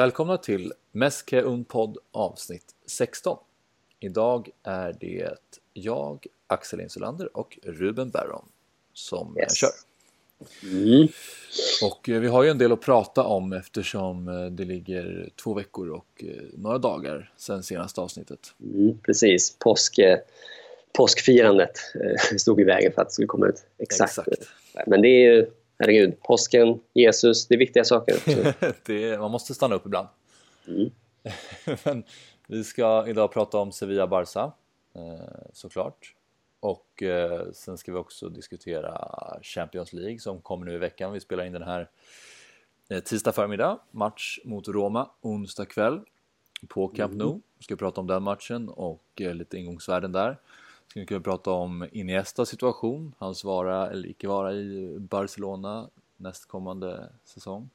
Välkomna 0.00 0.36
till 0.36 0.72
Meske 0.92 1.42
un 1.42 1.64
podd 1.64 1.98
avsnitt 2.12 2.64
16. 2.86 3.38
Idag 4.00 4.48
är 4.62 4.96
det 5.00 5.34
jag, 5.72 6.26
Axel 6.46 6.80
Insulander 6.80 7.36
och 7.36 7.58
Ruben 7.62 8.10
Barron 8.10 8.48
som 8.92 9.36
yes. 9.38 9.56
kör. 9.56 9.70
Mm. 10.62 11.08
Och 11.82 12.08
eh, 12.08 12.20
vi 12.20 12.28
har 12.28 12.42
ju 12.42 12.50
en 12.50 12.58
del 12.58 12.72
att 12.72 12.80
prata 12.80 13.24
om 13.24 13.52
eftersom 13.52 14.28
eh, 14.28 14.46
det 14.46 14.64
ligger 14.64 15.28
två 15.42 15.54
veckor 15.54 15.90
och 15.90 16.24
eh, 16.24 16.42
några 16.52 16.78
dagar 16.78 17.32
sedan 17.36 17.62
senaste 17.62 18.00
avsnittet. 18.00 18.54
Mm, 18.60 18.98
precis, 18.98 19.56
Påsk, 19.58 19.98
påskfirandet 20.92 21.78
stod 22.38 22.60
i 22.60 22.64
vägen 22.64 22.92
för 22.92 23.02
att 23.02 23.08
det 23.08 23.12
skulle 23.12 23.26
komma 23.26 23.46
ut 23.46 23.64
exakt. 23.78 24.18
exakt. 24.18 24.48
Men 24.86 25.02
det 25.02 25.08
är 25.08 25.34
ju, 25.34 25.50
herregud, 25.80 26.22
påsken, 26.22 26.80
Jesus, 26.92 27.46
det 27.46 27.54
är 27.54 27.58
viktiga 27.58 27.84
saker. 27.84 28.16
det, 28.86 29.18
man 29.18 29.30
måste 29.30 29.54
stanna 29.54 29.74
upp 29.74 29.86
ibland. 29.86 30.08
Mm. 30.68 30.90
Men 31.84 32.04
vi 32.46 32.64
ska 32.64 33.08
idag 33.08 33.32
prata 33.32 33.58
om 33.58 33.72
Sevilla-Barca 33.72 34.52
såklart. 35.52 36.14
Och 36.60 37.02
eh, 37.02 37.52
sen 37.52 37.78
ska 37.78 37.92
vi 37.92 37.98
också 37.98 38.28
diskutera 38.28 39.10
Champions 39.42 39.92
League 39.92 40.18
som 40.18 40.40
kommer 40.40 40.66
nu 40.66 40.74
i 40.74 40.78
veckan. 40.78 41.12
Vi 41.12 41.20
spelar 41.20 41.44
in 41.44 41.52
den 41.52 41.62
här 41.62 41.88
eh, 42.88 43.00
tisdag 43.00 43.32
förmiddag, 43.32 43.78
match 43.90 44.38
mot 44.44 44.68
Roma 44.68 45.10
onsdag 45.20 45.64
kväll 45.64 46.00
på 46.68 46.88
Camp 46.88 47.14
Nou. 47.14 47.28
Mm. 47.28 47.42
Vi 47.58 47.64
ska 47.64 47.76
prata 47.76 48.00
om 48.00 48.06
den 48.06 48.22
matchen 48.22 48.68
och 48.68 49.04
eh, 49.20 49.34
lite 49.34 49.58
ingångsvärden 49.58 50.12
där. 50.12 50.38
Ska 50.90 51.18
vi 51.18 51.20
prata 51.20 51.50
om 51.50 51.88
Iniestas 51.92 52.48
situation, 52.48 53.14
hans 53.18 53.44
vara 53.44 53.90
eller 53.90 54.08
icke 54.08 54.28
vara 54.28 54.52
i 54.52 54.96
Barcelona 54.98 55.90
nästkommande 56.16 57.12
säsong. 57.24 57.70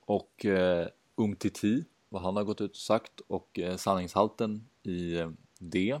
Och 0.00 0.44
eh, 0.44 0.86
Umtiti, 1.16 1.84
vad 2.08 2.22
han 2.22 2.36
har 2.36 2.44
gått 2.44 2.60
ut 2.60 2.70
och 2.70 2.76
sagt 2.76 3.20
och 3.26 3.58
eh, 3.58 3.76
sanningshalten 3.76 4.68
i 4.82 5.18
eh, 5.18 5.30
det 5.58 6.00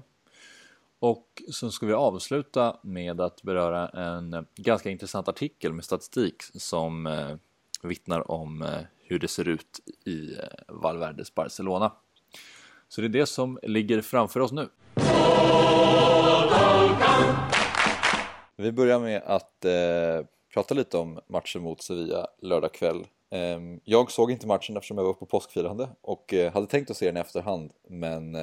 och 1.00 1.42
sen 1.52 1.72
ska 1.72 1.86
vi 1.86 1.92
avsluta 1.92 2.76
med 2.82 3.20
att 3.20 3.42
beröra 3.42 3.88
en 3.88 4.46
ganska 4.56 4.90
intressant 4.90 5.28
artikel 5.28 5.72
med 5.72 5.84
statistik 5.84 6.42
som 6.54 7.06
eh, 7.06 7.36
vittnar 7.82 8.30
om 8.30 8.62
eh, 8.62 8.80
hur 8.98 9.18
det 9.18 9.28
ser 9.28 9.48
ut 9.48 9.80
i 10.04 10.32
eh, 10.34 10.44
Valverdes 10.68 11.34
Barcelona. 11.34 11.92
Så 12.90 13.00
det 13.00 13.06
är 13.06 13.08
det 13.08 13.26
som 13.26 13.58
ligger 13.62 14.02
framför 14.02 14.40
oss 14.40 14.52
nu. 14.52 14.68
Vi 18.56 18.72
börjar 18.72 19.00
med 19.00 19.22
att 19.26 19.64
eh, 19.64 20.26
prata 20.54 20.74
lite 20.74 20.98
om 20.98 21.20
matchen 21.26 21.62
mot 21.62 21.82
Sevilla 21.82 22.26
lördag 22.42 22.72
kväll. 22.72 23.06
Eh, 23.30 23.60
jag 23.84 24.10
såg 24.10 24.30
inte 24.30 24.46
matchen 24.46 24.76
eftersom 24.76 24.98
jag 24.98 25.04
var 25.04 25.12
på 25.12 25.26
påskfirande 25.26 25.88
och 26.00 26.34
eh, 26.34 26.52
hade 26.52 26.66
tänkt 26.66 26.90
att 26.90 26.96
se 26.96 27.06
den 27.06 27.16
i 27.16 27.20
efterhand 27.20 27.72
men 27.88 28.36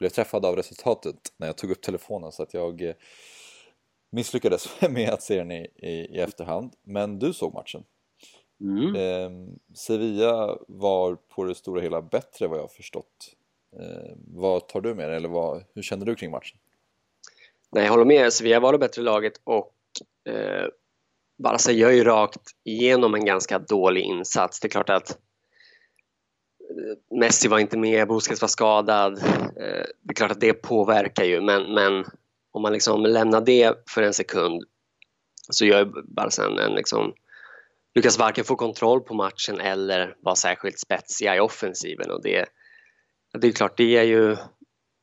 blev 0.00 0.10
träffad 0.10 0.46
av 0.46 0.56
resultatet 0.56 1.32
när 1.36 1.46
jag 1.46 1.56
tog 1.56 1.70
upp 1.70 1.82
telefonen 1.82 2.32
så 2.32 2.42
att 2.42 2.54
jag 2.54 2.82
eh, 2.82 2.94
misslyckades 4.10 4.80
med 4.90 5.10
att 5.10 5.22
se 5.22 5.38
den 5.38 5.50
i, 5.50 5.68
i, 5.76 5.88
i 5.88 6.20
efterhand. 6.20 6.72
Men 6.82 7.18
du 7.18 7.32
såg 7.32 7.54
matchen. 7.54 7.84
Mm. 8.60 8.94
Eh, 8.94 9.54
Sevilla 9.74 10.58
var 10.68 11.14
på 11.14 11.44
det 11.44 11.54
stora 11.54 11.80
hela 11.80 12.02
bättre 12.02 12.46
vad 12.46 12.58
jag 12.58 12.72
förstått. 12.72 13.36
Eh, 13.78 14.12
vad 14.26 14.68
tar 14.68 14.80
du 14.80 14.94
med 14.94 15.08
dig 15.08 15.16
eller 15.16 15.28
vad, 15.28 15.64
hur 15.74 15.82
känner 15.82 16.06
du 16.06 16.14
kring 16.14 16.30
matchen? 16.30 16.58
Nej, 17.72 17.84
jag 17.84 17.90
håller 17.90 18.04
med. 18.04 18.32
Sevilla 18.32 18.60
var 18.60 18.72
det 18.72 18.78
bättre 18.78 19.02
laget 19.02 19.40
och 19.44 19.74
eh, 20.28 20.66
Barca 21.38 21.72
gör 21.72 21.90
ju 21.90 22.04
rakt 22.04 22.40
igenom 22.64 23.14
en 23.14 23.24
ganska 23.24 23.58
dålig 23.58 24.02
insats. 24.02 24.60
Det 24.60 24.66
är 24.66 24.70
klart 24.70 24.90
att 24.90 25.10
eh, 25.10 27.16
Messi 27.18 27.48
var 27.48 27.58
inte 27.58 27.78
med, 27.78 28.08
Busquets 28.08 28.40
var 28.40 28.48
skadad. 28.48 29.18
Eh, 29.18 29.84
det 30.02 30.10
är 30.10 30.14
klart 30.14 30.30
att 30.30 30.40
det 30.40 30.52
påverkar 30.52 31.24
ju 31.24 31.40
men, 31.40 31.74
men 31.74 32.04
om 32.52 32.62
man 32.62 32.72
liksom 32.72 33.02
lämnar 33.02 33.40
det 33.40 33.74
för 33.88 34.02
en 34.02 34.14
sekund 34.14 34.64
så 35.50 35.64
gör 35.64 35.84
Barca 36.14 36.44
en, 36.44 36.58
en 36.58 36.74
liksom, 36.74 37.14
lyckas 37.94 38.18
varken 38.18 38.44
få 38.44 38.56
kontroll 38.56 39.00
på 39.00 39.14
matchen 39.14 39.60
eller 39.60 40.16
vara 40.20 40.36
särskilt 40.36 40.78
spetsiga 40.78 41.36
i 41.36 41.40
offensiven 41.40 42.10
och 42.10 42.22
det, 42.22 42.46
det 43.38 43.46
är 43.46 43.52
klart, 43.52 43.76
det 43.76 43.96
är 43.96 44.02
ju 44.02 44.32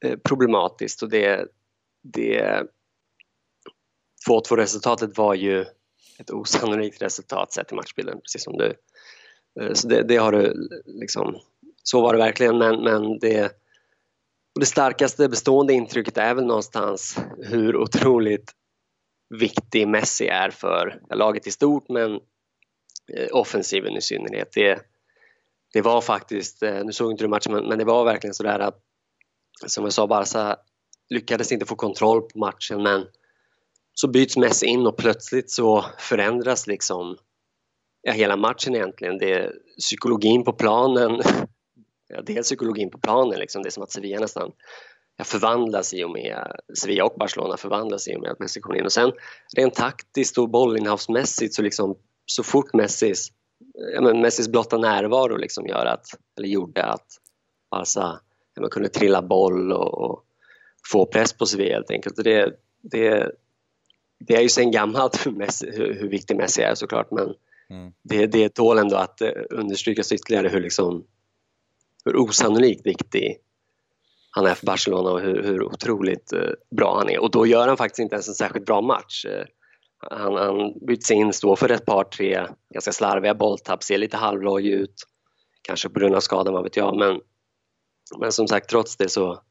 eh, 0.06 0.18
problematiskt 0.24 1.02
och 1.02 1.10
det, 1.10 1.48
det 2.04 2.64
2-2 4.30 4.56
resultatet 4.56 5.18
var 5.18 5.34
ju 5.34 5.66
ett 6.20 6.32
osannolikt 6.32 7.02
resultat 7.02 7.54
sett 7.54 7.72
i 7.72 7.76
matchbilden, 7.76 8.22
precis 8.22 8.44
som 8.44 8.58
du. 8.58 8.76
Eh, 9.60 9.74
så 9.74 9.88
det, 9.88 10.04
det 10.04 10.18
har 10.18 10.32
du 10.32 10.70
liksom 10.86 11.40
så 11.84 12.02
var 12.02 12.14
det 12.14 12.20
verkligen 12.20 12.58
men, 12.58 12.84
men 12.84 13.20
det, 13.20 13.52
det 14.60 14.66
starkaste 14.66 15.30
bestående 15.30 15.74
intrycket 15.74 16.18
är 16.18 16.34
väl 16.34 16.46
någonstans 16.46 17.20
hur 17.38 17.76
otroligt 17.76 18.52
viktig 19.30 19.88
Messi 19.88 20.28
är 20.28 20.50
för 20.50 21.02
laget 21.10 21.48
i 21.48 21.52
stort 21.52 21.90
men 21.90 22.14
eh, 23.14 23.28
offensiven 23.32 23.98
i 23.98 24.02
synnerhet. 24.02 24.52
Det, 24.54 24.80
det 25.74 25.82
var 25.82 26.02
faktiskt, 26.02 26.64
eh, 26.64 26.84
nu 26.84 26.92
såg 26.94 27.12
inte 27.12 27.24
du 27.24 27.28
matchen 27.28 27.54
men, 27.54 27.68
men 27.68 27.78
det 27.78 27.86
var 27.86 28.06
verkligen 28.06 28.34
sådär 28.34 28.60
att 28.60 28.80
som 29.66 29.84
jag 29.84 29.94
sa, 29.94 30.08
Barca 30.08 30.58
lyckades 31.10 31.52
inte 31.52 31.66
få 31.66 31.76
kontroll 31.76 32.22
på 32.22 32.40
matchen 32.40 32.84
men 32.84 33.06
så 33.94 34.08
byts 34.08 34.38
Messi 34.38 34.66
in 34.66 34.88
och 34.88 34.98
plötsligt 34.98 35.52
så 35.52 35.86
förändras 35.98 36.68
liksom 36.68 37.18
ja, 38.02 38.12
hela 38.12 38.38
matchen 38.38 38.76
egentligen. 38.76 39.18
Det, 39.18 39.52
psykologin 39.80 40.44
på 40.44 40.54
planen 40.54 41.22
ja, 42.08 42.22
dels 42.22 42.48
psykologin 42.48 42.90
på 42.90 42.98
planen, 42.98 43.40
liksom. 43.40 43.64
det 43.64 43.70
är 43.70 43.72
som 43.72 43.84
att 43.84 43.92
Sevilla 43.92 44.20
nästan 44.20 44.52
ja, 45.18 45.24
förvandlas 45.24 45.94
i 45.94 46.04
och 46.04 46.12
med, 46.12 46.52
Sevilla 46.80 47.06
och 47.06 47.16
Barcelona 47.20 47.58
förvandlas 47.58 48.08
i 48.08 48.16
och 48.16 48.22
med 48.22 48.32
att 48.32 48.40
Messi 48.40 48.62
kommer 48.62 48.78
in 48.78 48.86
och 48.86 48.92
sen 48.92 49.12
rent 49.58 49.74
taktiskt 49.74 50.38
och 50.38 50.50
bollinnehavsmässigt 50.50 51.54
så 51.54 51.62
liksom 51.62 51.98
så 52.26 52.44
fort 52.44 52.74
Messis, 52.74 53.30
ja, 53.94 54.02
men 54.02 54.22
Messis 54.22 54.48
blotta 54.48 54.78
närvaro 54.78 55.38
liksom 55.38 55.68
gör 55.68 55.86
att, 55.86 56.06
eller 56.38 56.48
gjorde 56.48 56.84
att 56.84 57.08
Barca 57.72 58.20
ja, 58.54 58.62
man 58.62 58.70
kunde 58.70 58.90
trilla 58.90 59.22
boll 59.22 59.72
och, 59.72 60.02
och, 60.02 60.24
få 60.92 61.06
press 61.06 61.34
på 61.34 61.46
Sevilla 61.46 61.76
helt 61.76 61.92
enkelt. 61.92 62.18
Och 62.18 62.24
det, 62.24 62.54
det, 62.82 63.32
det 64.20 64.36
är 64.36 64.42
ju 64.42 64.50
sen 64.50 64.72
gammalt 64.72 65.26
hur, 65.26 65.32
Messi, 65.32 65.72
hur, 65.72 65.94
hur 65.94 66.10
viktig 66.10 66.38
Messi 66.38 66.62
är 66.62 66.76
såklart 66.76 67.12
men 67.12 67.34
mm. 67.70 67.94
det, 68.04 68.28
det 68.28 68.50
tål 68.50 68.78
ändå 68.78 68.96
att 68.96 69.22
eh, 69.22 69.32
understrykas 69.50 70.12
ytterligare 70.12 70.50
hur 70.50 70.62
liksom 70.62 71.06
hur 72.06 72.18
osannolikt 72.18 72.86
viktig 72.86 73.38
han 74.32 74.46
är 74.46 74.54
för 74.54 74.66
Barcelona 74.66 75.10
och 75.10 75.22
hur, 75.22 75.44
hur 75.44 75.64
otroligt 75.64 76.34
eh, 76.34 76.50
bra 76.78 76.98
han 76.98 77.10
är. 77.10 77.20
Och 77.20 77.32
då 77.32 77.46
gör 77.46 77.68
han 77.68 77.78
faktiskt 77.78 78.00
inte 78.00 78.16
ens 78.16 78.28
en 78.28 78.34
särskilt 78.34 78.66
bra 78.66 78.82
match. 78.82 79.26
Eh, 80.04 80.18
han, 80.18 80.36
han 80.36 80.74
byts 80.88 81.12
in, 81.12 81.34
står 81.34 81.56
för 81.56 81.72
ett 81.72 81.86
par, 81.86 82.04
tre 82.04 82.48
ganska 82.74 82.92
slarviga 82.92 83.36
bolltapp, 83.36 83.84
ser 83.84 83.98
lite 83.98 84.18
halvloj 84.18 84.68
ut. 84.68 85.04
Kanske 85.62 85.90
på 85.90 86.00
grund 86.00 86.16
av 86.16 86.20
skadan, 86.20 86.54
vad 86.54 86.64
vet 86.64 86.78
jag. 86.78 86.98
Men, 86.98 87.22
men 88.20 88.32
som 88.32 88.48
sagt, 88.48 88.70
trots 88.70 88.98
det 88.98 89.10
så 89.10 89.42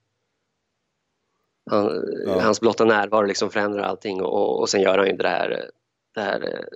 han, 1.70 2.04
ja. 2.26 2.40
Hans 2.40 2.60
blotta 2.60 2.84
närvaro 2.84 3.26
liksom 3.26 3.50
förändrar 3.50 3.82
allting 3.82 4.22
och, 4.22 4.60
och 4.60 4.68
sen 4.68 4.80
gör 4.80 4.98
han 4.98 5.06
ju 5.06 5.16
det 5.16 5.28
här, 5.28 5.70
det 6.14 6.20
här 6.20 6.68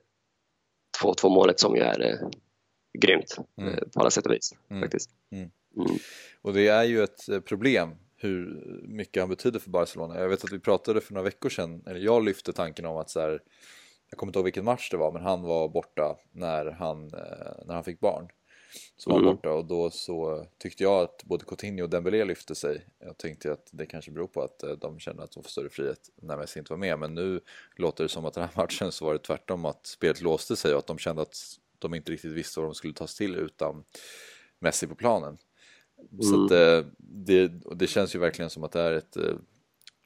2-2 1.02 1.26
eh, 1.26 1.30
målet 1.30 1.60
som 1.60 1.76
ju 1.76 1.82
är 1.82 2.18
grymt 2.98 3.36
mm. 3.56 3.74
på 3.94 4.00
alla 4.00 4.10
sätt 4.10 4.26
och 4.26 4.32
vis. 4.32 4.54
Mm. 4.70 4.82
Faktiskt. 4.82 5.10
Mm. 5.32 5.50
Mm. 5.76 5.98
Och 6.42 6.52
det 6.52 6.68
är 6.68 6.84
ju 6.84 7.02
ett 7.02 7.28
eh, 7.28 7.40
problem 7.40 7.96
hur 8.20 8.62
mycket 8.88 9.22
han 9.22 9.28
betyder 9.28 9.58
för 9.58 9.70
Barcelona. 9.70 10.20
Jag 10.20 10.28
vet 10.28 10.44
att 10.44 10.52
vi 10.52 10.58
pratade 10.58 11.00
för 11.00 11.14
några 11.14 11.24
veckor 11.24 11.48
sedan, 11.48 11.82
eller 11.86 12.00
jag 12.00 12.24
lyfte 12.24 12.52
tanken 12.52 12.86
om 12.86 12.96
att 12.96 13.10
så 13.10 13.20
här, 13.20 13.42
jag 14.10 14.18
kommer 14.18 14.30
inte 14.30 14.38
ihåg 14.38 14.44
vilken 14.44 14.64
match 14.64 14.90
det 14.90 14.96
var, 14.96 15.12
men 15.12 15.22
han 15.22 15.42
var 15.42 15.68
borta 15.68 16.16
när 16.32 16.66
han, 16.66 17.04
eh, 17.04 17.66
när 17.66 17.74
han 17.74 17.84
fick 17.84 18.00
barn. 18.00 18.28
Så 18.96 19.10
var 19.10 19.16
han 19.16 19.24
mm. 19.24 19.36
borta 19.36 19.52
och 19.52 19.64
då 19.64 19.90
så 19.90 20.46
tyckte 20.58 20.82
jag 20.82 21.02
att 21.02 21.24
både 21.24 21.44
Coutinho 21.44 21.84
och 21.84 21.90
Dembélé 21.90 22.24
lyfte 22.24 22.54
sig. 22.54 22.86
Jag 22.98 23.18
tänkte 23.18 23.52
att 23.52 23.68
det 23.70 23.86
kanske 23.86 24.10
beror 24.10 24.26
på 24.26 24.42
att 24.42 24.62
eh, 24.62 24.70
de 24.70 24.98
kände 24.98 25.22
att 25.22 25.32
de 25.32 25.42
får 25.42 25.50
större 25.50 25.68
frihet 25.68 26.10
när 26.22 26.36
Messi 26.36 26.58
inte 26.58 26.72
var 26.72 26.78
med. 26.78 26.98
Men 26.98 27.14
nu 27.14 27.40
låter 27.76 28.04
det 28.04 28.08
som 28.08 28.24
att 28.24 28.34
den 28.34 28.44
här 28.44 28.52
matchen 28.62 28.92
så 28.92 29.04
var 29.04 29.12
det 29.12 29.18
tvärtom 29.18 29.64
att 29.64 29.86
spelet 29.86 30.20
låste 30.20 30.56
sig 30.56 30.72
och 30.72 30.78
att 30.78 30.86
de 30.86 30.98
kände 30.98 31.22
att 31.22 31.36
de 31.78 31.94
inte 31.94 32.12
riktigt 32.12 32.32
visste 32.32 32.60
vad 32.60 32.68
de 32.68 32.74
skulle 32.74 32.94
ta 32.94 33.06
sig 33.06 33.26
till 33.26 33.36
utan 33.36 33.84
Messi 34.58 34.86
på 34.86 34.94
planen. 34.94 35.38
Mm. 36.12 36.22
Så 36.22 36.44
att, 36.44 36.50
eh, 36.50 36.90
det, 36.98 37.52
det 37.74 37.86
känns 37.86 38.14
ju 38.14 38.18
verkligen 38.18 38.50
som 38.50 38.64
att 38.64 38.72
det 38.72 38.80
är 38.80 38.92
ett, 38.92 39.16
eh, 39.16 39.34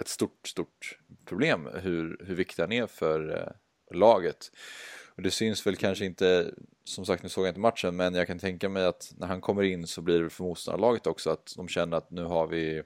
ett 0.01 0.09
stort, 0.09 0.49
stort 0.49 0.99
problem 1.25 1.69
hur, 1.75 2.25
hur 2.27 2.35
viktig 2.35 2.63
han 2.63 2.73
är 2.73 2.87
för 2.87 3.37
eh, 3.37 3.97
laget. 3.97 4.51
Och 5.17 5.23
det 5.23 5.31
syns 5.31 5.67
väl 5.67 5.77
kanske 5.77 6.05
inte, 6.05 6.55
som 6.85 7.07
sagt 7.07 7.23
nu 7.23 7.29
såg 7.29 7.45
jag 7.45 7.51
inte 7.51 7.61
matchen, 7.61 7.97
men 7.97 8.15
jag 8.15 8.27
kan 8.27 8.39
tänka 8.39 8.69
mig 8.69 8.85
att 8.85 9.13
när 9.17 9.27
han 9.27 9.41
kommer 9.41 9.63
in 9.63 9.87
så 9.87 10.03
blir 10.03 10.21
det 10.21 10.31
för 10.31 10.45
motståndarlaget 10.45 11.07
också 11.07 11.31
att 11.31 11.55
de 11.57 11.69
känner 11.69 11.97
att 11.97 12.11
nu 12.11 12.25
har 12.25 12.47
vi 12.47 12.83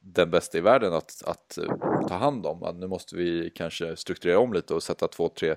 den 0.00 0.30
bästa 0.30 0.58
i 0.58 0.60
världen 0.60 0.92
att, 0.92 1.22
att 1.26 1.58
ta 2.08 2.14
hand 2.14 2.46
om. 2.46 2.62
Att 2.62 2.76
nu 2.76 2.86
måste 2.86 3.16
vi 3.16 3.50
kanske 3.54 3.96
strukturera 3.96 4.38
om 4.38 4.52
lite 4.52 4.74
och 4.74 4.82
sätta 4.82 5.08
två, 5.08 5.28
tre 5.28 5.56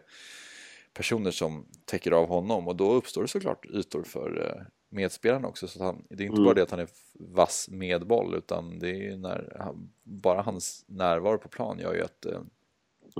personer 0.94 1.32
som 1.32 1.66
täcker 1.86 2.12
av 2.12 2.28
honom 2.28 2.68
och 2.68 2.76
då 2.76 2.94
uppstår 2.94 3.22
det 3.22 3.28
såklart 3.28 3.66
ytor 3.66 4.04
för 4.04 4.68
medspelarna 4.90 5.48
också. 5.48 5.68
Så 5.68 5.84
han, 5.84 6.06
det 6.10 6.24
är 6.24 6.28
inte 6.28 6.34
Mm. 6.36 6.46
bara 6.46 6.54
det 6.54 6.64
att 6.64 6.72
han 6.72 6.80
är 6.80 6.90
vass 7.14 7.70
med 7.72 8.08
boll 8.08 8.36
utan 8.36 8.80
det 8.80 8.90
är 8.90 8.96
ju 8.96 9.18
när, 9.18 9.72
bara 10.04 10.42
hans 10.42 10.86
närvaro 10.88 11.38
på 11.38 11.50
plan 11.50 11.80
gör 11.80 11.94
ju 11.94 12.02
att 12.04 12.26
eh, 12.26 12.42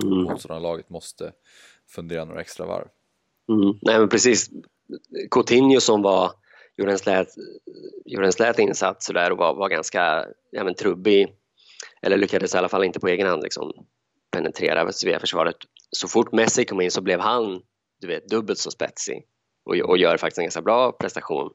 Mm. 0.02 0.18
motståndarlaget 0.22 0.90
måste 0.90 1.32
fundera 1.86 2.24
några 2.24 2.40
extra 2.40 2.66
varv. 2.66 2.88
Mm. 3.48 3.78
Nej 3.82 3.98
men 3.98 4.08
precis. 4.08 4.50
Coutinho 5.30 5.80
som 5.80 6.02
var, 6.02 6.32
gjorde 6.76 6.92
en 6.92 6.98
slät, 6.98 7.28
gjorde 8.04 8.26
en 8.26 8.32
slät 8.32 8.58
insats 8.58 9.06
så 9.06 9.12
där 9.12 9.32
och 9.32 9.38
var, 9.38 9.54
var 9.54 9.68
ganska 9.68 10.26
ja, 10.50 10.64
men, 10.64 10.74
trubbig. 10.74 11.34
Eller 12.02 12.16
lyckades 12.16 12.54
i 12.54 12.58
alla 12.58 12.68
fall 12.68 12.84
inte 12.84 13.00
på 13.00 13.08
egen 13.08 13.26
hand 13.26 13.42
liksom, 13.42 13.72
penetrera 14.30 14.92
Sevilla-försvaret. 14.92 15.56
Så 15.90 16.08
fort 16.08 16.32
Messi 16.32 16.64
kom 16.64 16.80
in 16.80 16.90
så 16.90 17.00
blev 17.00 17.20
han 17.20 17.62
du 18.00 18.06
vet, 18.06 18.28
dubbelt 18.28 18.58
så 18.58 18.70
spetsig 18.70 19.26
och, 19.68 19.76
och 19.76 19.98
gör 19.98 20.16
faktiskt 20.16 20.38
en 20.38 20.44
ganska 20.44 20.62
bra 20.62 20.92
prestation 20.92 21.50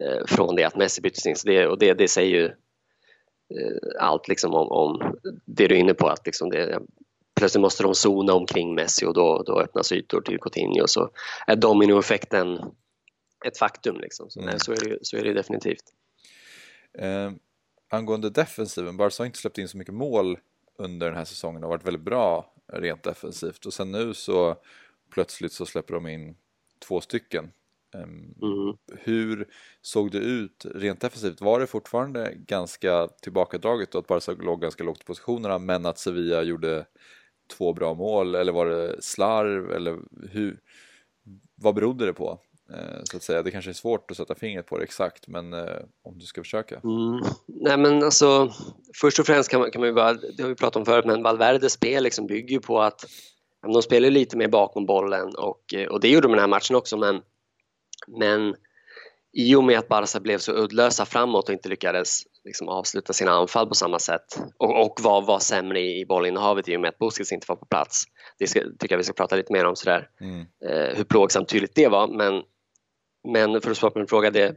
eh, 0.00 0.26
från 0.26 0.56
det 0.56 0.64
att 0.64 0.76
Messi 0.76 1.00
byttes 1.02 1.26
in. 1.26 1.36
Så 1.36 1.48
det, 1.48 1.66
och 1.66 1.78
det, 1.78 1.94
det 1.94 2.08
säger 2.08 2.36
ju 2.36 2.44
eh, 2.44 4.00
allt 4.00 4.28
liksom 4.28 4.54
om, 4.54 4.68
om 4.68 5.16
det 5.44 5.68
du 5.68 5.74
är 5.74 5.78
inne 5.78 5.94
på 5.94 6.08
att 6.08 6.26
liksom 6.26 6.50
det, 6.50 6.78
plötsligt 7.36 7.60
måste 7.62 7.82
de 7.82 7.94
zona 7.94 8.32
omkring 8.32 8.74
Messi 8.74 9.06
och 9.06 9.14
då, 9.14 9.42
då 9.46 9.60
öppnas 9.60 9.92
ytor 9.92 10.20
till 10.20 10.38
Coutinho 10.38 10.86
så 10.86 11.10
är 11.46 11.56
dominoeffekten 11.56 12.60
ett 13.46 13.58
faktum. 13.58 14.00
Liksom. 14.00 14.30
Så, 14.30 14.40
Mm. 14.40 14.50
nej, 14.50 14.60
så, 14.60 14.72
är 14.72 14.76
det, 14.88 14.98
så 15.02 15.16
är 15.16 15.22
det 15.24 15.32
definitivt. 15.32 15.84
Eh, 16.98 17.32
angående 17.90 18.30
defensiven, 18.30 18.96
Barca 18.96 19.14
har 19.22 19.26
inte 19.26 19.38
släppt 19.38 19.58
in 19.58 19.68
så 19.68 19.76
mycket 19.78 19.94
mål 19.94 20.38
under 20.78 21.06
den 21.06 21.16
här 21.16 21.24
säsongen 21.24 21.64
och 21.64 21.70
varit 21.70 21.86
väldigt 21.86 22.02
bra 22.02 22.52
rent 22.72 23.02
defensivt 23.02 23.66
och 23.66 23.74
sen 23.74 23.92
nu 23.92 24.14
så 24.14 24.56
plötsligt 25.10 25.52
så 25.52 25.66
släpper 25.66 25.94
de 25.94 26.06
in 26.06 26.36
två 26.86 27.00
stycken. 27.00 27.50
Ehm, 27.94 28.34
Mm. 28.42 28.76
Hur 29.00 29.48
såg 29.82 30.10
det 30.10 30.18
ut 30.18 30.66
rent 30.74 31.00
defensivt? 31.00 31.40
Var 31.40 31.60
det 31.60 31.66
fortfarande 31.66 32.32
ganska 32.34 33.08
tillbakadraget 33.22 33.94
och 33.94 34.00
att 34.00 34.06
Barca 34.06 34.32
låg 34.32 34.60
ganska 34.60 34.84
lågt 34.84 35.00
i 35.00 35.04
positionerna 35.04 35.58
men 35.58 35.86
att 35.86 35.98
Sevilla 35.98 36.42
gjorde 36.42 36.86
två 37.56 37.72
bra 37.72 37.94
mål 37.94 38.34
eller 38.34 38.52
var 38.52 38.66
det 38.66 39.02
slarv 39.02 39.72
eller 39.72 39.98
hur? 40.30 40.60
Vad 41.54 41.74
berodde 41.74 42.06
det 42.06 42.12
på? 42.12 42.40
Eh, 42.70 43.00
så 43.04 43.16
att 43.16 43.22
säga, 43.22 43.42
det 43.42 43.50
kanske 43.50 43.70
är 43.70 43.74
svårt 43.74 44.10
att 44.10 44.16
sätta 44.16 44.34
fingret 44.34 44.66
på 44.66 44.78
det 44.78 44.84
exakt 44.84 45.28
men 45.28 45.52
eh, 45.52 45.80
om 46.02 46.18
du 46.18 46.26
ska 46.26 46.42
försöka. 46.42 46.80
Mm. 46.84 47.20
Nej 47.46 47.78
men 47.78 48.02
alltså 48.02 48.52
först 49.00 49.18
och 49.18 49.26
främst 49.26 49.50
kan 49.50 49.60
man, 49.60 49.70
kan 49.70 49.80
man 49.80 49.88
ju 49.88 49.94
bara, 49.94 50.12
det 50.14 50.42
har 50.42 50.48
vi 50.48 50.54
pratat 50.54 50.76
om 50.76 50.84
förut, 50.84 51.04
men 51.04 51.22
Valverdes 51.22 51.72
spel 51.72 52.02
liksom 52.02 52.26
bygger 52.26 52.54
ju 52.54 52.60
på 52.60 52.80
att 52.80 53.06
de 53.72 53.82
spelar 53.82 54.10
lite 54.10 54.36
mer 54.36 54.48
bakom 54.48 54.86
bollen 54.86 55.34
och, 55.34 55.74
eh, 55.74 55.86
och 55.86 56.00
det 56.00 56.08
gjorde 56.08 56.28
de 56.28 56.32
i 56.32 56.36
den 56.36 56.40
här 56.40 56.48
matchen 56.48 56.76
också 56.76 56.96
men, 56.96 57.22
men 58.06 58.54
i 59.32 59.54
och 59.54 59.64
med 59.64 59.78
att 59.78 59.88
Barca 59.88 60.20
blev 60.20 60.38
så 60.38 60.52
uddlösa 60.52 61.06
framåt 61.06 61.48
och 61.48 61.52
inte 61.52 61.68
lyckades 61.68 62.22
liksom 62.44 62.68
avsluta 62.68 63.12
sina 63.12 63.32
anfall 63.32 63.68
på 63.68 63.74
samma 63.74 63.98
sätt 63.98 64.40
och, 64.56 64.86
och 64.86 65.00
var, 65.02 65.22
var 65.22 65.38
sämre 65.38 65.80
i, 65.80 66.00
i 66.00 66.06
bollinnehavet 66.06 66.68
i 66.68 66.76
och 66.76 66.80
med 66.80 66.88
att 66.88 66.98
Busquets 66.98 67.32
inte 67.32 67.46
var 67.48 67.56
på 67.56 67.66
plats. 67.66 68.04
Det 68.38 68.46
ska, 68.46 68.60
tycker 68.60 68.90
jag 68.90 68.98
vi 68.98 69.04
ska 69.04 69.12
prata 69.12 69.36
lite 69.36 69.52
mer 69.52 69.64
om 69.64 69.76
sådär 69.76 70.08
Mm. 70.20 70.40
eh, 70.40 70.96
hur 70.96 71.04
plågsamt 71.04 71.48
tydligt 71.48 71.74
det 71.74 71.88
var. 71.88 72.08
Men, 72.08 72.42
men 73.28 73.60
för 73.60 73.70
att 73.70 73.76
svara 73.76 73.90
på 73.92 73.98
din 73.98 74.08
fråga, 74.08 74.30
det, 74.30 74.56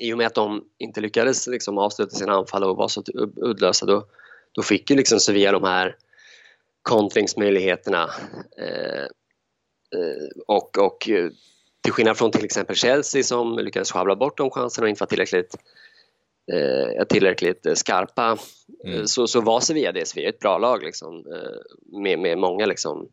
i 0.00 0.12
och 0.12 0.18
med 0.18 0.26
att 0.26 0.34
de 0.34 0.64
inte 0.78 1.00
lyckades 1.00 1.46
liksom 1.46 1.78
avsluta 1.78 2.16
sina 2.16 2.32
anfall 2.32 2.64
och 2.64 2.76
var 2.76 2.88
så 2.88 3.02
uddlösa 3.36 3.86
då, 3.86 4.06
då 4.52 4.62
fick 4.62 4.90
ju 4.90 4.96
liksom 4.96 5.20
Sevilla 5.20 5.52
de 5.52 5.64
här 5.64 5.96
kontringsmöjligheterna. 6.82 8.10
Eh, 8.58 9.02
eh, 10.00 10.28
och, 10.46 10.78
och 10.78 11.08
eh, 11.08 11.30
till 11.82 11.92
skillnad 11.92 12.16
från 12.16 12.30
till 12.30 12.44
exempel 12.44 12.76
Chelsea 12.76 13.22
som 13.22 13.58
lyckades 13.58 13.92
sjabbla 13.92 14.16
bort 14.16 14.38
de 14.38 14.50
chanserna 14.50 14.84
och 14.84 14.88
inte 14.88 15.02
var 15.02 15.06
tillräckligt, 15.06 15.56
eh, 16.52 17.04
tillräckligt 17.04 17.66
skarpa 17.74 18.38
Mm. 18.84 19.06
så, 19.06 19.26
så 19.26 19.40
var 19.40 19.60
Sevilla 19.60 19.92
det. 19.92 20.06
Sevilla 20.06 20.28
är 20.28 20.32
ett 20.32 20.38
bra 20.38 20.58
lag 20.58 20.82
liksom, 20.82 21.24
med, 22.02 22.18
med 22.18 22.38
många 22.38 22.66
liksom, 22.66 23.08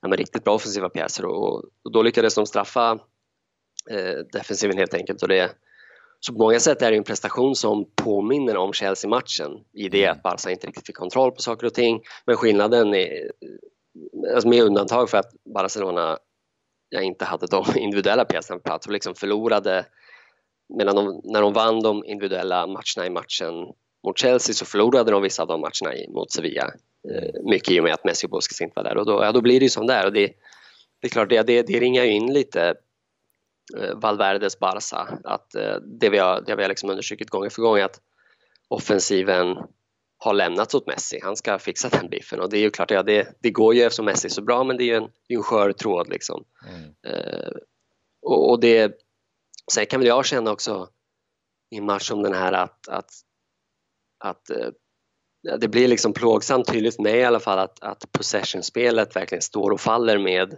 ja, 0.00 0.08
men 0.08 0.18
riktigt 0.18 0.44
bra 0.44 0.54
offensiva 0.54 0.88
pjäser 0.88 1.24
och, 1.24 1.64
och 1.84 1.92
då 1.92 2.02
lyckades 2.02 2.34
de 2.34 2.46
straffa 2.46 2.98
eh, 3.90 4.18
defensiven 4.32 4.78
helt 4.78 4.94
enkelt. 4.94 5.22
Och 5.22 5.28
det, 5.28 5.50
så 6.26 6.32
på 6.32 6.38
många 6.38 6.60
sätt 6.60 6.82
är 6.82 6.90
det 6.90 6.96
en 6.96 7.04
prestation 7.04 7.54
som 7.54 7.86
påminner 7.94 8.56
om 8.56 8.72
Chelsea-matchen 8.72 9.50
i 9.72 9.88
det 9.88 10.04
Mm. 10.04 10.16
att 10.16 10.22
Barca 10.22 10.50
inte 10.50 10.66
riktigt 10.66 10.86
fick 10.86 10.96
kontroll 10.96 11.32
på 11.32 11.42
saker 11.42 11.66
och 11.66 11.74
ting. 11.74 12.02
Men 12.26 12.36
skillnaden 12.36 12.94
är, 12.94 13.30
alltså 14.34 14.48
med 14.48 14.62
undantag 14.62 15.10
för 15.10 15.18
att 15.18 15.30
Barcelona 15.54 16.18
ja, 16.88 17.00
inte 17.00 17.24
hade 17.24 17.46
de 17.46 17.64
individuella 17.76 18.24
pjäserna 18.24 18.58
på 18.58 18.62
plats 18.62 18.86
och 18.86 18.92
liksom 18.92 19.14
förlorade 19.14 19.86
medan 20.78 20.96
de, 20.96 21.20
när 21.24 21.42
de 21.42 21.52
vann 21.52 21.80
de 21.80 22.04
individuella 22.04 22.66
matcherna 22.66 23.06
i 23.06 23.10
matchen 23.10 23.54
mot 24.06 24.18
Chelsea 24.18 24.54
så 24.54 24.64
förlorade 24.64 25.10
de 25.10 25.22
vissa 25.22 25.42
av 25.42 25.48
de 25.48 25.60
matcherna 25.60 26.12
mot 26.14 26.32
Sevilla. 26.32 26.64
Eh, 27.10 27.42
mycket 27.44 27.70
i 27.70 27.80
och 27.80 27.84
med 27.84 27.94
att 27.94 28.04
Messi 28.04 28.26
och 28.26 28.30
Busquets 28.30 28.60
inte 28.60 28.72
var 28.76 28.84
där 28.84 28.96
och 28.96 29.06
då, 29.06 29.22
ja, 29.22 29.32
då 29.32 29.40
blir 29.40 29.60
det 29.60 29.64
ju 29.64 29.70
som 29.70 29.86
där 29.86 30.06
och 30.06 30.12
det, 30.12 30.26
det 31.00 31.06
är 31.06 31.08
klart 31.08 31.28
det, 31.28 31.42
det, 31.42 31.62
det 31.62 31.80
ringar 31.80 32.04
ju 32.04 32.10
in 32.10 32.32
lite 32.32 32.74
Valverdes 33.94 34.58
Barca 34.58 35.18
att 35.24 35.54
eh, 35.54 35.76
det 36.00 36.10
vi 36.10 36.18
har, 36.18 36.40
det 36.40 36.56
vi 36.56 36.62
har 36.62 36.68
liksom 36.68 36.90
understrukit 36.90 37.30
gång 37.30 37.46
efter 37.46 37.62
gång 37.62 37.78
är 37.78 37.84
att 37.84 38.00
offensiven 38.68 39.56
har 40.18 40.34
lämnats 40.34 40.74
åt 40.74 40.86
Messi. 40.86 41.20
Han 41.22 41.36
ska 41.36 41.58
fixa 41.58 41.88
den 41.88 42.08
biffen 42.08 42.40
och 42.40 42.50
det 42.50 42.58
är 42.58 42.60
ju 42.60 42.70
klart, 42.70 42.90
ja, 42.90 43.02
det, 43.02 43.36
det 43.40 43.50
går 43.50 43.74
ju 43.74 43.82
eftersom 43.82 44.04
Messi 44.04 44.28
är 44.28 44.30
så 44.30 44.42
bra 44.42 44.64
men 44.64 44.76
det 44.76 44.84
är 44.84 44.86
ju 44.86 44.96
en, 44.96 45.08
en 45.28 45.42
skör 45.42 45.72
tråd 45.72 46.08
liksom. 46.08 46.44
Mm. 46.68 46.94
Eh, 47.06 47.52
och, 48.22 48.50
och 48.50 48.60
det, 48.60 48.98
sen 49.72 49.86
kan 49.86 50.00
väl 50.00 50.06
jag 50.06 50.26
känna 50.26 50.50
också 50.50 50.88
i 51.70 51.78
en 51.78 51.84
match 51.84 52.08
som 52.08 52.22
den 52.22 52.34
här 52.34 52.52
att, 52.52 52.88
att, 52.88 53.10
att 54.24 54.50
eh, 54.50 54.68
det 55.58 55.68
blir 55.68 55.88
liksom 55.88 56.12
plågsamt 56.12 56.66
tydligt 56.66 56.96
för 56.96 57.02
mig 57.02 57.16
i 57.16 57.24
alla 57.24 57.40
fall 57.40 57.58
att, 57.58 57.82
att 57.82 58.12
possession-spelet 58.12 59.16
verkligen 59.16 59.42
står 59.42 59.70
och 59.70 59.80
faller 59.80 60.18
med 60.18 60.56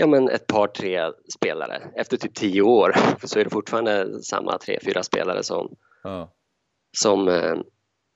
ja, 0.00 0.06
men 0.06 0.28
ett 0.28 0.46
par, 0.46 0.66
tre 0.66 1.10
spelare. 1.34 1.82
Efter 1.96 2.16
typ 2.16 2.34
tio 2.34 2.62
år 2.62 2.96
så 3.24 3.38
är 3.38 3.44
det 3.44 3.50
fortfarande 3.50 4.22
samma 4.22 4.58
tre, 4.58 4.78
fyra 4.84 5.02
spelare 5.02 5.42
som, 5.42 5.76
Ja. 6.02 6.32
som, 6.98 7.28
eh, 7.28 7.56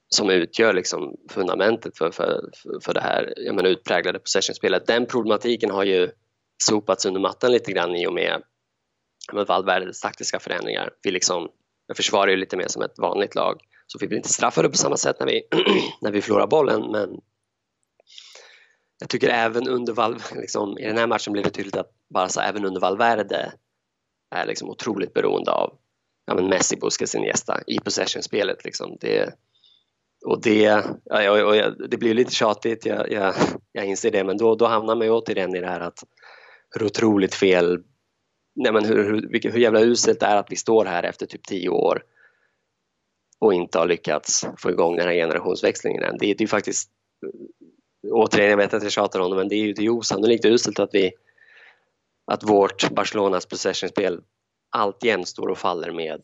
som 0.08 0.30
utgör 0.30 0.72
liksom 0.72 1.16
fundamentet 1.30 1.98
för, 1.98 2.10
för, 2.10 2.50
för 2.84 2.94
det 2.94 3.00
här 3.00 3.32
jag 3.36 3.54
menar, 3.54 3.70
utpräglade 3.70 4.18
possession-spelet. 4.18 4.86
Den 4.86 5.06
problematiken 5.06 5.70
har 5.70 5.84
ju 5.84 6.10
sopats 6.68 7.06
under 7.06 7.20
mattan 7.20 7.52
lite 7.52 7.72
grann 7.72 7.96
i 7.96 8.06
och 8.06 8.14
med, 8.14 8.42
med 9.32 9.46
Valverdes 9.46 10.00
taktiska 10.00 10.38
förändringar. 10.38 10.90
Vi 11.02 11.10
liksom, 11.10 11.48
jag 11.86 11.96
försvarar 11.96 12.30
ju 12.30 12.36
lite 12.36 12.56
mer 12.56 12.68
som 12.68 12.82
ett 12.82 12.98
vanligt 12.98 13.34
lag 13.34 13.60
så 13.86 13.98
vi 14.00 14.08
blir 14.08 14.16
inte 14.18 14.28
straffade 14.28 14.68
på 14.68 14.76
samma 14.76 14.96
sätt 14.96 15.16
när 15.20 15.26
vi, 15.26 15.42
när 16.00 16.10
vi 16.12 16.22
förlorar 16.22 16.46
bollen 16.46 16.90
men 16.90 17.20
jag 19.02 19.08
tycker 19.08 19.28
även 19.28 19.68
under 19.68 19.92
Val, 19.92 20.16
liksom, 20.34 20.78
i 20.78 20.86
den 20.86 20.98
här 20.98 21.06
matchen 21.06 21.32
blev 21.32 21.44
det 21.44 21.50
tydligt 21.50 21.76
att 21.76 21.90
Barca 22.08 22.42
även 22.42 22.64
under 22.64 22.80
Valverde 22.80 23.52
är 24.34 24.46
liksom 24.46 24.70
otroligt 24.70 25.14
beroende 25.14 25.50
av 25.50 25.78
ja, 26.26 26.34
men 26.34 26.48
Messi, 26.48 26.76
Busquets, 26.76 27.14
Iniesta 27.14 27.60
i 27.66 27.78
possession-spelet. 27.78 28.64
Liksom. 28.64 28.96
Det, 29.00 29.34
och 30.26 30.42
det, 30.42 30.84
ja, 31.04 31.30
och, 31.30 31.48
och, 31.48 31.88
det 31.88 31.96
blir 31.96 32.14
lite 32.14 32.34
tjatigt, 32.34 32.86
jag, 32.86 33.12
jag, 33.12 33.34
jag 33.72 33.84
inser 33.84 34.10
det, 34.10 34.24
men 34.24 34.36
då, 34.36 34.54
då 34.54 34.66
hamnar 34.66 34.94
man 34.94 35.06
ju 35.06 35.12
återigen 35.12 35.56
i 35.56 35.60
det 35.60 35.66
här 35.66 35.80
att 35.80 36.04
hur 36.70 36.86
otroligt 36.86 37.34
fel, 37.34 37.82
nej 38.54 38.72
men 38.72 38.84
hur, 38.84 39.04
hur, 39.04 39.28
hur, 39.32 39.52
hur 39.52 39.60
jävla 39.60 39.80
uselt 39.80 40.20
det 40.20 40.26
är 40.26 40.36
att 40.36 40.52
vi 40.52 40.56
står 40.56 40.84
här 40.84 41.02
efter 41.02 41.26
typ 41.26 41.46
tio 41.46 41.68
år 41.68 42.02
och 43.38 43.54
inte 43.54 43.78
har 43.78 43.86
lyckats 43.86 44.46
få 44.58 44.70
igång 44.70 44.96
den 44.96 45.06
här 45.06 45.14
generationsväxlingen 45.14 46.02
än. 46.02 46.18
Det, 46.18 46.26
det 46.26 46.40
är 46.40 46.40
ju 46.40 46.46
faktiskt, 46.46 46.90
återigen, 48.10 48.50
jag 48.50 48.56
vet 48.56 48.74
att 48.74 48.82
jag 48.82 48.92
tjatar 48.92 49.20
om 49.20 49.30
det, 49.30 49.36
men 49.36 49.48
det 49.48 49.54
är 49.54 49.58
ju 49.66 49.72
det 49.72 49.84
är 49.84 49.88
osannolikt 49.88 50.44
uselt 50.44 50.78
att 50.78 50.94
vi 50.94 51.12
att 52.24 52.42
vårt 52.44 52.90
Barcelonas 52.90 53.46
possession-spel 53.46 54.20
alltjämt 54.70 55.28
står 55.28 55.48
och 55.48 55.58
faller 55.58 55.90
med, 55.92 56.20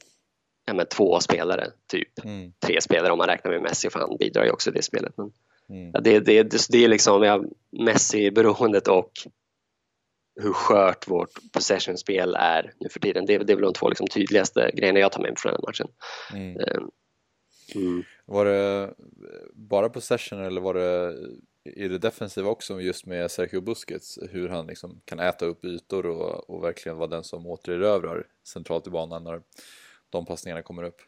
ja, 0.66 0.74
med 0.74 0.88
två 0.90 1.20
spelare, 1.20 1.66
typ 1.86 2.24
Mm. 2.24 2.52
tre 2.66 2.80
spelare 2.80 3.12
om 3.12 3.18
man 3.18 3.26
räknar 3.26 3.50
med 3.52 3.62
Messi 3.62 3.90
för 3.90 4.00
han 4.00 4.16
bidrar 4.16 4.44
ju 4.44 4.50
också 4.50 4.70
i 4.70 4.72
det 4.72 4.82
spelet. 4.82 5.12
Men, 5.16 5.32
Mm. 5.70 5.90
ja, 5.94 6.00
det, 6.00 6.20
det, 6.20 6.42
det, 6.42 6.66
det 6.70 6.84
är 6.84 6.88
liksom 6.88 7.22
ja, 7.22 7.42
Messi-beroendet 7.84 8.88
och 8.88 9.10
hur 10.40 10.52
skört 10.52 11.08
vårt 11.08 11.30
possession-spel 11.52 12.34
är 12.38 12.72
nu 12.80 12.88
för 12.88 13.00
tiden. 13.00 13.26
Det, 13.26 13.38
det 13.38 13.52
är 13.52 13.56
väl 13.56 13.64
de 13.64 13.72
två 13.72 13.88
liksom, 13.88 14.06
tydligaste 14.06 14.70
grejerna 14.74 14.98
jag 15.00 15.12
tar 15.12 15.20
med 15.22 15.30
mig 15.30 15.36
från 15.38 15.52
den 15.52 15.60
här 15.62 15.68
matchen. 15.68 15.88
Mm. 16.34 16.60
Eh, 16.60 16.82
Mm. 17.74 18.02
Var 18.26 18.44
det 18.44 18.94
bara 19.52 19.88
possession 19.88 20.44
eller 20.44 20.60
var 20.60 20.74
det 20.74 21.14
i 21.76 21.88
det 21.88 21.98
defensiva 21.98 22.50
också 22.50 22.80
just 22.80 23.06
med 23.06 23.30
Sergio 23.30 23.60
Busquets 23.60 24.18
hur 24.30 24.48
han 24.48 24.66
liksom 24.66 25.00
kan 25.04 25.20
äta 25.20 25.46
upp 25.46 25.64
ytor 25.64 26.06
och, 26.06 26.50
och 26.50 26.64
verkligen 26.64 26.98
vara 26.98 27.08
den 27.08 27.24
som 27.24 27.46
återerövrar 27.46 28.26
centralt 28.48 28.86
i 28.86 28.90
banan 28.90 29.24
när 29.24 29.42
de 30.10 30.26
passningarna 30.26 30.62
kommer 30.62 30.82
upp? 30.82 31.00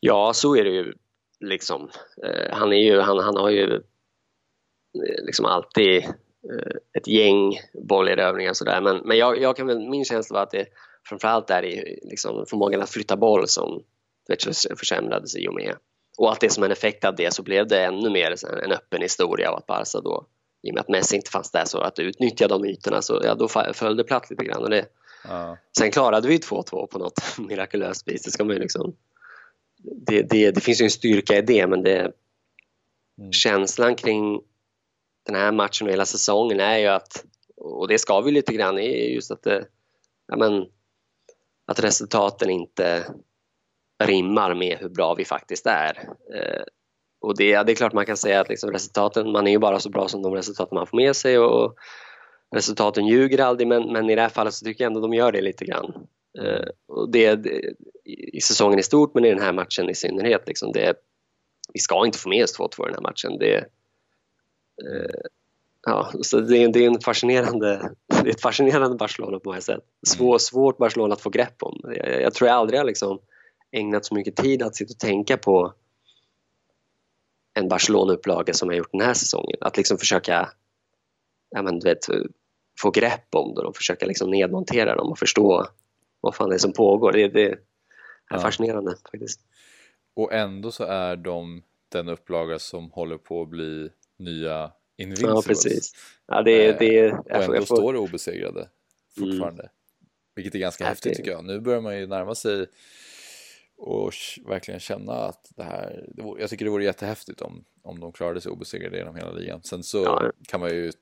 Ja, 0.00 0.32
så 0.34 0.56
är 0.56 0.64
det 0.64 0.70
ju. 0.70 0.94
Liksom. 1.40 1.90
Eh, 2.24 2.56
han, 2.56 2.72
är 2.72 2.76
ju 2.76 3.00
han, 3.00 3.18
han 3.18 3.36
har 3.36 3.50
ju 3.50 3.74
eh, 3.74 5.24
liksom 5.26 5.46
alltid 5.46 6.04
eh, 6.04 6.76
ett 6.98 7.06
gäng 7.06 7.58
bollerövringar 7.88 8.50
och 8.50 8.56
sådär. 8.56 8.80
Men, 8.80 8.96
men 8.96 9.18
jag, 9.18 9.38
jag 9.38 9.56
kan 9.56 9.66
väl, 9.66 9.88
min 9.88 10.04
känsla 10.04 10.34
var 10.34 10.42
att 10.42 10.50
det 10.50 10.66
framförallt 11.08 11.50
är 11.50 11.62
det 11.62 11.98
liksom 12.02 12.46
förmågan 12.46 12.82
att 12.82 12.90
flytta 12.90 13.16
boll 13.16 13.48
som 13.48 13.82
försämrades 14.78 15.36
i 15.36 15.48
och 15.48 15.54
med. 15.54 15.76
Och 16.22 16.32
att 16.32 16.40
det 16.40 16.50
som 16.50 16.64
en 16.64 16.72
effekt 16.72 17.04
av 17.04 17.16
det 17.16 17.34
så 17.34 17.42
blev 17.42 17.66
det 17.66 17.84
ännu 17.84 18.10
mer 18.10 18.34
en 18.64 18.72
öppen 18.72 19.02
historia 19.02 19.50
av 19.50 19.56
att 19.56 19.66
Barca 19.66 20.00
då, 20.00 20.26
i 20.62 20.70
och 20.70 20.74
med 20.74 20.80
att 20.80 20.88
Messi 20.88 21.16
inte 21.16 21.30
fanns 21.30 21.50
där, 21.50 21.64
så 21.64 21.78
att 21.78 21.98
utnyttja 21.98 22.48
de 22.48 22.64
ytorna, 22.64 23.02
så 23.02 23.20
ja, 23.24 23.34
då 23.34 23.48
föll 23.48 23.96
det 23.96 24.04
platt 24.04 24.30
lite 24.30 24.44
grann. 24.44 24.62
Och 24.62 24.70
det, 24.70 24.86
ja. 25.24 25.58
Sen 25.78 25.90
klarade 25.90 26.28
vi 26.28 26.38
2-2 26.38 26.86
på 26.86 26.98
något 26.98 27.20
mirakulöst 27.38 28.08
vis. 28.08 28.22
Det, 28.22 28.30
ska 28.30 28.44
man 28.44 28.56
liksom, 28.56 28.96
det, 30.06 30.22
det, 30.22 30.50
det 30.50 30.60
finns 30.60 30.80
ju 30.80 30.84
en 30.84 30.90
styrka 30.90 31.38
i 31.38 31.42
det, 31.42 31.66
men 31.66 31.82
det, 31.82 31.98
mm. 31.98 33.32
känslan 33.32 33.94
kring 33.94 34.40
den 35.26 35.36
här 35.36 35.52
matchen 35.52 35.86
och 35.86 35.92
hela 35.92 36.06
säsongen 36.06 36.60
är 36.60 36.78
ju 36.78 36.86
att, 36.86 37.24
och 37.56 37.88
det 37.88 37.98
ska 37.98 38.20
vi 38.20 38.30
lite 38.30 38.54
grann, 38.54 38.78
är 38.78 39.14
just 39.14 39.30
att 39.30 39.42
det, 39.42 39.64
ja, 40.28 40.36
men, 40.36 40.66
att 41.66 41.84
resultaten 41.84 42.50
inte 42.50 43.04
rimmar 44.06 44.54
med 44.54 44.78
hur 44.80 44.88
bra 44.88 45.14
vi 45.14 45.24
faktiskt 45.24 45.66
är. 45.66 46.08
Eh, 46.34 46.62
och 47.20 47.36
det, 47.36 47.62
det 47.62 47.72
är 47.72 47.76
klart 47.76 47.92
man 47.92 48.06
kan 48.06 48.16
säga 48.16 48.40
att 48.40 48.48
liksom 48.48 48.70
resultaten, 48.70 49.32
man 49.32 49.46
är 49.46 49.50
ju 49.50 49.58
bara 49.58 49.80
så 49.80 49.90
bra 49.90 50.08
som 50.08 50.22
de 50.22 50.34
resultat 50.34 50.72
man 50.72 50.86
får 50.86 50.96
med 50.96 51.16
sig 51.16 51.38
och 51.38 51.76
resultaten 52.54 53.06
ljuger 53.06 53.40
aldrig 53.40 53.68
men, 53.68 53.92
men 53.92 54.10
i 54.10 54.14
det 54.14 54.22
här 54.22 54.28
fallet 54.28 54.54
så 54.54 54.64
tycker 54.64 54.84
jag 54.84 54.90
ändå 54.90 55.00
de 55.00 55.14
gör 55.14 55.32
det 55.32 55.40
lite 55.40 55.64
grann. 55.64 56.06
Eh, 56.38 56.66
och 56.88 57.10
det, 57.10 57.34
det, 57.34 57.74
i 58.32 58.40
säsongen 58.40 58.78
i 58.78 58.82
stort 58.82 59.14
men 59.14 59.24
i 59.24 59.28
den 59.28 59.42
här 59.42 59.52
matchen 59.52 59.90
i 59.90 59.94
synnerhet. 59.94 60.42
Liksom 60.46 60.72
det, 60.72 60.94
vi 61.72 61.80
ska 61.80 62.06
inte 62.06 62.18
få 62.18 62.28
med 62.28 62.44
oss 62.44 62.58
2-2 62.58 62.82
i 62.82 62.86
den 62.86 62.94
här 62.94 63.02
matchen. 63.02 63.38
Det, 63.38 63.56
eh, 64.84 65.20
ja, 65.86 66.12
så 66.22 66.40
det, 66.40 66.62
är, 66.62 66.68
det 66.68 66.84
är 66.84 66.86
en 66.86 67.00
fascinerande, 67.00 67.90
det 68.22 68.28
är 68.28 68.30
ett 68.30 68.40
fascinerande 68.40 68.96
Barcelona 68.96 69.38
på 69.38 69.48
många 69.48 69.60
sätt. 69.60 69.84
Svår, 70.06 70.38
svårt 70.38 70.78
Barcelona 70.78 71.14
att 71.14 71.20
få 71.20 71.30
grepp 71.30 71.62
om. 71.62 71.80
Jag, 71.84 72.22
jag 72.22 72.34
tror 72.34 72.48
jag 72.48 72.56
aldrig 72.56 72.80
har 72.80 72.84
liksom 72.84 73.18
ägnat 73.72 74.04
så 74.04 74.14
mycket 74.14 74.36
tid 74.36 74.62
att 74.62 74.76
sitta 74.76 74.92
och 74.92 74.98
tänka 74.98 75.36
på 75.36 75.74
en 77.54 77.68
Barcelona-upplaga 77.68 78.52
som 78.52 78.68
jag 78.68 78.78
gjort 78.78 78.92
den 78.92 79.00
här 79.00 79.14
säsongen. 79.14 79.56
Att 79.60 79.76
liksom 79.76 79.98
försöka 79.98 80.48
ja, 81.50 81.62
men, 81.62 81.78
du 81.78 81.88
vet, 81.88 82.06
få 82.80 82.90
grepp 82.90 83.34
om 83.34 83.54
dem 83.54 83.66
och 83.66 83.76
försöka 83.76 84.06
liksom 84.06 84.30
nedmontera 84.30 84.96
dem 84.96 85.10
och 85.10 85.18
förstå 85.18 85.66
vad 86.20 86.34
fan 86.34 86.48
det 86.48 86.56
är 86.56 86.58
som 86.58 86.72
pågår. 86.72 87.12
Det, 87.12 87.28
det 87.28 87.46
är 87.46 87.58
ja. 88.30 88.38
fascinerande 88.38 88.96
faktiskt. 89.10 89.40
Och 90.14 90.32
ändå 90.32 90.70
så 90.70 90.84
är 90.84 91.16
de 91.16 91.62
den 91.88 92.08
upplaga 92.08 92.58
som 92.58 92.90
håller 92.90 93.16
på 93.16 93.42
att 93.42 93.48
bli 93.48 93.90
nya 94.18 94.72
Invincibles. 94.96 95.34
Ja, 95.34 95.42
precis. 95.46 95.92
Ja, 96.26 96.42
det, 96.42 96.78
det, 96.78 97.12
och 97.12 97.30
ändå 97.30 97.56
får... 97.56 97.76
står 97.76 97.92
det 97.92 97.98
obesegrade 97.98 98.68
fortfarande. 99.18 99.62
Mm. 99.62 99.72
Vilket 100.34 100.54
är 100.54 100.58
ganska 100.58 100.84
ja, 100.84 100.88
häftigt 100.88 101.16
tycker 101.16 101.30
jag. 101.30 101.44
Nu 101.44 101.60
börjar 101.60 101.80
man 101.80 101.98
ju 101.98 102.06
närma 102.06 102.34
sig 102.34 102.66
och 103.82 104.12
verkligen 104.46 104.80
känna 104.80 105.12
att 105.12 105.52
det 105.56 105.62
här, 105.62 106.08
jag 106.38 106.50
tycker 106.50 106.64
det 106.64 106.70
vore 106.70 106.84
jättehäftigt 106.84 107.40
om, 107.40 107.64
om 107.82 108.00
de 108.00 108.12
klarade 108.12 108.40
sig 108.40 108.52
obesegrade 108.52 108.96
genom 108.96 109.16
hela 109.16 109.32
ligan. 109.32 109.62
Sen 109.62 109.82
så 109.82 109.98
ja. 109.98 110.32
kan 110.48 110.60
man 110.60 110.70
ju 110.70 110.92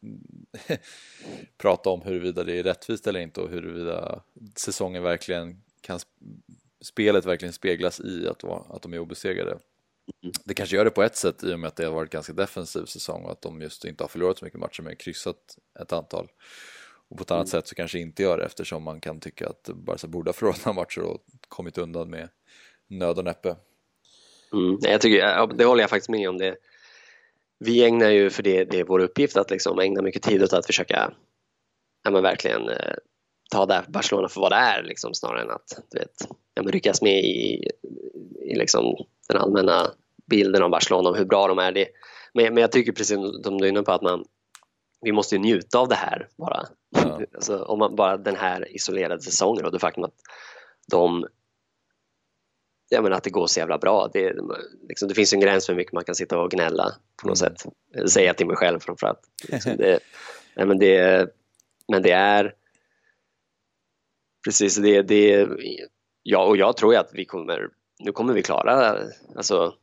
prata 1.59 1.91
om 1.91 2.03
huruvida 2.03 2.45
det 2.45 2.59
är 2.59 2.63
rättvist 2.63 3.07
eller 3.07 3.21
inte 3.21 3.41
och 3.41 3.51
huruvida 3.51 4.23
säsongen 4.57 5.03
verkligen 5.03 5.63
kan, 5.81 5.99
spelet 6.81 7.27
verkligen 7.27 7.53
speglas 7.53 8.01
i 8.01 8.29
att, 8.29 8.45
att 8.45 8.83
de 8.83 8.95
är 8.95 8.99
obesegrade. 8.99 9.51
Mm. 9.51 10.33
Det 10.45 10.55
kanske 10.55 10.77
gör 10.77 10.85
det 10.85 10.91
på 10.91 11.03
ett 11.03 11.17
sätt 11.17 11.45
i 11.45 11.55
och 11.55 11.61
med 11.61 11.69
att 11.69 11.77
det 11.77 11.85
har 11.85 11.93
varit 11.93 12.11
ganska 12.11 12.33
defensiv 12.33 12.85
säsong 12.85 13.25
och 13.25 13.31
att 13.31 13.43
de 13.43 13.61
just 13.61 13.85
inte 13.85 14.05
har 14.05 14.09
förlorat 14.09 14.39
så 14.39 14.45
mycket 14.45 14.61
matcher 14.61 14.83
men 14.83 14.97
kryssat 14.97 15.59
ett 15.81 15.93
antal. 15.93 16.29
Och 17.09 17.17
på 17.17 17.23
ett 17.23 17.31
annat 17.31 17.53
mm. 17.53 17.61
sätt 17.63 17.69
så 17.69 17.75
kanske 17.75 17.99
inte 17.99 18.23
gör 18.23 18.39
det 18.39 18.45
eftersom 18.45 18.83
man 18.83 19.01
kan 19.01 19.21
tycka 19.21 19.49
att 19.49 19.71
Barca 19.75 20.07
borde 20.07 20.29
ha 20.29 20.33
förlorat 20.33 20.65
några 20.65 20.81
matcher 20.81 21.01
och 21.01 21.25
kommit 21.49 21.79
undan 21.79 22.11
med 22.11 22.29
nöd 22.91 23.19
och 23.19 23.25
näppe. 23.25 23.57
Mm, 24.53 24.79
jag 24.81 25.01
tycker, 25.01 25.47
det 25.47 25.65
håller 25.65 25.83
jag 25.83 25.91
faktiskt 25.91 26.11
med 26.11 26.29
om. 26.29 26.39
det. 26.39 26.57
Vi 27.59 27.85
ägnar 27.85 28.11
ju, 28.11 28.31
för 28.31 28.43
det, 28.43 28.65
det 28.65 28.81
är 28.81 28.85
vår 28.85 28.99
uppgift, 28.99 29.37
att 29.37 29.51
liksom 29.51 29.79
ägna 29.79 30.03
mycket 30.03 30.23
tid 30.23 30.43
åt 30.43 30.53
att 30.53 30.67
försöka 30.67 31.13
ja, 32.05 32.11
men 32.11 32.23
verkligen 32.23 32.69
eh, 32.69 32.95
ta 33.51 33.67
det 33.67 33.85
Barcelona 33.89 34.29
för 34.29 34.41
vad 34.41 34.53
det 34.53 34.57
är 34.57 34.83
liksom, 34.83 35.15
snarare 35.15 35.43
än 35.43 35.51
att 35.51 35.83
du 35.91 35.99
vet, 35.99 36.29
ja, 36.55 36.63
men 36.63 36.73
ryckas 36.73 37.03
med 37.03 37.25
i, 37.25 37.69
i 38.43 38.55
liksom, 38.55 38.97
den 39.29 39.37
allmänna 39.37 39.91
bilden 40.27 40.63
av 40.63 40.71
Barcelona 40.71 41.09
om 41.09 41.15
hur 41.15 41.25
bra 41.25 41.49
de 41.49 41.59
är. 41.59 41.73
Det, 41.73 41.89
men, 42.35 42.55
men 42.55 42.61
jag 42.61 42.73
tycker 42.73 42.93
precis 42.93 43.19
som 43.45 43.59
du 43.59 43.65
är 43.65 43.69
inne 43.69 43.83
på 43.83 43.93
att 43.93 44.03
man, 44.03 44.25
vi 45.01 45.13
måste 45.13 45.39
njuta 45.39 45.79
av 45.79 45.89
det 45.89 45.95
här 45.95 46.29
bara. 46.37 46.67
Ja. 46.91 47.21
alltså, 47.35 47.63
om 47.63 47.79
man 47.79 47.97
bara 47.97 48.17
den 48.17 48.37
här 48.37 48.77
isolerade 48.77 49.23
säsongen 49.23 49.65
och 49.65 49.73
det 49.73 49.79
faktum 49.79 50.05
att 50.05 50.15
de 50.91 51.27
ja, 52.93 53.03
men 53.03 53.13
att 53.13 53.25
det 53.25 53.31
går 53.31 53.47
så 53.47 53.61
jävla 53.61 53.79
bra. 53.79 54.11
Det, 54.13 54.35
liksom, 54.89 55.09
det 55.09 55.15
finns 55.15 55.33
en 55.33 55.41
gräns 55.41 55.67
för 55.67 55.73
hur 55.73 55.77
mycket 55.77 55.93
man 55.93 56.05
kan 56.05 56.15
sitta 56.15 56.39
och 56.39 56.51
gnälla 56.51 56.93
på 57.23 57.29
något 57.29 57.43
mm. 57.43 57.57
sätt. 57.57 58.11
Säga 58.11 58.35
till 58.35 58.47
mig 58.47 58.57
själv 58.57 58.79
framförallt. 58.81 59.21
Liksom, 59.49 59.77
det, 59.77 60.01
ja, 60.55 60.65
men, 60.65 60.79
det, 60.79 61.29
men 61.89 62.03
det 62.03 62.11
är 62.11 62.55
precis 64.45 64.77
det, 64.77 65.03
det 65.03 65.49
ja, 66.23 66.45
och 66.45 66.57
jag 66.57 66.77
tror 66.77 66.97
att 66.97 67.11
vi 67.13 67.25
kommer, 67.25 67.69
nu 67.99 68.13
kommer 68.13 68.35
vi 68.35 68.43
klara, 68.43 68.99
alltså 69.37 69.75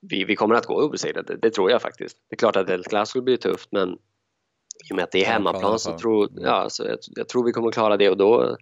vi, 0.00 0.24
vi 0.24 0.36
kommer 0.36 0.54
att 0.54 0.66
gå 0.66 0.82
obesegrade, 0.82 1.32
det, 1.32 1.38
det 1.42 1.50
tror 1.50 1.70
jag 1.70 1.82
faktiskt. 1.82 2.16
Det 2.28 2.34
är 2.34 2.38
klart 2.38 2.56
att 2.56 2.70
El 2.70 2.84
Clasico 2.84 3.20
blir 3.20 3.36
tufft 3.36 3.72
men 3.72 3.98
i 4.90 4.92
och 4.92 4.96
med 4.96 5.02
att 5.02 5.12
det 5.12 5.24
är 5.24 5.32
hemmaplan 5.32 5.78
så 5.78 5.98
tror, 5.98 6.28
ja, 6.34 6.66
så 6.70 6.84
jag, 6.84 6.98
jag 7.16 7.28
tror 7.28 7.44
vi 7.44 7.52
kommer 7.52 7.70
klara 7.70 7.96
det 7.96 8.10
och 8.10 8.16
då 8.16 8.56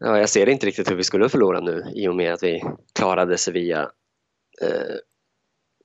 ja, 0.00 0.18
jag 0.18 0.28
ser 0.28 0.48
inte 0.48 0.66
riktigt 0.66 0.90
hur 0.90 0.96
vi 0.96 1.04
skulle 1.04 1.28
förlora 1.28 1.60
nu 1.60 1.92
i 1.94 2.08
och 2.08 2.16
med 2.16 2.32
att 2.32 2.42
vi 2.42 2.62
klarade 2.94 3.38
Sevilla. 3.38 3.90
Eh, 4.62 4.94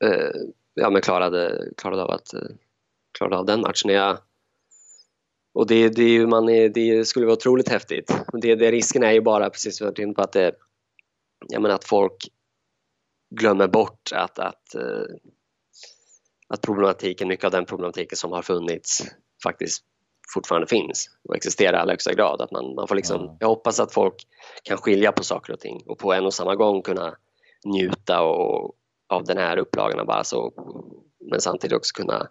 eh, 0.10 0.32
ja, 0.74 0.90
men 0.90 1.02
klarade, 1.02 1.70
klarade 1.78 2.04
av 2.04 2.12
att 2.12 2.34
eh, 2.34 2.42
klarade 3.18 3.38
av 3.38 3.46
den 3.46 3.62
matchen. 3.62 3.92
Jag, 3.92 4.18
och 5.54 5.68
det, 5.68 5.90
det, 5.90 6.04
är 6.04 6.10
ju, 6.10 6.28
man 6.28 6.50
är, 6.50 6.70
det 6.70 7.06
skulle 7.06 7.26
vara 7.26 7.34
otroligt 7.34 7.70
häftigt. 7.70 8.18
Det, 8.42 8.56
det, 8.56 8.72
risken 8.72 9.04
är 9.04 9.12
ju 9.12 9.22
bara, 9.22 9.50
precis 9.50 9.78
som 9.78 9.86
jag 9.86 9.92
varit 9.92 10.00
inne 10.00 10.14
på, 10.14 10.22
att, 10.22 10.32
det, 10.32 10.56
jag 11.48 11.62
menar, 11.62 11.76
att 11.76 11.88
folk 11.88 12.28
glömmer 13.36 13.68
bort 13.68 14.12
att, 14.14 14.40
att, 14.40 14.76
eh, 14.76 15.06
att 16.48 16.62
problematiken, 16.62 17.28
mycket 17.28 17.46
av 17.46 17.52
den 17.52 17.66
problematiken 17.66 18.18
som 18.18 18.32
har 18.32 18.42
funnits 18.42 19.04
faktiskt 19.44 19.84
fortfarande 20.34 20.68
finns 20.68 21.10
och 21.30 21.36
existerar 21.36 21.74
i 21.74 21.80
allra 21.80 21.92
högsta 21.92 22.14
grad. 22.14 22.42
Att 22.42 22.52
man, 22.52 22.76
man 22.76 22.88
får 22.88 22.96
liksom. 22.96 23.38
Jag 23.40 23.48
hoppas 23.48 23.80
att 23.80 23.94
folk 23.94 24.16
kan 24.64 24.78
skilja 24.78 25.12
på 25.12 25.24
saker 25.24 25.54
och 25.54 25.60
ting 25.60 25.84
och 25.88 25.98
på 25.98 26.14
en 26.14 26.26
och 26.26 26.34
samma 26.34 26.56
gång 26.56 26.82
kunna 26.82 27.16
njuta 27.66 28.22
och, 28.22 28.76
av 29.10 29.24
den 29.24 29.38
här 29.38 29.58
upplagan 29.58 30.00
av 30.00 30.06
Barca 30.06 30.52
men 31.32 31.42
samtidigt 31.42 31.78
också 31.78 31.94
kunna 31.96 32.28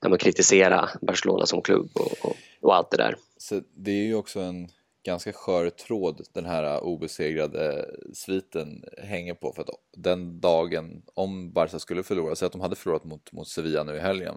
ja, 0.00 0.16
kritisera 0.16 0.88
Barcelona 1.02 1.46
som 1.46 1.62
klubb 1.62 1.90
och, 1.94 2.30
och, 2.30 2.36
och, 2.60 2.74
allt 2.74 2.90
det 2.90 2.96
där. 2.96 3.16
Så 3.36 3.60
det 3.74 3.90
är 3.90 4.04
ju 4.04 4.14
också 4.14 4.40
en 4.40 4.68
ganska 5.02 5.32
skör 5.32 5.70
tråd 5.70 6.26
den 6.32 6.46
här 6.46 6.80
obesegrade 6.80 7.90
sviten 8.14 8.84
hänger 8.98 9.34
på 9.34 9.52
för 9.52 9.62
att 9.62 9.68
den 9.96 10.40
dagen 10.40 11.02
om 11.14 11.52
Barca 11.52 11.78
skulle 11.78 12.02
förlora, 12.02 12.36
så 12.36 12.46
att 12.46 12.52
de 12.52 12.60
hade 12.60 12.76
förlorat 12.76 13.04
mot, 13.04 13.32
mot 13.32 13.48
Sevilla 13.48 13.84
nu 13.84 13.96
i 13.96 14.00
helgen 14.00 14.34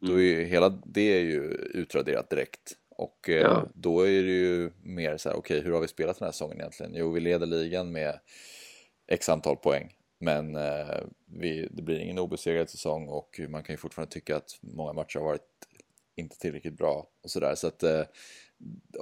då 0.00 0.12
är 0.12 0.24
ju 0.24 0.44
hela 0.44 0.68
det 0.68 1.00
är 1.00 1.20
ju 1.20 1.42
utraderat 1.74 2.30
direkt. 2.30 2.76
Och 2.88 3.28
eh, 3.28 3.34
ja. 3.34 3.68
då 3.74 4.00
är 4.00 4.22
det 4.22 4.32
ju 4.32 4.70
mer 4.82 5.16
så 5.16 5.28
här, 5.28 5.36
okej 5.36 5.58
okay, 5.58 5.64
hur 5.64 5.74
har 5.74 5.80
vi 5.80 5.88
spelat 5.88 6.18
den 6.18 6.26
här 6.26 6.32
säsongen 6.32 6.58
egentligen? 6.58 6.94
Jo, 6.94 7.10
vi 7.10 7.20
leder 7.20 7.46
ligan 7.46 7.92
med 7.92 8.20
x 9.06 9.28
antal 9.28 9.56
poäng. 9.56 9.92
Men 10.18 10.56
eh, 10.56 10.96
vi, 11.26 11.68
det 11.70 11.82
blir 11.82 11.98
ingen 11.98 12.18
obesegrad 12.18 12.70
säsong 12.70 13.08
och 13.08 13.40
man 13.48 13.62
kan 13.62 13.72
ju 13.72 13.76
fortfarande 13.76 14.12
tycka 14.12 14.36
att 14.36 14.58
många 14.60 14.92
matcher 14.92 15.18
har 15.18 15.26
varit 15.26 15.42
inte 16.16 16.38
tillräckligt 16.38 16.78
bra 16.78 17.06
och 17.22 17.30
sådär. 17.30 17.54
Så 17.54 17.66
att 17.66 17.82
eh, 17.82 18.02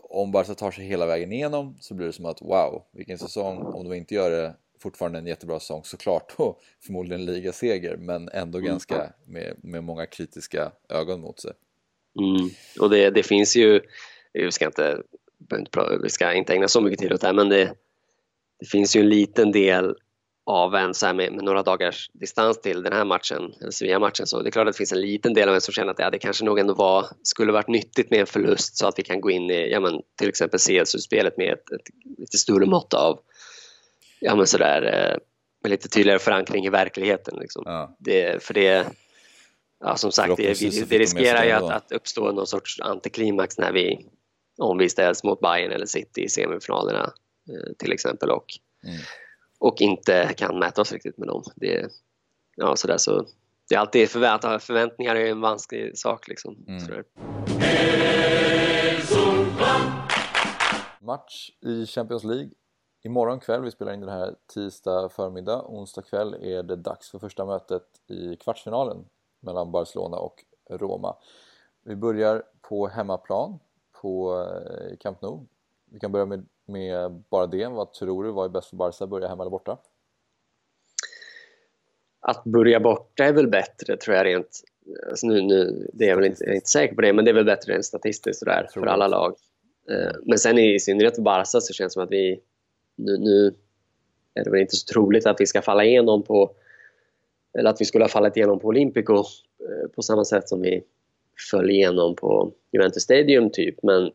om 0.03 0.33
Barca 0.33 0.55
tar 0.55 0.71
sig 0.71 0.85
hela 0.85 1.07
vägen 1.07 1.33
igenom 1.33 1.77
så 1.81 1.95
blir 1.95 2.07
det 2.07 2.13
som 2.13 2.27
att 2.27 2.43
wow, 2.43 2.83
vilken 2.93 3.19
säsong. 3.19 3.59
Om 3.59 3.89
de 3.89 3.97
inte 3.97 4.15
gör 4.15 4.31
det 4.31 4.55
fortfarande 4.79 5.19
en 5.19 5.27
jättebra 5.27 5.61
säsong 5.61 5.85
såklart 5.85 6.33
och 6.37 6.61
förmodligen 6.87 7.21
en 7.21 7.27
ligaseger 7.27 7.97
men 7.97 8.29
ändå 8.29 8.59
mm. 8.59 8.71
ganska 8.71 9.13
med, 9.27 9.57
med 9.63 9.85
många 9.85 10.07
kritiska 10.07 10.73
ögon 10.89 11.21
mot 11.21 11.41
sig. 11.41 11.53
Mm. 12.21 12.51
Och 12.81 12.91
det, 12.91 13.11
det 13.11 13.23
finns 13.23 13.57
ju, 13.57 13.81
vi 14.33 14.53
ska, 14.53 14.67
inte, 14.67 15.03
vi 16.03 16.11
ska 16.11 16.33
inte 16.33 16.53
ägna 16.53 16.69
så 16.69 16.81
mycket 16.81 16.99
tid 16.99 17.13
åt 17.13 17.21
det 17.21 17.27
här 17.27 17.35
men 17.35 17.49
det, 17.49 17.75
det 18.61 18.67
finns 18.67 18.97
ju 18.97 19.01
en 19.01 19.09
liten 19.09 19.53
del 19.53 19.95
av 20.47 20.75
en 20.75 20.95
så 20.95 21.07
med, 21.07 21.33
med, 21.33 21.45
några 21.45 21.63
dagars 21.63 22.11
distans 22.13 22.61
till 22.61 22.83
den 22.83 22.93
här 22.93 23.05
matchen, 23.05 23.55
Sevilla-matchen, 23.71 24.27
så 24.27 24.43
det 24.43 24.49
är 24.49 24.51
klart 24.51 24.69
att 24.69 24.75
det 24.75 24.79
finns 24.79 24.93
en 24.93 25.01
liten 25.01 25.35
del 25.35 25.49
av 25.49 25.55
en 25.55 25.61
som 25.61 25.75
känner 25.75 25.91
att 25.91 25.99
ja, 25.99 26.11
det 26.11 26.19
kanske 26.19 26.45
nog 26.45 26.59
ändå 26.59 26.75
var, 26.75 27.07
skulle 27.23 27.53
varit 27.53 27.69
nyttigt 27.69 28.11
med 28.11 28.21
en 28.21 28.27
förlust 28.27 28.77
så 28.77 28.87
att 28.87 28.99
vi 28.99 29.03
kan 29.03 29.21
gå 29.21 29.31
in 29.31 29.51
i 29.51 29.71
ja, 29.71 29.81
men, 29.81 30.03
till 30.19 30.29
exempel 30.29 30.61
CS-utspelet 30.61 31.37
med 31.37 31.53
ett, 31.53 31.71
ett 31.71 32.19
lite 32.19 32.39
större 32.39 32.67
mått 32.67 32.95
av 32.95 33.21
ja, 34.25 34.37
men 34.37 34.47
sådär, 34.47 34.83
eh, 34.83 35.17
med 35.63 35.71
lite 35.71 35.89
tydligare 35.89 36.19
förankring 36.19 36.67
i 36.67 36.71
verkligheten. 36.71 37.39
Liksom. 37.41 37.63
Ja. 37.67 37.97
Det, 37.99 38.43
för 38.43 38.55
det, 38.55 38.87
ja, 39.81 39.97
som 39.97 40.13
sagt, 40.13 40.37
det, 40.37 40.61
det 40.89 40.99
riskerar 40.99 41.45
ju 41.45 41.51
att, 41.51 41.71
att 41.73 41.93
uppstå 41.93 42.33
någon 42.33 42.47
sorts 42.47 42.81
antiklimax 42.81 43.59
när 43.59 43.73
vi 43.73 44.07
om 44.59 44.79
vi 44.79 44.89
ställs 44.89 45.25
mot 45.25 45.41
Bayern 45.41 45.73
eller 45.73 45.87
City 45.87 46.23
i 46.23 46.29
semifinalerna 46.29 47.03
eh, 47.51 47.73
till 47.79 47.93
exempel 47.93 48.31
och, 48.31 48.47
Mm. 48.87 48.97
och 49.59 49.81
inte 49.81 50.35
kan 50.37 50.59
mäta 50.59 50.81
oss 50.81 50.93
riktigt 50.93 51.19
med 51.19 51.29
dem. 51.29 51.43
Det, 51.57 51.89
ja, 52.57 52.77
så 52.77 52.87
där, 52.87 52.99
så 52.99 53.27
det 53.69 53.75
är 53.75 53.79
alltid 53.79 54.11
förvänt, 54.11 54.63
förväntningar 54.63 55.17
är 55.17 55.27
en 55.31 55.41
vansklig 55.41 55.99
sak. 55.99 56.29
Liksom, 56.29 56.65
Mm. 56.69 56.81
sådär. 56.81 57.05
Match 61.01 61.51
i 61.67 61.87
Champions 61.87 62.25
League. 62.25 62.51
Imorgon 63.07 63.41
kväll, 63.41 63.63
vi 63.63 63.71
spelar 63.71 63.93
in 63.93 64.01
den 64.01 64.09
här 64.09 64.35
tisdag 64.55 65.09
förmiddag, 65.09 65.63
onsdag 65.63 66.03
kväll 66.03 66.35
är 66.35 66.63
det 66.63 66.77
dags 66.77 67.11
för 67.11 67.19
första 67.19 67.45
mötet 67.45 67.83
i 68.07 68.37
kvartsfinalen 68.37 69.05
mellan 69.41 69.73
Barcelona 69.73 70.17
och 70.17 70.45
Roma. 70.71 71.17
Vi 71.83 71.97
börjar 71.97 72.43
på 72.61 72.87
hemmaplan 72.87 73.59
på 74.01 74.41
eh, 74.41 74.97
Camp 74.97 75.23
Nou. 75.23 75.41
Vi 75.85 76.01
kan 76.01 76.13
börja 76.13 76.27
med, 76.27 76.47
med 76.65 77.23
bara 77.31 77.47
det. 77.47 77.67
Vad 77.67 77.93
tror 77.93 78.25
du? 78.25 78.31
Vad 78.31 78.45
är 78.45 78.49
bäst 78.49 78.71
för 78.71 78.77
Barca? 78.77 79.07
Börja 79.07 79.29
hemma 79.29 79.43
eller 79.43 79.51
borta? 79.51 79.79
Att 82.21 82.45
börja 82.45 82.81
borta 82.81 83.25
är 83.25 83.33
väl 83.33 83.49
bättre 83.49 83.97
tror 83.97 84.17
jag 84.17 84.27
rent... 84.27 84.61
Alltså 85.11 85.27
nu, 85.27 85.43
nu, 85.43 85.91
det 85.93 86.05
är 86.05 86.09
jag 86.09 86.17
väl 86.17 86.27
inte, 86.27 86.45
jag 86.45 86.51
är 86.51 86.57
inte 86.57 86.69
säker 86.69 86.95
på 86.95 87.01
det, 87.01 87.13
men 87.13 87.25
det 87.25 87.31
är 87.31 87.35
väl 87.35 87.45
bättre 87.45 87.73
rent 87.73 87.85
statistiskt 87.85 88.39
sådär, 88.39 88.69
för 88.75 88.87
alla 88.87 89.09
lag. 89.09 89.35
Eh, 89.91 90.13
Men 90.23 90.39
sen 90.39 90.59
i 90.59 90.81
synnerhet 90.81 91.15
för 91.15 91.23
Barca 91.23 91.61
så 91.61 91.73
känns 91.73 91.93
det 91.93 91.95
som 91.95 92.03
att 92.03 92.11
vi... 92.11 92.41
Nu, 92.97 93.19
nu 93.19 93.55
är 94.35 94.45
det 94.45 94.51
väl 94.51 94.61
inte 94.61 94.77
så 94.77 94.93
troligt 94.93 95.27
att 95.27 95.41
vi 95.41 95.47
ska 95.47 95.63
falla 95.63 95.85
igenom 95.85 96.23
på... 96.23 96.55
Eller 97.59 97.71
att 97.71 97.81
vi 97.81 97.85
skulle 97.85 98.05
ha 98.05 98.09
fallit 98.09 98.37
igenom 98.37 98.59
på 98.61 98.69
Olympico 98.69 99.15
eh, 99.15 99.89
på 99.95 100.03
samma 100.03 100.25
sätt 100.25 100.49
som 100.49 100.61
vi 100.61 100.85
föll 101.51 101.71
igenom 101.71 102.17
på 102.17 102.53
Juventus 102.73 103.03
Stadium 103.03 103.51
typ. 103.51 103.83
Men 103.83 104.11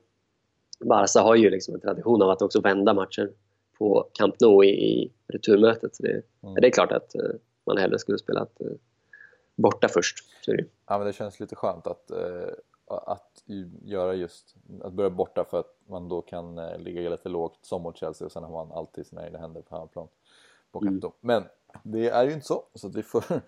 Barca 0.79 1.19
har 1.21 1.35
ju 1.35 1.49
liksom 1.49 1.73
en 1.75 1.81
tradition 1.81 2.21
av 2.21 2.29
att 2.29 2.41
också 2.41 2.61
vända 2.61 2.93
matcher 2.93 3.31
på 3.77 4.09
Camp 4.13 4.35
Nou 4.39 4.63
i, 4.65 4.69
i 4.69 5.11
returmötet. 5.27 5.95
Så 5.95 6.03
det, 6.03 6.21
Mm. 6.43 6.55
det 6.61 6.67
är 6.67 6.71
klart 6.71 6.91
att 6.91 7.15
eh, 7.15 7.21
man 7.65 7.77
hellre 7.77 7.99
skulle 7.99 8.17
spelat 8.17 8.61
eh, 8.61 8.67
borta 9.55 9.87
först. 9.87 10.17
Så 10.45 10.51
det. 10.51 10.65
Ja, 10.87 10.97
men 10.97 11.07
det 11.07 11.13
känns 11.13 11.39
lite 11.39 11.55
skönt 11.55 11.87
att, 11.87 12.11
eh, 12.11 12.49
att 12.89 13.43
göra 13.83 14.13
just, 14.13 14.55
att 14.83 14.93
börja 14.93 15.09
borta 15.09 15.45
för 15.45 15.59
att 15.59 15.75
man 15.87 16.09
då 16.09 16.21
kan 16.21 16.57
eh, 16.57 16.77
ligga 16.79 17.09
lite 17.09 17.29
lågt 17.29 17.59
som 17.61 17.81
mot 17.81 17.97
Chelsea 17.97 18.25
och 18.25 18.31
sen 18.31 18.43
har 18.43 18.51
man 18.51 18.71
alltid 18.71 19.07
sina 19.07 19.25
egna 19.25 19.39
händer 19.39 19.61
på 19.61 19.75
hemmaplan 19.75 20.07
på 20.71 20.81
Mm. 20.81 21.01
Men 21.21 21.43
det 21.83 22.09
är 22.09 22.25
ju 22.25 22.33
inte 22.33 22.45
så, 22.45 22.63
så 22.75 22.87
att 22.87 22.95
vi 22.95 23.03
får 23.03 23.23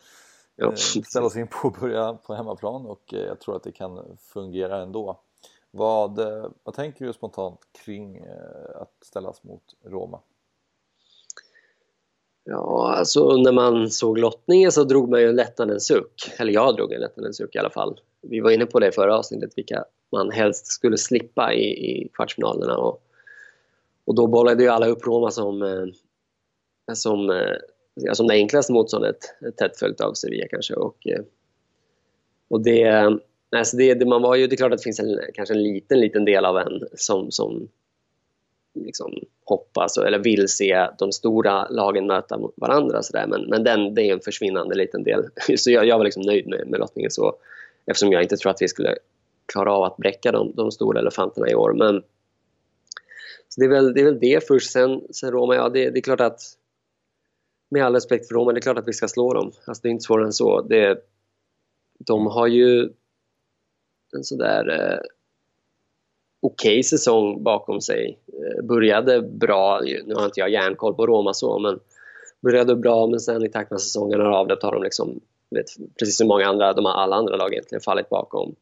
Ja, 0.55 0.67
eh, 0.67 0.75
ställa 0.75 1.25
oss 1.25 1.35
in 1.35 1.47
på 1.47 1.67
att 1.67 1.79
börja 1.79 2.13
på 2.13 2.33
hemmaplan 2.33 2.85
och 2.85 3.13
eh, 3.13 3.19
jag 3.19 3.39
tror 3.39 3.55
att 3.55 3.63
det 3.63 3.71
kan 3.71 4.17
fungera 4.17 4.81
ändå. 4.81 5.19
Vad, 5.71 6.19
vad 6.63 6.75
tänker 6.75 7.05
du 7.05 7.13
spontant 7.13 7.59
kring 7.71 8.25
att 8.75 8.93
ställas 9.01 9.43
mot 9.43 9.63
Roma? 9.83 10.19
Ja, 12.43 12.93
alltså 12.97 13.37
när 13.37 13.51
man 13.51 13.89
såg 13.89 14.17
lottningen 14.17 14.71
så 14.71 14.83
drog 14.83 15.09
man 15.09 15.21
ju 15.21 15.29
en 15.29 15.35
lättnadens 15.35 15.87
suck. 15.87 16.31
Eller 16.39 16.53
jag 16.53 16.75
drog 16.75 16.93
en 16.93 17.01
lättnadens 17.01 17.37
suck 17.37 17.55
i 17.55 17.59
alla 17.59 17.69
fall. 17.69 17.99
Vi 18.21 18.39
var 18.39 18.51
inne 18.51 18.65
på 18.65 18.79
det 18.79 18.87
i 18.87 18.91
förra 18.91 19.17
avsnittet, 19.17 19.57
vilka 19.57 19.83
man 20.11 20.31
helst 20.31 20.67
skulle 20.67 20.97
slippa 20.97 21.53
i, 21.53 21.63
i 21.63 22.09
kvartsfinalerna. 22.13 22.77
Och, 22.77 23.03
och 24.05 24.15
då 24.15 24.27
bollade 24.27 24.63
ju 24.63 24.69
alla 24.69 24.87
upp 24.87 25.07
Roma 25.07 25.31
som, 25.31 25.61
eh, 25.61 25.85
som, 26.93 27.29
eh, 27.29 27.55
ja, 27.93 28.15
som 28.15 28.27
det 28.27 28.33
enklaste 28.33 28.73
motståndet, 28.73 29.17
tätt 29.57 29.79
följt 29.79 30.01
av 30.01 30.13
Sevilla 30.13 30.47
kanske. 30.49 30.73
Och, 30.73 31.07
eh, 31.07 31.21
och 32.49 32.61
det, 32.61 32.85
alltså 33.55 33.77
det, 33.77 33.93
det, 33.93 34.05
man 34.05 34.21
var 34.21 34.35
ju, 34.35 34.47
det 34.47 34.55
är 34.55 34.57
klart 34.57 34.71
att 34.71 34.79
det 34.79 34.83
finns 34.83 34.99
en, 34.99 35.19
kanske 35.33 35.53
en 35.53 35.63
liten, 35.63 35.99
liten 35.99 36.25
del 36.25 36.45
av 36.45 36.57
en 36.57 36.87
som, 36.93 37.31
som 37.31 37.69
liksom 38.73 39.13
hoppas 39.45 39.97
eller 39.97 40.19
vill 40.19 40.47
se 40.47 40.87
de 40.97 41.11
stora 41.11 41.69
lagen 41.69 42.07
möta 42.07 42.39
varandra. 42.55 43.03
Så 43.03 43.13
där. 43.13 43.27
Men, 43.27 43.41
men 43.41 43.63
den, 43.63 43.95
det 43.95 44.01
är 44.01 44.13
en 44.13 44.19
försvinnande 44.19 44.75
liten 44.75 45.03
del. 45.03 45.23
Så 45.57 45.71
jag, 45.71 45.85
jag 45.85 45.97
var 45.97 46.05
liksom 46.05 46.23
nöjd 46.23 46.47
med, 46.47 46.67
med 46.67 46.79
lottningen 46.79 47.11
så, 47.11 47.35
eftersom 47.85 48.11
jag 48.11 48.23
inte 48.23 48.37
tror 48.37 48.51
att 48.51 48.61
vi 48.61 48.67
skulle 48.67 48.95
klara 49.45 49.73
av 49.73 49.83
att 49.83 49.97
bräcka 49.97 50.31
de, 50.31 50.51
de 50.55 50.71
stora 50.71 50.99
elefanterna 50.99 51.49
i 51.49 51.55
år. 51.55 51.73
Men, 51.73 52.03
så 53.47 53.61
det, 53.61 53.65
är 53.65 53.69
väl, 53.69 53.93
det 53.93 54.01
är 54.01 54.05
väl 54.05 54.19
det 54.19 54.47
först. 54.47 54.71
Sen, 54.71 55.01
sen 55.11 55.31
Roma, 55.31 55.55
ja 55.55 55.69
det, 55.69 55.89
det 55.89 55.99
är 55.99 56.01
klart 56.01 56.21
att 56.21 56.41
med 57.69 57.85
all 57.85 57.93
respekt 57.93 58.27
för 58.27 58.35
Roma, 58.35 58.51
det 58.51 58.59
är 58.59 58.61
klart 58.61 58.77
att 58.77 58.87
vi 58.87 58.93
ska 58.93 59.07
slå 59.07 59.33
dem. 59.33 59.51
Alltså, 59.65 59.81
det 59.81 59.89
är 59.89 59.91
inte 59.91 60.03
svårare 60.03 60.25
än 60.25 60.33
så. 60.33 60.61
Det, 60.61 61.03
de 61.99 62.27
har 62.27 62.47
ju 62.47 62.89
en 64.15 64.23
sådär 64.23 64.69
eh, 64.69 64.99
okej 66.41 66.83
säsong 66.83 67.43
bakom 67.43 67.81
sig. 67.81 68.19
Eh, 68.27 68.65
började 68.65 69.21
bra, 69.21 69.81
nu 70.05 70.13
har 70.15 70.25
inte 70.25 70.39
jag 70.39 70.49
järnkoll 70.49 70.93
på 70.93 71.07
Roma 71.07 71.33
så, 71.33 71.59
men 71.59 71.79
började 72.41 72.75
bra 72.75 73.07
men 73.07 73.19
sen 73.19 73.45
i 73.45 73.49
takt 73.49 73.71
med 73.71 73.81
säsongen 73.81 74.19
har 74.19 74.27
avlöpt 74.27 74.63
har 74.63 74.71
de 74.71 74.83
liksom, 74.83 75.19
vet, 75.55 75.65
precis 75.99 76.17
som 76.17 76.27
många 76.27 76.47
andra, 76.47 76.73
de 76.73 76.85
har 76.85 76.91
alla 76.91 77.15
andra 77.15 77.35
lag 77.35 77.53
egentligen 77.53 77.81
fallit 77.81 78.09
bakom 78.09 78.55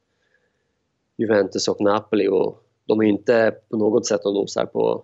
Juventus 1.18 1.68
och 1.68 1.82
Napoli 1.82 2.28
och 2.28 2.64
de 2.86 3.00
är 3.00 3.06
inte 3.06 3.56
på 3.70 3.78
något 3.78 4.06
sätt 4.06 4.26
och 4.26 4.34
nosar 4.34 4.66
på, 4.66 5.04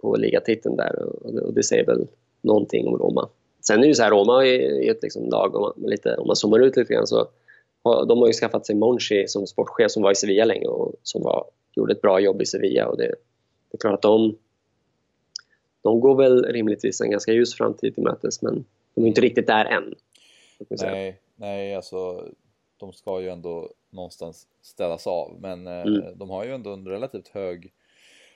på 0.00 0.16
ligatiteln 0.16 0.76
där 0.76 1.02
och 1.22 1.32
det, 1.32 1.40
och 1.40 1.54
det 1.54 1.62
säger 1.62 1.86
väl 1.86 2.06
någonting 2.40 2.86
om 2.86 2.98
Roma. 2.98 3.28
Sen 3.60 3.78
är 3.78 3.82
det 3.82 3.88
ju 3.88 3.94
så 3.94 4.02
här, 4.02 4.10
Roma 4.10 4.46
är 4.46 4.90
ett 4.90 5.02
liksom 5.02 5.28
lag, 5.30 5.56
om 5.56 5.62
man, 5.62 5.90
lite, 5.90 6.16
om 6.16 6.26
man 6.26 6.36
zoomar 6.36 6.58
ut 6.58 6.76
lite 6.76 6.94
grann 6.94 7.06
så 7.06 7.28
har, 7.82 8.06
de 8.06 8.18
har 8.18 8.26
ju 8.26 8.32
skaffat 8.32 8.66
sig 8.66 8.76
Monchi 8.76 9.28
som 9.28 9.46
sportchef 9.46 9.90
som 9.90 10.02
var 10.02 10.10
i 10.12 10.14
Sevilla 10.14 10.44
länge 10.44 10.66
och 10.66 10.92
som 11.02 11.22
var, 11.22 11.44
gjorde 11.72 11.92
ett 11.92 12.02
bra 12.02 12.20
jobb 12.20 12.42
i 12.42 12.46
Sevilla 12.46 12.88
och 12.88 12.96
det, 12.96 13.14
det 13.70 13.76
är 13.76 13.78
klart 13.78 13.94
att 13.94 14.02
de 14.02 14.36
de 15.82 16.00
går 16.00 16.16
väl 16.16 16.44
rimligtvis 16.44 17.00
en 17.00 17.10
ganska 17.10 17.32
ljus 17.32 17.54
framtid 17.54 17.94
till 17.94 18.04
mötes 18.04 18.42
men 18.42 18.64
de 18.94 19.04
är 19.04 19.08
inte 19.08 19.20
riktigt 19.20 19.46
där 19.46 19.64
än 19.64 19.94
mig 20.70 20.78
säga. 20.78 20.90
Nej, 20.92 21.20
nej, 21.36 21.74
alltså 21.74 22.28
de 22.76 22.92
ska 22.92 23.20
ju 23.20 23.28
ändå 23.28 23.70
någonstans 23.90 24.48
ställas 24.60 25.06
av 25.06 25.36
men 25.40 25.66
eh, 25.66 25.80
Mm. 25.82 26.18
de 26.18 26.30
har 26.30 26.44
ju 26.44 26.54
ändå 26.54 26.72
en 26.72 26.88
relativt 26.88 27.28
hög 27.28 27.72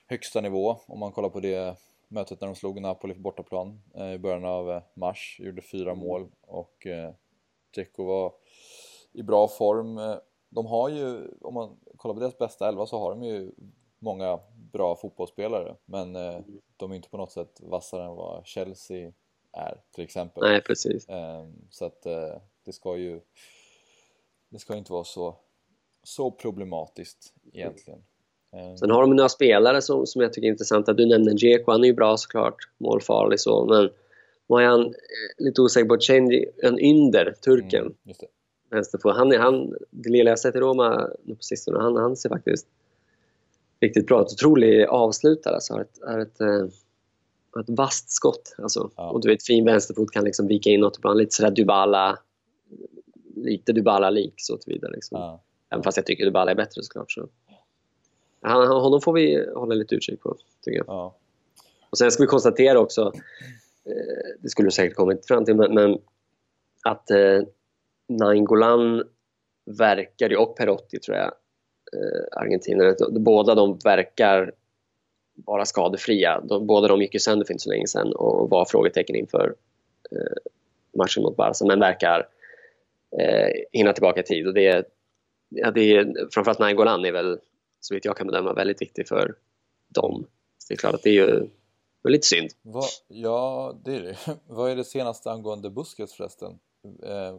högsta 0.06 0.40
nivå 0.40 0.76
om 0.86 0.98
man 0.98 1.12
kollar 1.12 1.28
på 1.28 1.40
det 1.40 1.76
mötet 2.08 2.40
när 2.40 2.48
de 2.48 2.54
slog 2.54 2.80
Napoli 2.80 3.14
på 3.14 3.20
bortaplan 3.20 3.82
eh, 3.94 4.12
i 4.12 4.18
början 4.18 4.44
av 4.44 4.70
eh, 4.70 4.82
mars, 4.94 5.36
gjorde 5.42 5.62
fyra 5.62 5.90
Mm. 5.90 6.04
mål 6.06 6.28
och 6.40 6.86
Dzeko 7.74 8.04
var 8.04 8.32
i 9.12 9.22
bra 9.22 9.48
form. 9.48 10.00
De 10.48 10.66
har 10.66 10.88
ju, 10.88 11.28
om 11.40 11.54
man 11.54 11.76
kollar 11.96 12.14
på 12.14 12.20
deras 12.20 12.38
bästa 12.38 12.68
elva 12.68 12.86
så 12.86 12.98
har 12.98 13.10
de 13.10 13.22
ju 13.22 13.52
många 13.98 14.38
bra 14.72 14.96
fotbollsspelare 14.96 15.76
men 15.84 16.16
Mm. 16.16 16.44
de 16.76 16.90
är 16.92 16.96
inte 16.96 17.08
på 17.08 17.16
något 17.16 17.32
sätt 17.32 17.60
vassare 17.62 18.04
än 18.04 18.14
vad 18.16 18.46
Chelsea 18.46 19.12
är 19.56 19.80
till 19.94 20.04
exempel. 20.04 20.42
Nej, 20.42 20.60
precis. 20.62 21.08
Ehm, 21.08 21.52
Så 21.70 21.84
att 21.84 22.06
eh, 22.06 22.36
det 22.64 22.72
ska 22.72 22.96
ju 22.96 23.20
det 24.48 24.58
ska 24.58 24.76
inte 24.76 24.92
vara 24.92 25.04
så, 25.04 25.36
så 26.02 26.30
problematiskt 26.30 27.34
egentligen. 27.52 27.98
Ehm, 28.52 28.76
Sen 28.76 28.90
har 28.90 29.00
de 29.00 29.16
några 29.16 29.28
spelare 29.28 29.82
som, 29.82 30.06
som 30.06 30.22
jag 30.22 30.32
tycker 30.32 30.48
är 30.48 30.52
intressanta. 30.52 30.92
Du 30.92 31.06
nämnde 31.06 31.34
Dzeko, 31.34 31.70
han 31.72 31.84
är 31.84 31.88
ju 31.88 31.94
bra 31.94 32.16
såklart, 32.16 32.56
målfarlig 32.78 33.40
så, 33.40 33.64
men 33.66 33.90
är 34.60 34.66
han 34.66 34.80
eh, 34.86 34.92
lite 35.38 35.60
osäker 35.62 35.88
på 35.88 35.98
Cengi, 36.00 36.46
en 36.62 36.78
Ynder, 36.80 37.34
turken, 37.44 37.80
mm, 37.80 37.94
just 38.02 38.20
det. 38.20 38.26
vänsterfot. 38.70 39.16
Han, 39.16 39.32
är- 39.32 39.38
han, 39.38 39.74
det 39.90 40.10
lilla 40.10 40.30
jag 40.30 40.38
sett 40.38 40.54
i 40.56 40.58
Roma 40.58 41.10
nu 41.24 41.34
på 41.34 41.42
sistone, 41.42 41.78
han, 41.78 41.96
han 41.96 42.16
ser 42.16 42.28
faktiskt 42.28 42.66
riktigt 43.80 44.06
bra 44.06 44.20
ut. 44.22 44.32
Otrolig 44.32 44.84
avslutare, 44.84 45.54
alltså 45.54 45.72
har 45.74 45.80
ett, 45.80 45.98
har 46.06 46.18
ett, 46.18 46.40
har 47.56 47.62
ett 47.62 47.78
vasst 47.78 48.10
skott. 48.10 48.54
Alltså. 48.58 48.90
Ja. 48.96 49.10
Och 49.10 49.20
du 49.20 49.28
vet, 49.28 49.42
fin 49.42 49.64
vänsterfot 49.64 50.10
kan 50.10 50.24
liksom 50.24 50.46
vika 50.46 50.70
inåt 50.70 50.96
ibland, 50.98 51.18
lite 51.18 51.34
sådär 51.34 51.50
Dybala, 51.50 52.18
lite 53.36 53.72
Dybala-lik 53.72 54.34
så 54.36 54.56
tillvida. 54.56 54.88
Liksom. 54.88 55.20
Ja, 55.20 55.42
Även 55.70 55.82
fast 55.82 55.96
jag 55.96 56.06
tycker 56.06 56.24
Dybala 56.24 56.50
är 56.50 56.54
bättre 56.54 56.82
såklart. 56.82 57.12
Så. 57.12 57.28
Han, 58.40 58.66
honom 58.66 59.00
får 59.00 59.12
vi 59.12 59.46
hålla 59.54 59.74
lite 59.74 59.94
utkik 59.94 60.20
på, 60.20 60.36
tycker 60.64 60.78
jag. 60.78 60.86
ja, 60.88 61.16
Och 61.90 61.98
sen 61.98 62.10
ska 62.10 62.22
vi 62.22 62.26
konstatera 62.26 62.78
också, 62.78 63.12
eh, 63.84 64.36
det 64.40 64.48
skulle 64.48 64.66
du 64.66 64.70
säkert 64.72 64.96
kommit 64.96 65.26
fram 65.26 65.44
till, 65.44 65.56
men, 65.56 65.74
men 65.74 65.98
att 66.84 67.10
eh, 67.10 67.42
Nainggolan 68.08 69.02
verkar 69.64 70.30
ju, 70.30 70.36
och 70.36 70.56
Perotti 70.56 70.98
tror 70.98 71.16
jag, 71.16 71.32
eh, 71.92 72.40
argentinare, 72.40 72.94
båda 73.10 73.54
de 73.54 73.78
verkar 73.84 74.52
vara 75.36 75.64
skadefria. 75.64 76.40
De, 76.40 76.66
båda 76.66 76.88
de 76.88 77.02
gick 77.02 77.14
ju 77.14 77.20
sönder 77.20 77.46
för 77.46 77.54
inte 77.54 77.62
så 77.62 77.70
länge 77.70 77.86
sedan 77.86 78.12
och 78.12 78.50
var 78.50 78.64
frågetecken 78.64 79.16
inför 79.16 79.54
eh, 80.10 80.52
matchen 80.98 81.22
mot 81.22 81.36
Barca, 81.36 81.64
men 81.64 81.80
verkar 81.80 82.28
eh, 83.20 83.48
hinna 83.72 83.92
tillbaka 83.92 84.20
i 84.20 84.22
tid. 84.22 84.46
Och 84.46 84.54
det, 84.54 84.88
ja, 85.48 85.70
det 85.70 85.80
är, 85.96 86.28
framförallt 86.32 86.58
Nainggolan 86.58 87.04
är 87.04 87.12
väl, 87.12 87.38
så 87.80 87.94
vitt 87.94 88.04
jag 88.04 88.16
kan 88.16 88.26
bedöma, 88.26 88.52
väldigt 88.52 88.82
viktig 88.82 89.08
för 89.08 89.34
dem. 89.88 90.26
Så 90.58 90.66
det 90.68 90.74
är 90.74 90.78
klart 90.78 90.94
att 90.94 91.02
det 91.02 91.10
är 91.10 91.26
ju 91.26 91.48
det 92.02 92.08
är 92.08 92.12
lite 92.12 92.26
synd. 92.26 92.50
Vad, 92.62 92.84
ja 93.08 93.74
det 93.84 93.96
är 93.96 94.02
det. 94.02 94.16
Vad 94.46 94.70
är 94.70 94.76
det 94.76 94.84
senaste 94.84 95.30
angående 95.30 95.70
Busquets 95.70 96.14
förresten? 96.14 96.58
Eh, 97.02 97.38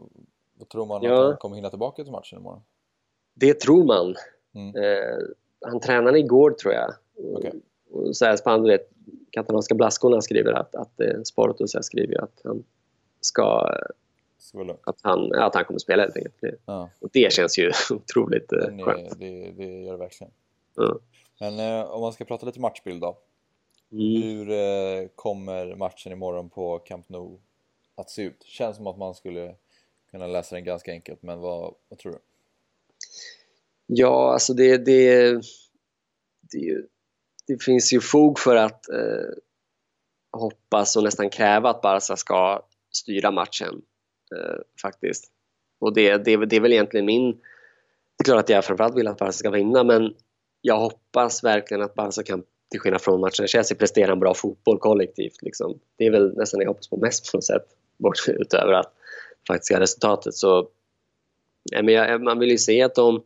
vad 0.60 0.70
tror 0.70 0.86
man 0.86 1.04
Ja. 1.04 1.20
att 1.20 1.28
han 1.28 1.38
kommer 1.38 1.56
hinna 1.56 1.70
tillbaka 1.70 2.04
till 2.04 2.12
matchen 2.12 2.40
imorgon? 2.40 2.62
Det 3.34 3.60
tror 3.60 3.84
man. 3.84 4.16
Mm. 4.56 4.76
Eh, 4.76 5.18
han 5.62 5.80
tränade 5.80 6.20
igår 6.20 6.52
tror 6.52 6.74
jag. 6.74 6.94
Okay. 7.16 7.52
Så 8.14 8.26
här, 8.26 8.36
span, 8.36 8.64
vet, 8.64 8.90
katalanska 9.32 9.76
blaskorna 9.76 10.22
skriver 10.22 10.54
att, 10.54 10.76
att 10.76 11.00
eh, 11.00 11.22
Sport 11.24 11.62
och 11.62 11.70
så 11.70 11.84
skriver 11.84 12.24
att 12.24 12.42
han 12.44 12.64
ska 13.22 13.74
att 14.84 15.00
han, 15.02 15.34
att 15.34 15.56
han 15.56 15.66
kommer 15.66 15.80
spela 15.80 16.04
helt 16.04 16.18
enkelt. 16.18 16.62
Ja. 16.66 16.90
Och 17.00 17.10
det 17.14 17.34
känns 17.34 17.60
ju 17.60 17.72
otroligt 17.90 18.52
eh, 18.54 18.86
skönt. 18.86 19.20
Det, 19.20 19.52
det 19.52 19.84
gör 19.84 19.92
det 19.92 19.98
verkligen. 19.98 20.34
Ja. 20.76 21.00
Men 21.40 21.60
eh, 21.60 21.86
om 21.86 22.02
man 22.02 22.14
ska 22.14 22.26
prata 22.26 22.46
lite 22.46 22.60
matchbild 22.60 23.02
då. 23.02 23.18
Mm. 23.92 24.22
Hur 24.22 24.52
eh, 24.52 25.08
kommer 25.16 25.76
matchen 25.76 26.12
imorgon 26.12 26.50
på 26.50 26.80
Camp 26.80 27.10
Nou 27.10 27.40
att 27.96 28.10
se 28.10 28.22
ut? 28.22 28.44
Känns 28.44 28.78
som 28.78 28.88
att 28.88 28.98
man 28.98 29.16
skulle 29.16 29.56
kunna 30.12 30.28
läsa 30.28 30.56
den 30.56 30.64
ganska 30.64 30.92
enkelt, 30.92 31.24
men 31.24 31.40
vad, 31.40 31.74
vad 31.90 32.00
tror 32.00 32.12
du? 32.12 32.20
Ja, 33.86 34.34
alltså 34.34 34.54
det, 34.54 34.78
det, 34.78 35.32
det, 36.42 36.86
det 37.48 37.64
finns 37.64 37.94
ju 37.94 38.02
fog 38.02 38.40
för 38.40 38.56
att 38.56 38.90
eh, 38.90 39.30
hoppas 40.32 40.96
och 40.96 41.04
nästan 41.04 41.30
kräva 41.30 41.70
att 41.70 41.82
Barca 41.82 42.16
ska 42.16 42.62
styra 42.92 43.32
matchen 43.32 43.82
eh, 44.36 44.60
faktiskt. 44.82 45.32
Och 45.80 45.94
det, 45.94 46.18
det, 46.18 46.46
det 46.46 46.56
är 46.56 46.60
väl 46.60 46.74
egentligen 46.74 47.06
min... 47.06 47.32
Det 47.32 48.22
är 48.22 48.24
klart 48.24 48.40
att 48.40 48.50
jag 48.50 48.66
framförallt 48.66 48.96
vill 48.96 49.08
att 49.08 49.18
Barca 49.18 49.32
ska 49.32 49.50
vinna 49.50 49.84
men 49.84 50.14
jag 50.62 50.80
hoppas 50.80 51.44
verkligen 51.44 51.84
att 51.84 51.96
Barca 51.96 52.24
kan, 52.24 52.44
till 52.72 52.80
skillnad 52.80 53.02
från 53.02 53.22
matchen 53.22 53.48
Chelsea, 53.48 53.78
prestera 53.78 54.12
en 54.12 54.20
bra 54.20 54.34
fotboll 54.34 54.80
kollektivt. 54.80 55.42
Liksom. 55.42 55.80
Det 55.98 56.06
är 56.06 56.12
väl 56.12 56.38
nästan 56.38 56.58
det 56.58 56.64
jag 56.64 56.70
hoppas 56.70 56.88
på 56.88 56.98
mest 56.98 57.32
på 57.32 57.38
något 57.38 57.46
sätt, 57.46 57.66
bort 57.98 58.16
utöver 58.28 58.74
att 58.74 58.94
faktiska 59.48 59.80
resultatet. 59.80 60.36
Så, 60.36 60.70
ja, 61.64 61.82
men 61.84 61.94
jag, 61.94 62.22
man 62.22 62.40
vill 62.40 62.50
ju 62.50 62.58
se 62.58 62.82
att 62.82 62.96
de 62.96 63.24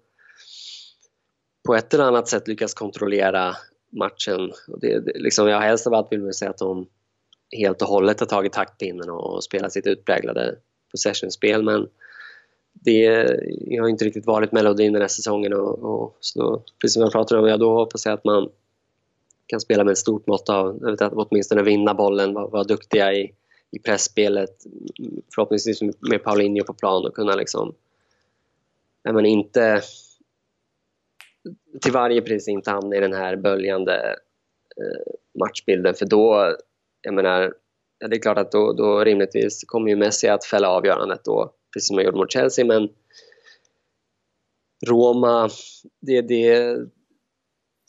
på 1.64 1.76
ett 1.76 1.94
eller 1.94 2.04
annat 2.04 2.28
sätt 2.28 2.48
lyckas 2.48 2.74
kontrollera 2.74 3.56
matchen. 3.92 4.52
Det, 4.82 5.00
det, 5.00 5.12
liksom, 5.16 5.48
jag 5.48 5.62
helst 5.62 5.88
av 5.88 5.94
allt 5.94 6.12
vill 6.12 6.22
man 6.22 6.34
säga 6.34 6.52
att 6.52 6.58
de 6.58 6.88
helt 7.58 7.82
och 7.82 7.88
hållet 7.88 8.20
har 8.20 8.28
tagit 8.28 8.54
taktpinnen 8.54 9.10
och 9.10 9.44
spelat 9.44 9.74
sitt 9.74 9.88
utpräglade 9.88 10.56
possession-spel 10.92 11.64
men 11.64 11.88
det 12.74 13.08
har 13.80 13.88
inte 13.88 14.06
riktigt 14.06 14.26
varit 14.26 14.52
melodin 14.52 14.94
den 14.94 15.02
här 15.02 15.10
säsongen 15.10 15.54
och, 15.54 15.80
och 15.80 16.18
så, 16.20 16.64
precis 16.82 16.94
som 16.94 17.02
jag 17.02 17.12
pratade 17.12 17.42
om, 17.42 17.48
ja, 17.48 17.58
då 17.58 17.76
hoppas 17.76 18.06
jag 18.06 18.14
att 18.14 18.24
man 18.24 18.50
kan 19.46 19.60
spela 19.60 19.84
med 19.84 19.92
ett 19.92 19.98
stort 19.98 20.28
mått 20.28 20.50
av, 20.50 20.80
jag 20.82 20.92
vet, 20.92 21.02
att 21.02 21.14
åtminstone 21.14 21.64
vinna 21.64 21.94
bollen, 21.94 22.34
vara 22.34 22.48
var 22.48 22.64
duktiga 22.64 23.14
i, 23.14 23.34
i 23.72 23.80
pressspelet 23.80 24.66
förhoppningsvis 25.36 25.82
med 25.82 26.24
Paulinho 26.24 26.64
på 26.64 26.74
plan 26.74 27.06
och 27.06 27.16
kunna 27.16 27.36
liksom, 27.36 27.74
men 29.04 29.26
inte 29.26 29.82
till 31.82 31.92
varje 31.92 32.22
pris 32.22 32.48
inte 32.48 32.72
hamna 32.72 32.96
i 32.96 33.00
den 33.00 33.14
här 33.14 33.36
böljande 33.36 34.16
eh, 34.78 35.14
matchbilden 35.40 35.94
för 35.94 36.06
då, 36.06 36.56
jag 37.02 37.14
menar, 37.14 37.54
det 38.10 38.16
är 38.16 38.22
klart 38.22 38.38
att 38.38 38.52
då, 38.52 38.74
då 38.74 39.04
rimligtvis 39.04 39.64
kommer 39.64 39.90
ju 39.90 39.96
Messi 39.96 40.28
att 40.28 40.46
fälla 40.46 40.70
avgörandet 40.70 41.24
då, 41.24 41.54
precis 41.74 41.88
som 41.88 41.98
han 41.98 42.06
gjorde 42.06 42.18
mot 42.18 42.32
Chelsea, 42.32 42.66
men 42.66 42.90
Roma, 44.88 45.50
det, 46.00 46.22
det 46.22 46.78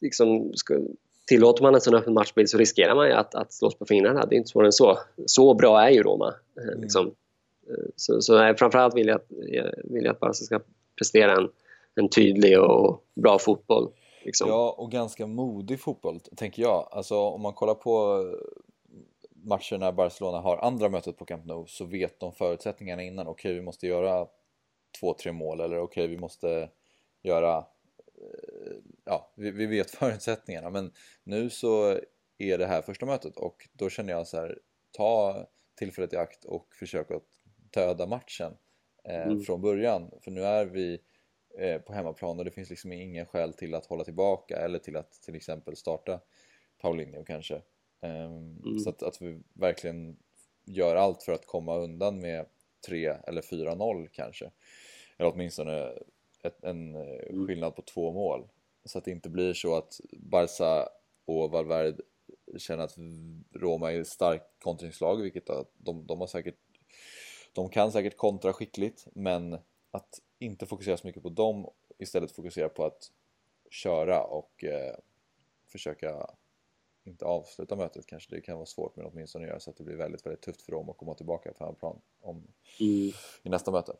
liksom, 0.01 0.53
tillåter 1.27 1.63
man 1.63 1.75
en 1.75 1.81
sån 1.81 1.95
öppen 1.95 2.15
matchbild 2.15 2.49
så 2.49 2.59
riskerar 2.59 2.95
man 2.95 3.07
ju 3.07 3.13
att, 3.13 3.35
att 3.35 3.53
slås 3.53 3.75
på 3.75 3.87
fingrarna. 3.87 4.27
Det 4.27 4.35
är 4.35 4.37
inte 4.37 4.51
svårare 4.51 4.69
än 4.69 4.73
så. 4.73 4.99
Så 5.27 5.55
bra 5.55 5.83
är 5.83 5.91
ju 5.91 6.03
Roma. 6.03 6.35
Eh, 6.59 6.69
mm. 6.69 6.81
Liksom. 6.81 7.07
Eh, 7.69 7.85
så, 7.97 8.21
så 8.21 8.55
framförallt 8.59 8.97
vill 8.97 9.07
jag, 9.07 9.21
vill 9.85 10.05
jag 10.05 10.13
att 10.13 10.21
Barca 10.21 10.33
ska 10.33 10.61
prestera 10.99 11.33
en, 11.33 11.49
en 11.95 12.09
tydlig 12.09 12.61
och 12.61 13.05
bra 13.15 13.39
fotboll. 13.39 13.93
Liksom. 14.25 14.49
Ja, 14.49 14.75
och 14.79 14.91
ganska 14.91 15.27
modig 15.27 15.81
fotboll, 15.81 16.21
tänker 16.21 16.63
jag. 16.63 16.89
Alltså 16.91 17.17
om 17.17 17.41
man 17.43 17.53
kollar 17.53 17.75
på 17.75 18.25
matcher 19.45 19.79
när 19.79 19.93
Barcelona 19.93 20.41
har 20.41 20.57
andra 20.57 20.89
mötet 20.89 21.17
på 21.17 21.25
Camp 21.25 21.45
Nou 21.45 21.67
så 21.67 21.85
vet 21.85 22.21
de 22.21 22.33
förutsättningarna 22.33 23.03
innan. 23.03 23.27
Okej, 23.27 23.51
okay, 23.51 23.59
vi 23.59 23.65
måste 23.65 23.87
göra 23.87 24.27
två, 25.01 25.15
tre 25.15 25.33
mål 25.33 25.61
eller 25.61 25.79
okej, 25.79 26.05
okay, 26.05 26.07
vi 26.07 26.19
måste 26.19 26.71
göra... 27.23 27.57
Eh, 27.57 28.77
ja, 29.05 29.33
vi, 29.37 29.51
vi, 29.51 29.67
vet 29.67 29.91
förutsättningarna 30.01 30.71
men 30.71 30.93
nu 31.25 31.51
så 31.51 31.99
är 32.39 32.59
det 32.59 32.67
här 32.67 32.83
första 32.83 33.07
mötet 33.07 33.37
och 33.37 33.69
då 33.73 33.89
känner 33.89 34.13
jag 34.13 34.27
så 34.27 34.37
här, 34.37 34.59
ta 34.91 35.47
tillfället 35.79 36.13
i 36.13 36.17
akt 36.17 36.45
och 36.45 36.75
försök 36.75 37.11
att 37.11 37.23
töda 37.71 38.07
matchen 38.07 38.57
eh, 39.05 39.23
mm. 39.23 39.41
från 39.41 39.61
början. 39.61 40.11
För 40.25 40.31
nu 40.31 40.45
är 40.45 40.65
vi 40.65 40.95
eh, 40.95 41.01
på 41.87 41.93
hemmaplan 41.93 42.39
och 42.39 42.45
det 42.45 42.51
finns 42.51 42.71
liksom 42.71 42.93
ingen 42.93 43.27
skäl 43.27 43.53
till 43.53 43.75
att 43.75 43.87
hålla 43.87 44.05
tillbaka 44.05 44.57
eller 44.57 44.79
till 44.79 44.97
att 44.97 45.13
till 45.13 45.35
exempel 45.35 45.77
starta 45.77 46.21
Paulinho 46.81 47.25
kanske. 47.25 47.63
Ehm, 48.01 48.59
mm. 48.65 48.79
Så 48.79 48.91
att, 48.91 49.03
att 49.03 49.23
vi 49.23 49.41
verkligen 49.53 50.17
gör 50.65 50.97
allt 50.97 51.23
för 51.23 51.33
att 51.33 51.47
komma 51.47 51.77
undan 51.77 52.21
med 52.21 52.47
3 52.87 53.07
eller 53.07 53.43
4-0 53.43 54.09
kanske. 54.13 54.51
Eller 55.19 55.33
åtminstone 55.33 55.93
ett, 56.43 56.65
en 56.65 56.95
eh, 56.95 57.29
mm. 57.29 57.47
skillnad 57.47 57.77
på 57.77 57.83
två 57.83 58.13
mål. 58.13 58.49
Så 58.85 58.99
att 58.99 59.05
det 59.05 59.11
inte 59.11 59.31
blir 59.31 59.55
så 59.55 59.77
att 59.77 60.01
Barca 60.13 60.89
och 61.25 61.51
Valverde 61.51 62.03
känner 62.59 62.85
att 62.85 62.97
Roma 63.55 63.93
är 63.93 64.01
ett 64.01 64.09
starkt 64.09 64.63
kontringslag, 64.63 65.23
vilket 65.23 65.47
de, 65.79 66.07
de 66.07 66.21
har 66.21 66.27
säkert 66.27 66.57
de 67.53 67.69
kan 67.69 67.93
säkert 67.93 68.17
kontra 68.17 68.53
skickligt, 68.53 69.07
men 69.15 69.59
att 69.91 70.21
inte 70.43 70.67
fokusera 70.67 70.97
så 70.97 71.07
mycket 71.07 71.23
på 71.23 71.29
dem 71.29 71.71
istället 71.99 72.33
fokusera 72.33 72.69
på 72.69 72.85
att 72.85 73.11
köra 73.71 74.23
och 74.23 74.65
eh, 74.65 74.95
försöka 75.73 76.27
inte 77.05 77.25
avsluta 77.25 77.77
mötet 77.77 78.07
kanske 78.07 78.35
det 78.35 78.41
kan 78.41 78.57
vara 78.57 78.67
svårt 78.67 78.97
men 78.97 79.07
åtminstone 79.07 79.47
göra 79.47 79.61
så 79.61 79.71
att 79.71 79.77
det 79.77 79.85
blir 79.85 79.97
väldigt, 79.97 80.27
väldigt 80.27 80.43
tufft 80.43 80.63
för 80.63 80.73
dem 80.73 80.91
att 80.91 80.97
komma 80.97 81.15
tillbaka 81.15 81.53
på 81.53 81.65
hemmaplan 81.65 82.01
om, 82.21 82.37
mm. 82.81 83.13
i 83.43 83.49
nästa 83.49 83.71
möte. 83.71 83.93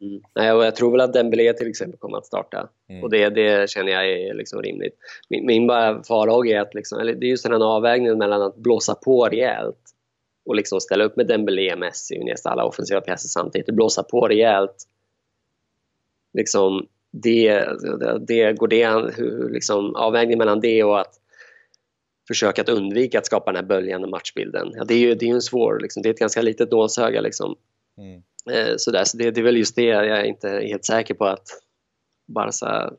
Mm. 0.00 0.22
Nej, 0.34 0.52
och 0.52 0.64
jag 0.64 0.76
tror 0.76 0.90
väl 0.90 1.00
att 1.00 1.12
Dembélé 1.12 1.52
till 1.52 1.68
exempel 1.68 1.98
kommer 1.98 2.18
att 2.18 2.26
starta 2.26 2.68
mm. 2.88 3.02
och 3.02 3.10
det, 3.10 3.28
det 3.28 3.70
känner 3.70 3.92
jag 3.92 4.10
är 4.10 4.34
liksom 4.34 4.62
rimligt. 4.62 4.96
Min, 5.28 5.46
min 5.46 5.66
bara 5.66 6.02
farhåga 6.02 6.56
är 6.56 6.60
att 6.60 6.74
liksom, 6.74 7.00
eller 7.00 7.14
det 7.14 7.26
är 7.26 7.30
just 7.30 7.44
den 7.44 7.52
här 7.52 7.76
avvägningen 7.76 8.18
mellan 8.18 8.42
att 8.42 8.56
blåsa 8.56 8.94
på 8.94 9.24
rejält 9.24 9.94
och 10.44 10.54
liksom 10.54 10.80
ställa 10.80 11.04
upp 11.04 11.16
med 11.16 11.26
Dembélé, 11.26 11.76
Messi, 11.76 12.14
Iniesta, 12.14 12.50
alla 12.50 12.64
offensiva 12.64 13.00
pjäser 13.00 13.28
samtidigt, 13.28 13.74
blåsa 13.74 14.02
på 14.02 14.28
rejält. 14.28 14.88
Liksom, 16.34 16.86
det, 17.12 17.66
det, 18.26 18.52
går 18.52 18.68
det, 18.68 19.12
liksom, 19.52 19.96
avvägningen 19.96 20.38
mellan 20.38 20.60
det 20.60 20.84
och 20.84 21.00
att 21.00 21.20
försöka 22.28 22.62
att 22.62 22.68
undvika 22.68 23.18
att 23.18 23.26
skapa 23.26 23.52
den 23.52 23.56
här 23.56 23.68
böljande 23.68 24.08
matchbilden. 24.08 24.72
Ja, 24.74 24.84
det 24.84 24.94
är 24.94 24.98
ju 24.98 25.14
det 25.14 25.28
är 25.28 25.34
en 25.34 25.42
svår, 25.42 25.78
liksom, 25.80 26.02
det 26.02 26.08
är 26.08 26.14
ett 26.14 26.18
ganska 26.18 26.42
litet 26.42 26.70
nålsöga. 26.70 27.20
Liksom. 27.20 27.56
Mm. 27.98 28.22
Eh, 28.50 28.74
sådär, 28.76 29.04
så 29.04 29.16
det, 29.16 29.30
det, 29.30 29.40
är 29.40 29.44
väl 29.44 29.56
just 29.56 29.76
det 29.76 29.84
jag 29.84 30.06
är 30.06 30.24
inte 30.24 30.48
helt 30.48 30.84
säker 30.84 31.14
på 31.14 31.24
att 31.24 31.48
Barca 32.26 32.92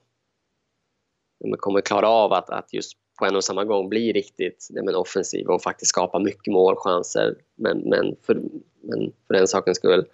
kommer 1.59 1.81
klara 1.81 2.07
av 2.07 2.33
att, 2.33 2.49
att 2.49 2.73
just 2.73 2.97
på 3.19 3.25
en 3.25 3.35
och 3.35 3.43
samma 3.43 3.63
gång 3.63 3.89
bli 3.89 4.13
riktigt 4.13 4.67
men, 4.69 4.95
offensiv 4.95 5.47
och 5.47 5.63
faktiskt 5.63 5.89
skapa 5.89 6.19
mycket 6.19 6.53
målchanser. 6.53 7.35
Men, 7.55 7.77
men, 7.77 8.15
för, 8.21 8.41
men 8.81 9.11
för 9.27 9.33
den 9.33 9.47
saken 9.47 9.75
ska 9.75 9.89
väl 9.89 10.05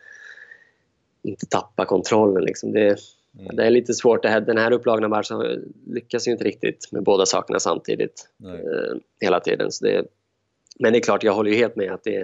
inte 1.23 1.45
tappa 1.45 1.85
kontrollen. 1.85 2.43
Liksom. 2.43 2.71
Det, 2.71 2.97
Mm. 3.39 3.55
Det 3.55 3.65
är 3.65 3.69
lite 3.69 3.93
svårt. 3.93 4.21
Det 4.23 4.29
här, 4.29 4.41
den 4.41 4.57
här 4.57 4.71
upplagan 4.71 5.03
av 5.03 5.09
Barca 5.09 5.59
lyckas 5.87 6.27
ju 6.27 6.31
inte 6.31 6.43
riktigt 6.43 6.91
med 6.91 7.03
båda 7.03 7.25
sakerna 7.25 7.59
samtidigt 7.59 8.27
eh, 8.43 8.97
hela 9.21 9.39
tiden. 9.39 9.71
Så 9.71 9.85
det, 9.85 10.05
men 10.79 10.93
det 10.93 10.99
är 10.99 11.03
klart, 11.03 11.23
jag 11.23 11.33
håller 11.33 11.51
ju 11.51 11.57
helt 11.57 11.75
med 11.75 11.91
att 11.91 12.03
det, 12.03 12.19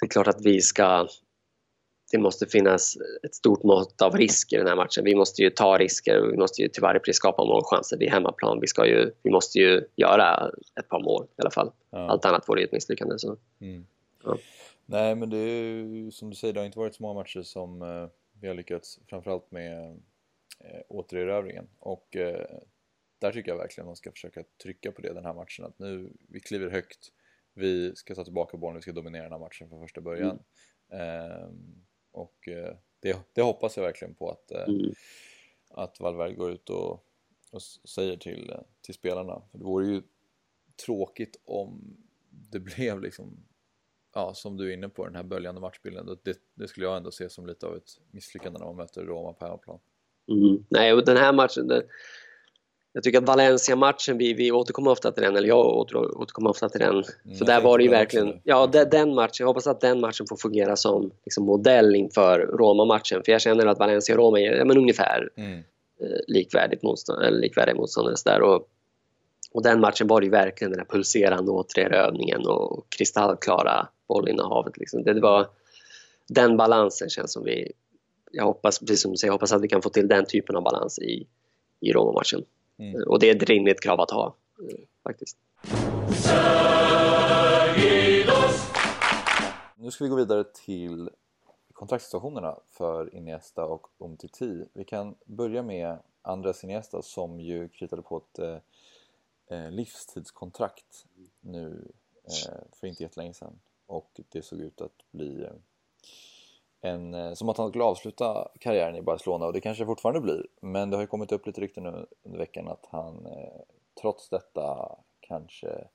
det 0.00 0.06
är 0.06 0.08
klart 0.08 0.28
att 0.28 0.40
vi 0.40 0.60
ska... 0.60 1.08
Det 2.12 2.18
måste 2.18 2.46
finnas 2.46 2.96
ett 3.22 3.34
stort 3.34 3.62
mått 3.62 4.02
av 4.02 4.16
risk 4.16 4.52
i 4.52 4.56
den 4.56 4.66
här 4.66 4.76
matchen. 4.76 5.04
Vi 5.04 5.14
måste 5.14 5.42
ju 5.42 5.50
ta 5.50 5.78
risker 5.78 6.20
och 6.20 6.32
vi 6.32 6.36
måste 6.36 6.62
ju 6.62 6.68
till 6.68 6.82
varje 6.82 7.00
pris 7.00 7.16
skapa 7.16 7.44
målchanser. 7.44 7.96
Det 7.96 8.06
är 8.06 8.10
hemmaplan. 8.10 8.60
Vi, 8.60 8.66
ska 8.66 8.86
ju, 8.86 9.10
vi 9.22 9.30
måste 9.30 9.58
ju 9.58 9.84
göra 9.96 10.50
ett 10.80 10.88
par 10.88 11.00
mål 11.00 11.24
i 11.24 11.40
alla 11.40 11.50
fall. 11.50 11.70
Ja. 11.90 11.98
Allt 11.98 12.24
annat 12.24 12.48
vore 12.48 12.60
ju 12.60 12.64
ett 12.64 12.72
misslyckande. 12.72 13.18
Så. 13.18 13.36
Mm. 13.60 13.86
Ja. 14.24 14.36
Nej, 14.86 15.14
men 15.14 15.30
det 15.30 15.38
är 15.38 15.72
ju 15.72 16.10
som 16.10 16.30
du 16.30 16.36
säger, 16.36 16.54
det 16.54 16.60
har 16.60 16.66
inte 16.66 16.78
varit 16.78 16.94
så 16.94 17.02
många 17.02 17.14
matcher 17.14 17.42
som 17.42 17.82
eh, 17.82 18.08
vi 18.40 18.48
har 18.48 18.54
lyckats 18.54 19.00
framförallt 19.06 19.50
med 19.50 20.00
eh, 20.60 20.80
återerövringen 20.88 21.68
och 21.78 22.16
eh, 22.16 22.58
där 23.18 23.32
tycker 23.32 23.50
jag 23.50 23.58
verkligen 23.58 23.86
man 23.86 23.96
ska 23.96 24.12
försöka 24.12 24.44
trycka 24.62 24.92
på 24.92 25.02
det 25.02 25.12
den 25.12 25.24
här 25.24 25.34
matchen 25.34 25.64
att 25.64 25.78
nu, 25.78 26.12
vi 26.28 26.40
kliver 26.40 26.70
högt, 26.70 27.12
vi 27.54 27.96
ska 27.96 28.14
ta 28.14 28.24
tillbaka 28.24 28.56
bollen, 28.56 28.76
vi 28.76 28.82
ska 28.82 28.92
dominera 28.92 29.22
den 29.22 29.32
här 29.32 29.38
matchen 29.38 29.68
från 29.68 29.80
första 29.80 30.00
början. 30.00 30.38
Mm. 30.88 31.30
Eh, 31.30 31.48
och 32.12 32.48
eh, 32.48 32.76
det, 33.00 33.18
det, 33.32 33.42
hoppas 33.42 33.76
jag 33.76 33.84
verkligen 33.84 34.14
på 34.14 34.30
att, 34.30 34.50
eh, 34.50 34.62
mm. 34.62 34.94
att 35.68 36.00
Valverde 36.00 36.34
går 36.34 36.50
ut 36.50 36.70
och, 36.70 36.92
och 37.52 37.62
säger 37.62 38.16
till, 38.16 38.54
till 38.80 38.94
spelarna. 38.94 39.42
För 39.50 39.58
det 39.58 39.64
vore 39.64 39.86
ju 39.86 40.02
tråkigt 40.84 41.40
om 41.44 41.96
det 42.30 42.60
blev 42.76 43.00
liksom 43.00 43.44
ja, 44.14 44.34
som 44.34 44.56
du 44.56 44.70
är 44.70 44.74
inne 44.74 44.88
på, 44.88 45.04
den 45.04 45.14
här 45.14 45.22
böljande 45.22 45.60
matchbilden, 45.60 46.06
det, 46.24 46.36
det, 46.54 46.68
skulle 46.68 46.86
jag 46.86 46.96
ändå 46.96 47.10
se 47.10 47.30
som 47.30 47.46
lite 47.46 47.66
av 47.66 47.76
ett 47.76 47.90
misslyckande 48.10 48.58
när 48.58 48.66
man 48.66 48.76
möter 48.76 49.02
Roma 49.02 49.32
på 49.32 49.44
hemmaplan. 49.44 49.78
Mm. 50.28 50.64
Nej, 50.68 50.92
och 50.92 51.04
den 51.04 51.16
här 51.16 51.32
matchen, 51.32 51.68
det, 51.68 51.82
jag 52.96 53.02
tycker 53.02 53.18
att 53.18 53.26
Valencia-matchen, 53.26 54.18
vi, 54.18 54.34
vi 54.34 54.52
återkommer 54.52 54.90
ofta 54.90 55.12
till 55.12 55.22
den, 55.22 55.36
eller 55.36 55.48
jag 55.48 55.66
återkommer 55.66 56.50
ofta 56.50 56.68
till 56.68 56.80
den. 56.80 56.90
Mm, 57.24 57.36
för 57.38 57.44
där 57.44 57.60
var 57.60 57.78
det 57.78 57.84
ju 57.84 57.90
verkligen, 57.90 58.40
ja 58.44 58.66
den, 58.66 58.90
den 58.90 59.14
matchen, 59.14 59.36
jag 59.38 59.46
hoppas 59.46 59.66
att 59.66 59.80
den 59.80 60.00
matchen 60.00 60.26
får 60.28 60.36
fungera 60.36 60.76
som 60.76 61.10
liksom, 61.24 61.44
modell 61.44 61.94
inför 61.94 62.38
Roma-matchen. 62.40 63.22
För 63.24 63.32
jag 63.32 63.40
känner 63.40 63.66
att 63.66 63.78
Valencia 63.78 64.14
och 64.14 64.18
Roma 64.18 64.40
är 64.40 64.52
ja, 64.52 64.64
men 64.64 64.78
ungefär 64.78 65.30
mm. 65.36 65.58
eh, 66.00 66.18
likvärdigt 66.26 66.82
motstånd, 66.82 67.22
eller 67.22 67.38
likvärdiga 67.38 67.74
motståndare. 67.74 68.14
Där. 68.24 68.42
Och, 68.42 68.68
och 69.52 69.62
den 69.62 69.80
matchen 69.80 70.06
var 70.06 70.20
det 70.20 70.24
ju 70.24 70.30
verkligen 70.30 70.70
den 70.70 70.78
där 70.78 70.86
pulserande 70.86 71.50
återerövningen 71.50 72.46
och 72.46 72.86
kristallklara 72.98 73.88
bollinnehavet. 74.08 74.76
Liksom. 74.76 75.02
Det, 75.02 75.20
var, 75.20 75.46
den 76.28 76.56
balansen 76.56 77.08
känns 77.08 77.32
som 77.32 77.44
vi, 77.44 77.72
jag 78.32 78.44
hoppas, 78.44 78.78
precis 78.78 79.02
som 79.02 79.10
du 79.10 79.16
säger, 79.16 79.28
jag 79.28 79.34
hoppas 79.34 79.52
att 79.52 79.62
vi 79.62 79.68
kan 79.68 79.82
få 79.82 79.90
till 79.90 80.08
den 80.08 80.26
typen 80.26 80.56
av 80.56 80.62
balans 80.62 80.98
i, 80.98 81.26
i 81.80 81.92
Roma-matchen. 81.92 82.44
Mm. 82.78 83.08
Och 83.08 83.18
det 83.18 83.30
är 83.30 83.36
ett 83.36 83.42
rimligt 83.42 83.80
krav 83.80 84.00
att 84.00 84.10
ha, 84.10 84.36
faktiskt. 85.02 85.38
Nu 89.76 89.90
ska 89.90 90.04
vi 90.04 90.10
gå 90.10 90.16
vidare 90.16 90.44
till 90.44 91.10
kontraktssituationerna 91.72 92.56
för 92.66 93.14
Iniesta 93.14 93.64
och 93.64 93.86
Umtiti. 93.98 94.64
Vi 94.72 94.84
kan 94.84 95.14
börja 95.26 95.62
med 95.62 95.98
Andres 96.22 96.64
Iniesta 96.64 97.02
som 97.02 97.40
ju 97.40 97.68
kritade 97.68 98.02
på 98.02 98.16
ett 98.16 98.38
eh, 98.38 98.58
eh 99.50 99.70
livstidskontrakt 99.70 101.06
nu 101.40 101.92
eh, 102.24 102.58
för 102.72 102.86
inte 102.86 103.02
jättelänge 103.02 103.34
sedan 103.34 103.60
och 103.86 104.20
det 104.28 104.42
såg 104.42 104.60
ut 104.60 104.80
att 104.80 105.10
bli 105.10 105.42
eh, 105.42 105.52
en, 106.80 107.14
eh, 107.14 107.34
som 107.34 107.48
att 107.48 107.58
han 107.58 107.68
skulle 107.68 107.84
avsluta 107.84 108.48
karriären 108.60 108.96
i 108.96 109.02
Barcelona 109.02 109.46
och 109.46 109.52
det 109.52 109.60
kanske 109.60 109.86
fortfarande 109.86 110.20
blir 110.20 110.46
men 110.60 110.90
det 110.90 110.96
har 110.96 111.02
ju 111.02 111.06
kommit 111.06 111.32
upp 111.32 111.46
lite 111.46 111.60
rykten 111.60 111.82
nu 111.82 112.06
under 112.22 112.38
veckan 112.38 112.68
att 112.68 112.86
han 112.90 113.26
eh, 113.26 113.60
trots 114.00 114.28
detta 114.28 114.96
kanske 115.20 115.88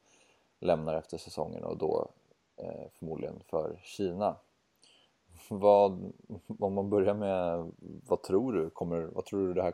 lämnar 0.59 0.95
efter 0.95 1.17
säsongen 1.17 1.63
och 1.63 1.77
då 1.77 2.09
eh, 2.57 2.89
förmodligen 2.99 3.41
för 3.49 3.79
Kina. 3.83 4.35
Vad, 5.49 6.13
om 6.59 6.73
man 6.73 6.89
börjar 6.89 7.13
med, 7.13 7.71
vad 8.07 8.23
tror 8.23 8.53
du 8.53 8.69
kommer, 8.69 9.01
vad 9.01 9.25
tror 9.25 9.47
du 9.47 9.53
det 9.53 9.63
här 9.63 9.73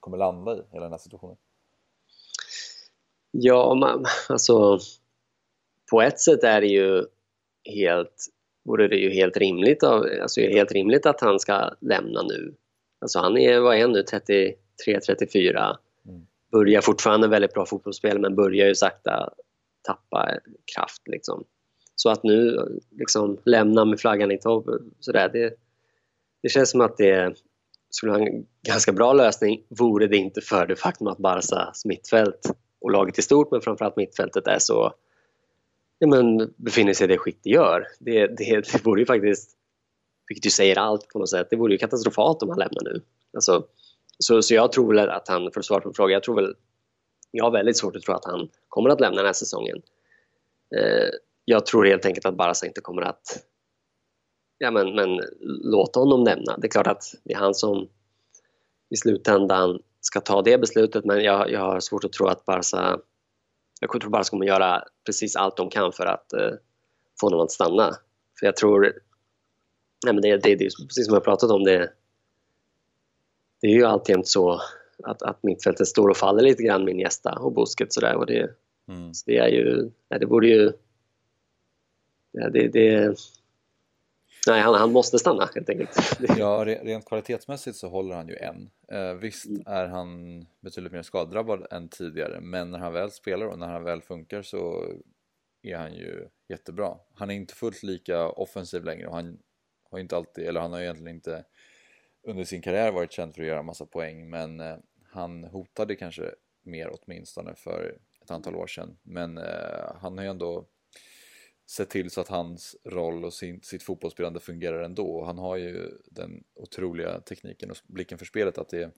kommer 0.00 0.16
landa 0.18 0.56
i, 0.56 0.62
hela 0.70 0.84
den 0.84 0.92
här 0.92 0.98
situationen? 0.98 1.36
Ja, 3.30 3.74
man, 3.74 4.04
alltså 4.28 4.78
på 5.90 6.02
ett 6.02 6.20
sätt 6.20 6.44
är 6.44 6.60
det 6.60 6.66
ju 6.66 7.06
helt 7.66 8.26
vore 8.64 8.88
det 8.88 8.96
ju 8.96 9.10
helt 9.10 9.36
rimligt, 9.36 9.82
alltså 9.82 10.40
helt 10.40 10.72
rimligt 10.72 11.06
att 11.06 11.20
han 11.20 11.40
ska 11.40 11.70
lämna 11.80 12.22
nu. 12.22 12.54
Alltså 13.00 13.18
han 13.18 13.38
är, 13.38 13.60
vad 13.60 13.76
är 13.76 13.80
han 13.80 13.92
nu, 13.92 14.02
33, 14.02 14.56
34. 15.06 15.76
Mm. 16.08 16.26
Börjar 16.52 16.80
fortfarande 16.80 17.28
väldigt 17.28 17.54
bra 17.54 17.66
fotbollsspel 17.66 18.18
men 18.18 18.34
börjar 18.34 18.66
ju 18.66 18.74
sakta 18.74 19.30
tappa 19.82 20.30
kraft 20.74 21.08
liksom. 21.08 21.44
Så 21.94 22.10
att 22.10 22.22
nu 22.22 22.68
liksom 22.90 23.38
lämna 23.44 23.84
med 23.84 24.00
flaggan 24.00 24.30
i 24.30 24.38
topp, 24.38 24.66
sådär, 25.00 25.28
det, 25.32 25.54
det 26.42 26.48
känns 26.48 26.70
som 26.70 26.80
att 26.80 26.96
det 26.96 27.34
skulle 27.90 28.12
vara 28.12 28.22
en 28.22 28.46
ganska 28.68 28.92
bra 28.92 29.12
lösning 29.12 29.62
vore 29.68 30.06
det 30.06 30.16
inte 30.16 30.40
för 30.40 30.66
det 30.66 30.76
faktum 30.76 31.06
att 31.06 31.18
Barcas 31.18 31.84
mittfält 31.84 32.50
och 32.80 32.90
laget 32.90 33.18
i 33.18 33.22
stort 33.22 33.50
men 33.50 33.60
framförallt 33.60 33.96
mittfältet 33.96 34.46
är 34.46 34.58
så 34.58 34.94
ja, 35.98 36.06
men, 36.06 36.54
befinner 36.56 36.94
sig 36.94 37.04
i 37.04 37.08
det 37.08 37.18
skick 37.18 37.38
det 37.42 37.50
gör. 37.50 37.86
Det, 37.98 38.26
det, 38.26 38.72
det 38.72 38.86
vore 38.86 39.00
ju 39.00 39.06
faktiskt, 39.06 39.50
vilket 40.28 40.46
ju 40.46 40.50
säger 40.50 40.78
allt 40.78 41.08
på 41.08 41.18
något 41.18 41.30
sätt, 41.30 41.46
det 41.50 41.56
vore 41.56 41.72
ju 41.72 41.78
katastrofalt 41.78 42.42
om 42.42 42.48
han 42.48 42.58
lämnar 42.58 42.82
nu. 42.84 43.02
Alltså, 43.34 43.66
så, 44.18 44.42
så 44.42 44.54
jag 44.54 44.72
tror 44.72 44.94
väl 44.94 45.10
att 45.10 45.28
han, 45.28 45.52
för 45.52 45.60
att 45.60 45.66
svara 45.66 45.80
på 45.80 45.92
frågan, 45.92 46.12
jag 46.12 46.22
tror 46.22 46.34
väl, 46.34 46.54
jag 47.30 47.44
har 47.44 47.50
väldigt 47.50 47.76
svårt 47.76 47.96
att 47.96 48.02
tro 48.02 48.14
att 48.14 48.24
han 48.24 48.48
kommer 48.68 48.90
att 48.90 49.00
lämna 49.00 49.16
den 49.16 49.26
här 49.26 49.32
säsongen. 49.32 49.82
Eh, 50.76 51.08
jag 51.44 51.66
tror 51.66 51.84
helt 51.84 52.06
enkelt 52.06 52.26
att 52.26 52.36
Barca 52.36 52.66
inte 52.66 52.80
kommer 52.80 53.02
att 53.02 53.42
ja, 54.58 54.70
men, 54.70 54.94
men 54.94 55.20
låta 55.62 56.00
honom 56.00 56.24
lämna. 56.24 56.56
Det 56.56 56.66
är 56.66 56.70
klart 56.70 56.86
att 56.86 57.14
det 57.24 57.32
är 57.32 57.38
han 57.38 57.54
som 57.54 57.88
i 58.90 58.96
slutändan 58.96 59.78
ska 60.00 60.20
ta 60.20 60.42
det 60.42 60.58
beslutet 60.58 61.04
men 61.04 61.24
jag, 61.24 61.50
jag 61.50 61.60
har 61.60 61.80
svårt 61.80 62.04
att 62.04 62.12
tro 62.12 62.26
att 62.26 62.44
Barca 62.44 62.98
jag 63.80 63.90
tror 64.00 64.10
bara 64.10 64.24
kommer 64.24 64.46
göra 64.46 64.84
precis 65.06 65.36
allt 65.36 65.56
de 65.56 65.70
kan 65.70 65.92
för 65.92 66.06
att 66.06 66.32
eh, 66.32 66.52
få 67.20 67.26
honom 67.26 67.40
att 67.40 67.50
stanna. 67.50 67.96
För 68.38 68.46
jag 68.46 68.56
tror, 68.56 68.80
nej 70.04 70.14
men 70.14 70.22
det, 70.22 70.36
det, 70.36 70.54
det 70.54 70.64
är 70.64 70.86
precis 70.86 71.06
som 71.06 71.14
jag 71.14 71.24
pratat 71.24 71.50
om, 71.50 71.64
det, 71.64 71.92
det 73.60 73.66
är 73.66 73.72
ju 73.72 73.84
alltjämt 73.84 74.28
så 74.28 74.60
att, 75.02 75.22
att 75.22 75.42
mittfältet 75.42 75.86
står 75.88 76.08
och 76.08 76.16
faller 76.16 76.42
lite 76.42 76.62
grann 76.62 76.84
med 76.84 76.94
Iniesta 76.94 77.32
och 77.32 77.52
Busquets 77.52 77.94
sådär 77.94 78.14
och 78.14 78.26
det, 78.26 78.50
mm. 78.88 79.14
så 79.14 79.22
det 79.26 79.38
är 79.38 79.48
ju, 79.48 79.90
nej, 80.08 80.20
det 80.20 80.26
borde 80.26 80.46
ju, 80.46 80.72
ja, 82.32 82.48
det, 82.48 82.68
det 82.68 83.18
Nej, 84.46 84.60
han, 84.60 84.74
han 84.74 84.92
måste 84.92 85.18
stanna 85.18 85.48
helt 85.54 85.68
enkelt. 85.68 86.18
ja, 86.36 86.64
rent 86.64 87.06
kvalitetsmässigt 87.06 87.76
så 87.76 87.88
håller 87.88 88.14
han 88.14 88.28
ju 88.28 88.36
än. 88.36 88.70
Eh, 88.88 89.14
visst 89.14 89.46
mm. 89.46 89.62
är 89.66 89.86
han 89.86 90.40
betydligt 90.60 90.92
mer 90.92 91.02
skadedrabbad 91.02 91.66
än 91.70 91.88
tidigare, 91.88 92.40
men 92.40 92.70
när 92.70 92.78
han 92.78 92.92
väl 92.92 93.10
spelar 93.10 93.46
och 93.46 93.58
när 93.58 93.66
han 93.66 93.84
väl 93.84 94.02
funkar 94.02 94.42
så 94.42 94.84
är 95.62 95.76
han 95.76 95.94
ju 95.94 96.28
jättebra. 96.48 96.98
Han 97.14 97.30
är 97.30 97.34
inte 97.34 97.54
fullt 97.54 97.82
lika 97.82 98.28
offensiv 98.28 98.84
längre 98.84 99.06
och 99.06 99.14
han 99.14 99.38
har 99.90 99.98
inte 99.98 100.16
alltid, 100.16 100.44
eller 100.46 100.60
han 100.60 100.72
har 100.72 100.80
egentligen 100.80 101.16
inte 101.16 101.44
under 102.22 102.44
sin 102.44 102.62
karriär 102.62 102.92
varit 102.92 103.12
känd 103.12 103.34
för 103.34 103.42
att 103.42 103.48
göra 103.48 103.62
massa 103.62 103.86
poäng, 103.86 104.30
men 104.30 104.60
eh, 104.60 104.76
han 105.10 105.44
hotade 105.44 105.94
kanske 105.94 106.34
mer 106.62 106.90
åtminstone 106.92 107.54
för 107.54 107.98
ett 108.22 108.30
antal 108.30 108.56
år 108.56 108.66
sedan. 108.66 108.98
Men 109.02 109.38
eh, 109.38 109.94
han 110.00 110.18
har 110.18 110.24
ju 110.24 110.30
ändå 110.30 110.66
sett 111.66 111.90
till 111.90 112.10
så 112.10 112.20
att 112.20 112.28
hans 112.28 112.76
roll 112.84 113.24
och 113.24 113.32
sin, 113.32 113.62
sitt 113.62 113.82
fotbollsspelande 113.82 114.40
fungerar 114.40 114.82
ändå. 114.82 115.24
Han 115.24 115.38
har 115.38 115.56
ju 115.56 115.90
den 116.04 116.44
otroliga 116.54 117.20
tekniken 117.20 117.70
och 117.70 117.76
blicken 117.86 118.18
för 118.18 118.26
spelet 118.26 118.58
att, 118.58 118.68
det, 118.68 118.90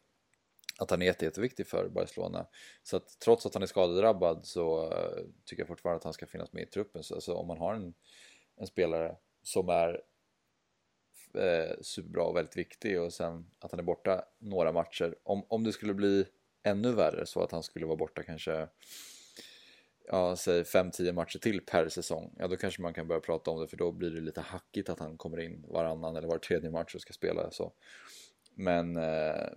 att 0.79 0.91
han 0.91 1.03
är 1.03 1.07
jätte, 1.07 1.25
jätteviktig 1.25 1.67
för 1.67 1.89
Barcelona. 1.89 2.47
Så 2.83 2.97
att 2.97 3.21
trots 3.21 3.47
att 3.47 3.55
han 3.55 3.63
är 3.63 3.67
skadedrabbad 3.67 4.47
så 4.47 4.93
eh, 4.93 5.25
tycker 5.45 5.61
jag 5.61 5.69
fortfarande 5.69 5.97
att 5.97 6.05
han 6.05 6.13
ska 6.13 6.27
finnas 6.27 6.53
med 6.53 6.63
i 6.63 6.67
truppen. 6.67 7.03
Så 7.03 7.15
alltså, 7.15 7.35
om 7.35 7.47
man 7.47 7.59
har 7.59 7.75
en, 7.75 7.95
en 8.57 8.67
spelare 8.67 9.17
som 9.43 9.69
är 9.69 10.03
eh, 11.35 11.77
superbra 11.83 12.25
och 12.25 12.37
väldigt 12.37 12.57
viktig 12.57 13.01
och 13.01 13.13
sen 13.13 13.51
att 13.59 13.71
han 13.71 13.81
är 13.81 13.85
borta 13.85 14.25
några 14.39 14.73
matcher. 14.73 15.15
Om, 15.23 15.47
om 15.49 15.65
det 15.65 15.73
skulle 15.73 15.95
bli 15.95 16.27
ännu 16.63 16.93
värre 16.93 17.27
så 17.27 17.43
att 17.43 17.53
han 17.53 17.63
skulle 17.63 17.87
vara 17.87 17.97
borta 17.97 18.23
kanske 18.23 18.69
ja, 20.11 20.37
säg 20.37 20.63
5-10 20.63 21.13
matcher 21.13 21.39
till 21.39 21.61
per 21.61 21.89
säsong, 21.89 22.35
ja 22.39 22.49
då 22.49 22.57
kanske 22.57 22.83
man 22.83 22.95
kan 22.95 23.09
börja 23.09 23.21
prata 23.21 23.51
om 23.51 23.61
det 23.61 23.69
för 23.69 23.77
då 23.77 23.93
blir 23.93 24.11
det 24.11 24.21
lite 24.21 24.41
hackigt 24.41 24.89
att 24.89 24.99
han 24.99 25.17
kommer 25.17 25.41
in 25.41 25.65
varannan 25.69 26.17
eller 26.17 26.29
var 26.29 26.39
tredje 26.39 26.71
match 26.71 26.95
och 26.95 27.01
ska 27.01 27.13
spela 27.13 27.51
så. 27.51 27.73
Men 28.55 28.97
eh, 28.97 29.49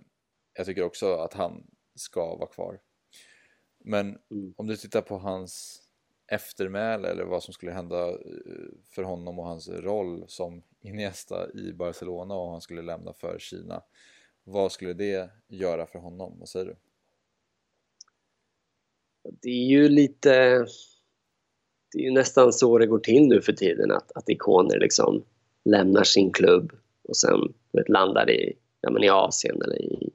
jag 0.54 0.66
tycker 0.66 0.82
också 0.82 1.14
att 1.14 1.34
han 1.34 1.66
ska 1.94 2.36
vara 2.36 2.48
kvar. 2.48 2.80
Men 3.84 4.18
mm. 4.30 4.54
om 4.56 4.66
du 4.66 4.76
tittar 4.76 5.02
på 5.02 5.18
hans 5.18 5.82
eftermäle 6.26 7.08
eller 7.08 7.24
vad 7.24 7.42
som 7.42 7.54
skulle 7.54 7.72
hända 7.72 8.08
eh, 8.08 8.16
för 8.90 9.02
honom 9.02 9.38
och 9.38 9.46
hans 9.46 9.68
roll 9.68 10.24
som 10.28 10.62
Iniesta 10.80 11.52
i 11.52 11.72
Barcelona 11.72 12.34
och 12.34 12.50
han 12.50 12.60
skulle 12.60 12.82
lämna 12.82 13.12
för 13.12 13.38
Kina. 13.38 13.82
Vad 14.44 14.72
skulle 14.72 14.92
det 14.92 15.30
göra 15.48 15.86
för 15.86 15.98
honom? 15.98 16.38
Vad 16.38 16.48
säger 16.48 16.66
du? 16.66 16.76
Det 19.42 19.48
är 19.48 19.66
ju 19.66 19.88
lite... 19.88 20.66
Det 21.92 21.98
är 21.98 22.02
ju 22.02 22.10
nästan 22.10 22.52
så 22.52 22.78
det 22.78 22.86
går 22.86 22.98
till 22.98 23.28
nu 23.28 23.40
för 23.40 23.52
tiden 23.52 23.90
att, 23.90 24.12
att 24.14 24.28
ikoner 24.28 24.78
liksom 24.78 25.24
lämnar 25.64 26.04
sin 26.04 26.32
klubb 26.32 26.72
och 27.08 27.16
sen 27.16 27.54
vet, 27.72 27.88
landar 27.88 28.30
i, 28.30 28.52
ja, 28.80 28.90
men 28.90 29.04
i 29.04 29.08
Asien 29.08 29.62
eller 29.62 29.82
i, 29.82 30.10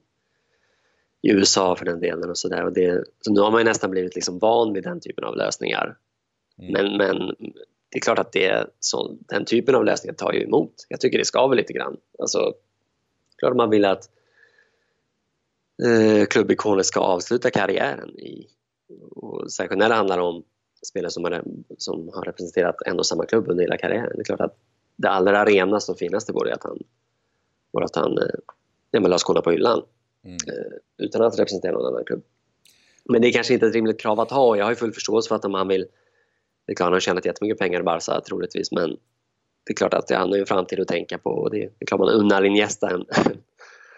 i 1.22 1.30
USA 1.30 1.76
för 1.76 1.84
den 1.84 2.00
delen 2.00 2.30
och 2.30 2.38
sådär. 2.38 3.04
Så 3.20 3.32
nu 3.32 3.40
har 3.40 3.50
man 3.50 3.64
nästan 3.64 3.90
blivit 3.90 4.14
liksom 4.14 4.38
van 4.38 4.72
vid 4.72 4.82
den 4.82 5.00
typen 5.00 5.24
av 5.24 5.36
lösningar. 5.36 5.96
Mm. 6.58 6.72
Men, 6.72 6.96
men 6.96 7.36
det 7.88 7.98
är 7.98 8.00
klart 8.00 8.18
att 8.18 8.32
det, 8.32 8.66
så, 8.80 9.16
den 9.20 9.44
typen 9.44 9.74
av 9.74 9.84
lösningar 9.84 10.14
tar 10.14 10.32
ju 10.32 10.42
emot. 10.42 10.74
Jag 10.88 11.00
tycker 11.00 11.18
det 11.18 11.24
skaver 11.24 11.56
lite 11.56 11.72
grann. 11.72 11.96
Alltså, 12.18 12.54
klart 13.38 13.56
man 13.56 13.70
vill 13.70 13.84
att 13.84 14.10
eh, 15.84 16.26
klubbikoner 16.26 16.82
ska 16.82 17.00
avsluta 17.00 17.50
karriären 17.50 18.18
i, 18.18 18.46
och 19.10 19.52
särskilt 19.52 19.78
när 19.78 19.88
det 19.88 19.94
handlar 19.94 20.18
om 20.18 20.44
spelare 20.86 21.10
som 21.10 21.24
har, 21.24 21.42
som 21.78 22.10
har 22.14 22.22
representerat 22.22 22.82
en 22.86 22.98
och 22.98 23.06
samma 23.06 23.26
klubb 23.26 23.48
under 23.48 23.64
hela 23.64 23.76
karriären. 23.76 24.12
Det 24.14 24.20
är 24.20 24.24
klart 24.24 24.40
att 24.40 24.56
det 24.96 25.08
allra 25.08 25.44
renaste 25.44 25.92
och 25.92 25.98
finaste 25.98 26.32
vore 26.32 26.54
att 26.54 26.62
han, 26.62 26.78
vore 27.72 27.84
att 27.84 27.96
han 27.96 28.18
eh, 28.18 28.24
ja, 28.90 29.00
la 29.00 29.18
skorna 29.18 29.42
på 29.42 29.50
hyllan 29.50 29.82
mm. 30.24 30.36
Eh, 30.46 31.04
utan 31.04 31.22
att 31.22 31.38
representera 31.38 31.72
någon 31.72 31.86
annan 31.86 32.04
klubb. 32.04 32.22
Men 33.04 33.22
det 33.22 33.28
är 33.28 33.32
kanske 33.32 33.54
inte 33.54 33.66
ett 33.66 33.74
rimligt 33.74 34.00
krav 34.00 34.20
att 34.20 34.30
ha 34.30 34.48
och 34.48 34.56
jag 34.56 34.64
har 34.64 34.74
full 34.74 34.92
förståelse 34.92 35.28
för 35.28 35.36
att 35.36 35.44
om 35.44 35.54
han 35.54 35.68
vill 35.68 35.86
det 36.66 36.72
är 36.72 36.76
klart 36.76 36.86
han 36.86 36.92
har 36.92 37.00
tjänat 37.00 37.24
jättemycket 37.24 37.58
pengar 37.58 37.80
i 37.80 37.82
Barca 37.82 38.20
troligtvis 38.20 38.72
men 38.72 38.90
det 39.64 39.72
är 39.72 39.74
klart 39.74 39.94
att 39.94 40.10
han 40.10 40.28
har 40.28 40.36
ju 40.36 40.40
en 40.40 40.46
framtid 40.46 40.80
att 40.80 40.88
tänka 40.88 41.18
på 41.18 41.30
och 41.30 41.50
det, 41.50 41.58
det 41.58 41.74
är 41.80 41.86
klart 41.86 42.00
man 42.00 42.08
unnar 42.08 42.44
Iniesta 42.44 42.90
en, 42.90 43.04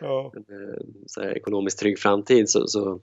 ja. 0.01 0.33
en 0.37 0.41
eh, 0.41 0.81
så 1.07 1.23
ekonomiskt 1.23 1.79
trygg 1.79 1.99
framtid 1.99 2.49
så, 2.49 2.67
så 2.67 3.01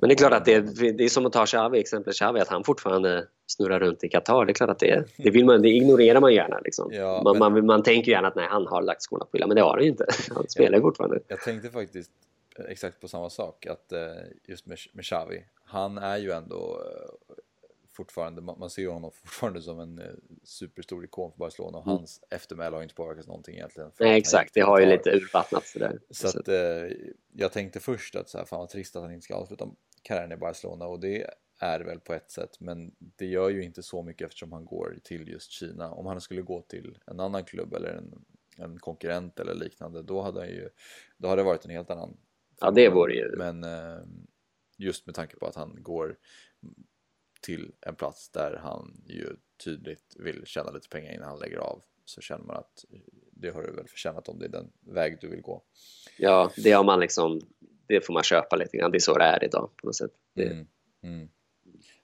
Men 0.00 0.08
det 0.08 0.14
är 0.14 0.16
klart 0.16 0.32
att 0.32 0.44
det, 0.44 0.60
det 0.92 1.04
är 1.04 1.08
som 1.08 1.26
att 1.26 1.32
ta 1.32 1.46
Xavi, 1.46 1.80
exempel 1.80 2.12
Xavi, 2.12 2.40
att 2.40 2.48
han 2.48 2.64
fortfarande 2.64 3.26
snurrar 3.46 3.80
runt 3.80 4.04
i 4.04 4.08
Qatar. 4.08 4.44
Det 4.44 4.52
är 4.52 4.54
klart 4.54 4.70
att 4.70 4.78
det, 4.78 5.04
det, 5.16 5.30
vill 5.30 5.44
man, 5.44 5.62
det 5.62 5.68
ignorerar 5.68 6.20
man 6.20 6.34
gärna. 6.34 6.60
Liksom. 6.60 6.92
Ja, 6.92 7.20
man, 7.24 7.38
men- 7.38 7.52
man, 7.52 7.66
man 7.66 7.82
tänker 7.82 8.12
gärna 8.12 8.28
att 8.28 8.34
nej, 8.34 8.46
han 8.50 8.66
har 8.66 8.82
lagt 8.82 9.02
skorna 9.02 9.24
på 9.24 9.30
hyllan, 9.32 9.48
men 9.48 9.56
det 9.56 9.62
har 9.62 9.70
han 9.74 9.82
ju 9.82 9.88
inte. 9.88 10.06
Han 10.34 10.48
spelar 10.48 10.78
ju 10.78 10.82
fortfarande. 10.82 11.20
Jag 11.28 11.40
tänkte 11.40 11.70
faktiskt 11.70 12.10
eh, 12.58 12.64
exakt 12.68 13.00
på 13.00 13.08
samma 13.08 13.30
sak, 13.30 13.66
att 13.66 13.92
eh, 13.92 13.98
just 14.46 14.66
med, 14.66 14.78
med 14.92 15.04
Xavi, 15.04 15.44
han 15.64 15.98
är 15.98 16.16
ju 16.18 16.30
ändå 16.30 16.56
eh, 16.56 17.34
fortfarande, 17.94 18.40
man 18.40 18.70
ser 18.70 18.88
honom 18.88 19.10
fortfarande 19.24 19.62
som 19.62 19.80
en 19.80 19.98
eh, 19.98 20.06
superstor 20.42 21.04
ikon 21.04 21.32
för 21.32 21.38
Barcelona 21.38 21.78
och 21.78 21.84
hans 21.84 22.20
eftermäle 22.30 22.76
har 22.76 22.82
inte 22.82 22.94
påverkats 22.94 23.26
någonting 23.26 23.54
egentligen. 23.54 23.90
Nej, 24.00 24.18
exakt. 24.18 24.54
Det 24.54 24.60
har 24.60 24.80
ju 24.80 24.86
lite 24.86 25.10
urvattnats 25.10 25.72
det 25.72 25.78
där. 25.78 26.00
Så 26.10 26.28
att 26.28 26.48
eh, 26.48 26.96
jag 27.32 27.52
tänkte 27.52 27.80
först 27.80 28.16
att 28.16 28.28
så 28.28 28.38
här, 28.38 28.44
fan 28.44 28.58
vad 28.58 28.68
trist 28.68 28.96
att 28.96 29.02
han 29.02 29.12
inte 29.12 29.24
ska 29.24 29.34
avsluta 29.34 29.68
karriären 30.02 30.32
i 30.32 30.36
Barcelona 30.36 30.86
och 30.86 31.00
det 31.00 31.30
är 31.60 31.80
väl 31.80 32.00
på 32.00 32.12
ett 32.12 32.30
sätt 32.30 32.60
men 32.60 32.94
det 32.98 33.26
gör 33.26 33.50
ju 33.50 33.64
inte 33.64 33.82
så 33.82 34.02
mycket 34.02 34.26
eftersom 34.26 34.52
han 34.52 34.64
går 34.64 34.98
till 35.04 35.28
just 35.28 35.50
Kina. 35.50 35.90
Om 35.90 36.06
han 36.06 36.20
skulle 36.20 36.42
gå 36.42 36.62
till 36.62 36.98
en 37.06 37.20
annan 37.20 37.44
klubb 37.44 37.74
eller 37.74 37.88
en, 37.88 38.24
en 38.56 38.78
konkurrent 38.78 39.40
eller 39.40 39.54
liknande 39.54 40.02
då 40.02 40.22
hade 40.22 40.40
han 40.40 40.48
ju, 40.48 40.68
då 41.18 41.28
hade 41.28 41.40
det 41.42 41.46
varit 41.46 41.64
en 41.64 41.70
helt 41.70 41.90
annan 41.90 42.16
Ja, 42.60 42.70
det 42.70 42.88
vore 42.88 43.14
ju... 43.14 43.36
men 43.36 43.64
eh, 43.64 43.98
just 44.78 45.06
med 45.06 45.14
tanke 45.14 45.36
på 45.36 45.46
att 45.46 45.54
han 45.54 45.82
går 45.82 46.16
till 47.44 47.72
en 47.80 47.94
plats 47.94 48.28
där 48.28 48.56
han 48.56 49.02
ju 49.06 49.36
tydligt 49.64 50.16
vill 50.18 50.46
tjäna 50.46 50.70
lite 50.70 50.88
pengar 50.88 51.14
innan 51.14 51.28
han 51.28 51.38
lägger 51.38 51.56
av 51.56 51.82
så 52.04 52.20
känner 52.20 52.44
man 52.44 52.56
att 52.56 52.84
det 53.32 53.50
har 53.50 53.62
du 53.62 53.72
väl 53.72 53.88
förtjänat 53.88 54.28
om 54.28 54.38
det 54.38 54.44
är 54.44 54.48
den 54.48 54.72
väg 54.80 55.18
du 55.20 55.28
vill 55.28 55.40
gå. 55.40 55.62
Ja, 56.18 56.50
det 56.56 56.72
har 56.72 56.84
man 56.84 57.00
liksom... 57.00 57.40
Det 57.86 58.06
får 58.06 58.14
man 58.14 58.22
köpa 58.22 58.56
lite 58.56 58.76
grann. 58.76 58.90
Det 58.90 58.98
är 58.98 59.00
så 59.00 59.18
det 59.18 59.24
är 59.24 59.44
idag 59.44 59.70
på 59.76 59.86
något 59.86 59.96
sätt. 59.96 60.10
Det, 60.34 60.46
Mm, 60.46 60.66
mm. 61.02 61.28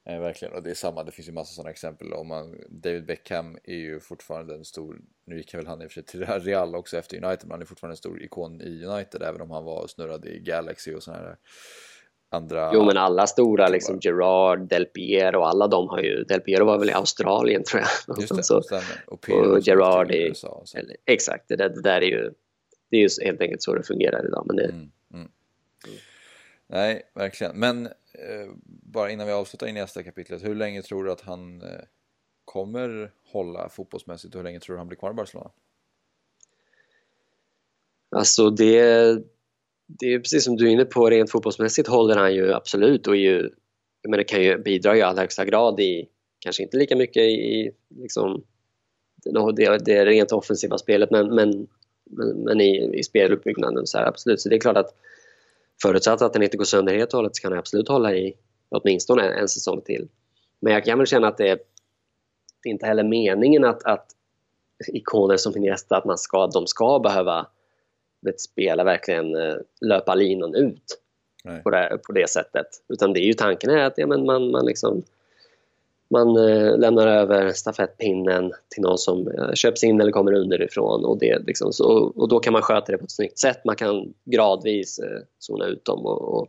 Eh, 0.04 0.20
verkligen, 0.20 0.54
och 0.54 0.62
det 0.62 0.70
är 0.70 0.74
samma, 0.74 1.04
det 1.04 1.12
finns 1.12 1.28
ju 1.28 1.32
massa 1.32 1.54
sådana 1.54 1.70
exempel. 1.70 2.12
Om 2.12 2.28
man, 2.28 2.56
David 2.68 3.06
Beckham 3.06 3.58
är 3.64 3.76
ju 3.76 4.00
fortfarande 4.00 4.54
en 4.54 4.64
stor, 4.64 5.00
nu 5.24 5.36
gick 5.36 5.54
väl 5.54 5.66
han 5.66 5.82
i 5.82 5.86
och 5.86 5.90
för 5.90 5.94
sig 5.94 6.02
till 6.02 6.26
Real 6.26 6.74
också 6.74 6.98
efter 6.98 7.24
United, 7.24 7.42
men 7.42 7.50
han 7.50 7.62
är 7.62 7.66
fortfarande 7.66 7.92
en 7.92 7.96
stor 7.96 8.22
ikon 8.22 8.60
i 8.60 8.84
United, 8.84 9.22
även 9.22 9.40
om 9.40 9.50
han 9.50 9.64
var 9.64 9.86
snurrad 9.86 10.26
i 10.26 10.40
Galaxy 10.40 10.94
och 10.94 11.02
sådana 11.02 11.22
här 11.22 11.36
andra... 12.30 12.70
Jo, 12.74 12.84
men 12.84 12.96
alla 12.96 13.26
stora, 13.26 13.68
liksom 13.68 13.98
Gerard, 14.02 14.68
Del 14.68 14.86
Piero, 14.86 15.42
alla 15.42 15.66
de 15.68 15.88
har 15.88 16.02
ju... 16.02 16.24
Del 16.24 16.40
Piero 16.40 16.64
var 16.64 16.78
väl 16.78 16.88
i 16.90 16.92
Australien, 16.92 17.62
tror 17.64 17.82
jag. 18.06 18.20
Just 18.20 18.36
det, 18.36 18.42
Så-. 18.44 18.58
Och, 18.58 18.72
och 19.12 19.20
Pirlo 19.20 19.44
som 19.54 19.60
Gerard 19.60 20.10
i- 20.12 20.28
USA 20.28 20.48
och. 20.48 20.76
Eller, 20.78 20.96
exakt, 21.06 21.48
det 21.48 21.56
det 21.56 21.82
där 21.82 22.00
är 22.02 22.06
ju... 22.06 22.32
Det 22.90 22.96
är 22.96 23.00
ju 23.00 23.08
helt 23.24 23.40
enkelt 23.40 23.62
så 23.62 23.74
det 23.74 23.82
fungerar 23.82 24.26
idag. 24.26 24.44
Men 24.46 24.56
det, 24.56 24.64
Mm, 24.64 24.90
mm. 25.14 25.28
Nej, 26.66 27.02
verkligen. 27.14 27.56
Men 27.56 27.86
eh, 27.86 28.50
bara 28.66 29.10
innan 29.10 29.26
vi 29.26 29.32
avslutar 29.32 29.66
i 29.66 29.72
nästa 29.72 30.02
kapitlet, 30.02 30.44
hur 30.44 30.54
länge 30.54 30.82
tror 30.82 31.04
du 31.04 31.12
att 31.12 31.20
han 31.20 31.62
eh, 31.62 31.68
kommer 32.44 33.12
hålla 33.32 33.68
fotbollsmässigt 33.68 34.34
och 34.34 34.38
hur 34.38 34.44
länge 34.44 34.60
tror 34.60 34.74
du 34.74 34.78
han 34.78 34.88
blir 34.88 34.98
kvar 34.98 35.10
i 35.10 35.14
Barcelona? 35.14 35.50
Alltså 38.16 38.50
det, 38.50 39.18
det 39.98 40.14
är 40.14 40.18
precis 40.18 40.44
som 40.44 40.56
du 40.56 40.66
är 40.66 40.70
inne 40.70 40.84
på, 40.84 41.10
rent 41.10 41.30
fotbollsmässigt 41.30 41.88
håller 41.88 42.16
han 42.16 42.34
ju 42.34 42.52
absolut 42.52 43.06
och 43.06 43.14
är 43.14 43.20
ju, 43.20 43.50
jag 44.02 44.10
menar, 44.10 44.24
kan 44.24 44.42
ju 44.42 44.58
bidra 44.58 44.96
i 44.96 45.02
allra 45.02 45.20
högsta 45.20 45.44
grad 45.44 45.80
i, 45.80 46.08
kanske 46.38 46.62
inte 46.62 46.76
lika 46.76 46.96
mycket 46.96 47.22
i 47.22 47.70
liksom, 47.88 48.42
det, 49.56 49.78
det 49.84 50.04
rent 50.04 50.32
offensiva 50.32 50.78
spelet 50.78 51.10
men, 51.10 51.34
men, 51.34 51.66
men, 52.10 52.28
men 52.28 52.60
i, 52.60 52.98
i 52.98 53.02
speluppbyggnaden 53.02 53.86
så 53.86 53.98
här, 53.98 54.06
absolut. 54.06 54.40
Så 54.40 54.48
det 54.48 54.56
är 54.56 54.60
klart 54.60 54.76
att 54.76 54.94
förutsatt 55.82 56.22
att 56.22 56.32
den 56.32 56.42
inte 56.42 56.56
går 56.56 56.64
sönder 56.64 56.94
helt 56.94 57.12
och 57.12 57.16
hållet 57.16 57.36
så 57.36 57.42
kan 57.42 57.52
han 57.52 57.58
absolut 57.58 57.88
hålla 57.88 58.14
i 58.14 58.34
åtminstone 58.68 59.22
en, 59.22 59.38
en 59.38 59.48
säsong 59.48 59.80
till. 59.80 60.08
Men 60.60 60.72
jag 60.72 60.84
kan 60.84 60.98
väl 60.98 61.06
känna 61.06 61.28
att 61.28 61.38
det, 61.38 61.58
det 62.62 62.68
är 62.68 62.72
inte 62.72 62.86
heller 62.86 63.04
meningen 63.04 63.64
att, 63.64 63.84
att 63.84 64.06
ikoner 64.88 65.36
som 65.36 65.56
Iniesta, 65.56 65.96
att 65.96 66.04
man 66.04 66.18
ska, 66.18 66.46
de 66.46 66.66
ska 66.66 66.98
behöva 66.98 67.46
vet, 68.20 68.40
spela 68.40 68.84
verkligen 68.84 69.34
eh, 69.34 69.54
löpa 69.80 70.14
linan 70.14 70.54
ut 70.54 70.82
på 71.62 71.70
det, 71.70 71.98
på 72.06 72.12
det 72.12 72.30
sättet. 72.30 72.66
Utan 72.88 73.12
det 73.12 73.20
är 73.20 73.24
ju 73.24 73.32
tanken 73.32 73.70
är 73.70 73.84
att 73.84 73.94
ja, 73.96 74.06
men 74.06 74.26
man, 74.26 74.50
man, 74.50 74.66
liksom, 74.66 75.02
man 76.10 76.36
eh, 76.36 76.78
lämnar 76.78 77.06
över 77.06 77.52
stafettpinnen 77.52 78.52
till 78.68 78.82
någon 78.82 78.98
som 78.98 79.28
eh, 79.28 79.52
köps 79.54 79.84
in 79.84 80.00
eller 80.00 80.12
kommer 80.12 80.32
underifrån 80.32 81.04
och, 81.04 81.18
det, 81.18 81.38
liksom, 81.46 81.72
så, 81.72 81.84
och 82.16 82.28
då 82.28 82.40
kan 82.40 82.52
man 82.52 82.62
sköta 82.62 82.92
det 82.92 82.98
på 82.98 83.04
ett 83.04 83.10
snyggt 83.10 83.38
sätt. 83.38 83.64
Man 83.64 83.76
kan 83.76 84.14
gradvis 84.24 84.98
eh, 84.98 85.20
zona 85.38 85.66
ut 85.66 85.84
dem 85.84 86.06
och, 86.06 86.34
och, 86.40 86.48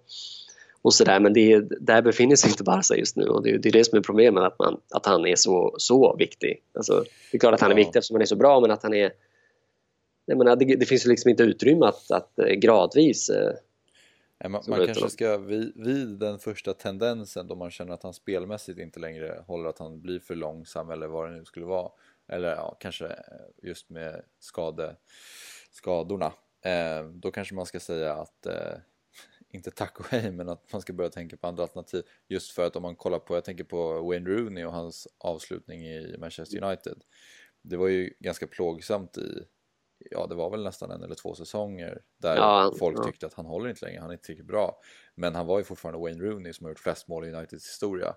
och 0.82 0.94
sådär. 0.94 1.20
Men 1.20 1.34
det, 1.34 1.54
är- 1.54 1.68
där 1.80 2.02
befinner 2.02 2.36
sig 2.36 2.50
inte 2.50 2.64
Barca 2.64 2.96
just 2.96 3.16
nu 3.16 3.26
och 3.28 3.44
det, 3.44 3.50
är- 3.52 3.58
det 3.58 3.70
är 3.70 3.74
det 3.74 3.84
som 3.86 3.98
är 3.98 4.02
problemet, 4.02 4.44
att, 4.44 4.60
man, 4.60 4.78
att 4.90 5.06
han 5.06 5.26
är 5.26 5.36
så, 5.36 5.76
så 5.78 6.16
viktig. 6.20 6.62
Alltså, 6.74 7.04
det 7.32 7.38
är 7.38 7.40
klart 7.40 7.54
att 7.54 7.62
han 7.62 7.72
är 7.72 7.76
viktig 7.76 7.98
eftersom 8.00 8.16
han 8.16 8.22
är 8.22 8.26
så 8.26 8.36
bra, 8.36 8.60
men 8.60 8.72
att 8.72 8.84
han 8.84 8.94
är 8.94 9.12
jag 10.26 10.38
menar, 10.38 10.56
det, 10.56 10.76
det 10.76 10.86
finns 10.86 11.06
ju 11.06 11.10
liksom 11.10 11.30
inte 11.30 11.44
utrymme 11.44 11.86
att, 11.86 12.12
att 12.12 12.40
eh, 12.40 12.46
gradvis 12.46 13.30
eh, 13.30 13.54
man, 14.50 14.64
man 14.68 14.86
kanske 14.86 15.10
ska 15.10 15.38
vid, 15.38 15.74
vid 15.76 16.08
den 16.08 16.40
första 16.40 16.74
tendensen 16.74 17.48
då 17.48 17.56
man 17.56 17.72
känner 17.72 17.94
att 17.94 18.04
han 18.04 18.14
spelmässigt 18.14 18.80
inte 18.80 19.00
längre 19.00 19.44
håller 19.48 19.70
att 19.70 19.80
han 19.80 20.02
blir 20.02 20.20
för 20.20 20.36
långsam 20.36 20.90
eller 20.90 21.08
vad 21.08 21.30
det 21.30 21.38
nu 21.38 21.46
skulle 21.46 21.66
vara. 21.66 21.92
Eller 22.28 22.50
ja, 22.50 22.78
kanske 22.80 23.06
eh, 23.06 23.14
just 23.64 23.90
med 23.90 24.22
skade, 24.40 24.96
skadorna. 25.72 26.34
Eh, 26.62 27.04
då 27.04 27.32
kanske 27.32 27.56
man 27.56 27.66
ska 27.66 27.80
säga 27.80 28.14
att, 28.14 28.46
eh, 28.46 28.78
inte 29.50 29.72
tack 29.72 30.00
och 30.00 30.06
hej, 30.06 30.32
men 30.32 30.50
att 30.50 30.72
man 30.72 30.82
ska 30.82 30.94
börja 30.94 31.10
tänka 31.10 31.38
på 31.38 31.48
andra 31.48 31.64
alternativ. 31.64 32.04
Just 32.28 32.52
för 32.52 32.68
att 32.68 32.76
om 32.76 32.82
man 32.82 32.96
kollar 32.96 33.20
på, 33.20 33.36
jag 33.36 33.46
tänker 33.46 33.64
på 33.64 34.02
Wayne 34.02 34.30
Rooney 34.30 34.66
och 34.66 34.74
hans 34.74 35.08
avslutning 35.18 35.82
i 35.82 36.16
Manchester 36.20 36.64
United. 36.64 37.04
Det 37.62 37.78
var 37.78 37.88
ju 37.88 38.14
ganska 38.20 38.48
plågsamt 38.48 39.18
i, 39.18 39.46
ja 40.12 40.28
det 40.28 40.36
var 40.36 40.50
väl 40.50 40.64
nästan 40.64 40.92
en 40.92 41.04
eller 41.04 41.16
två 41.16 41.36
säsonger 41.36 42.02
där 42.18 42.36
Ja, 42.36 42.74
folk 42.80 42.98
ja. 43.00 43.04
tyckte 43.04 43.26
att 43.26 43.34
han 43.34 43.46
håller 43.46 43.70
inte 43.70 43.86
längre, 43.86 44.00
han 44.02 44.10
är 44.10 44.14
inte 44.14 44.26
tillräckligt 44.26 44.48
bra. 44.48 44.82
Men 45.16 45.36
han 45.36 45.46
var 45.46 45.58
ju 45.58 45.64
fortfarande 45.64 46.00
Wayne 46.02 46.24
Rooney 46.24 46.54
som 46.54 46.66
har 46.66 46.72
gjort 46.72 46.80
flest 46.80 47.08
mål 47.08 47.26
i 47.26 47.32
Uniteds 47.32 47.68
historia. 47.70 48.10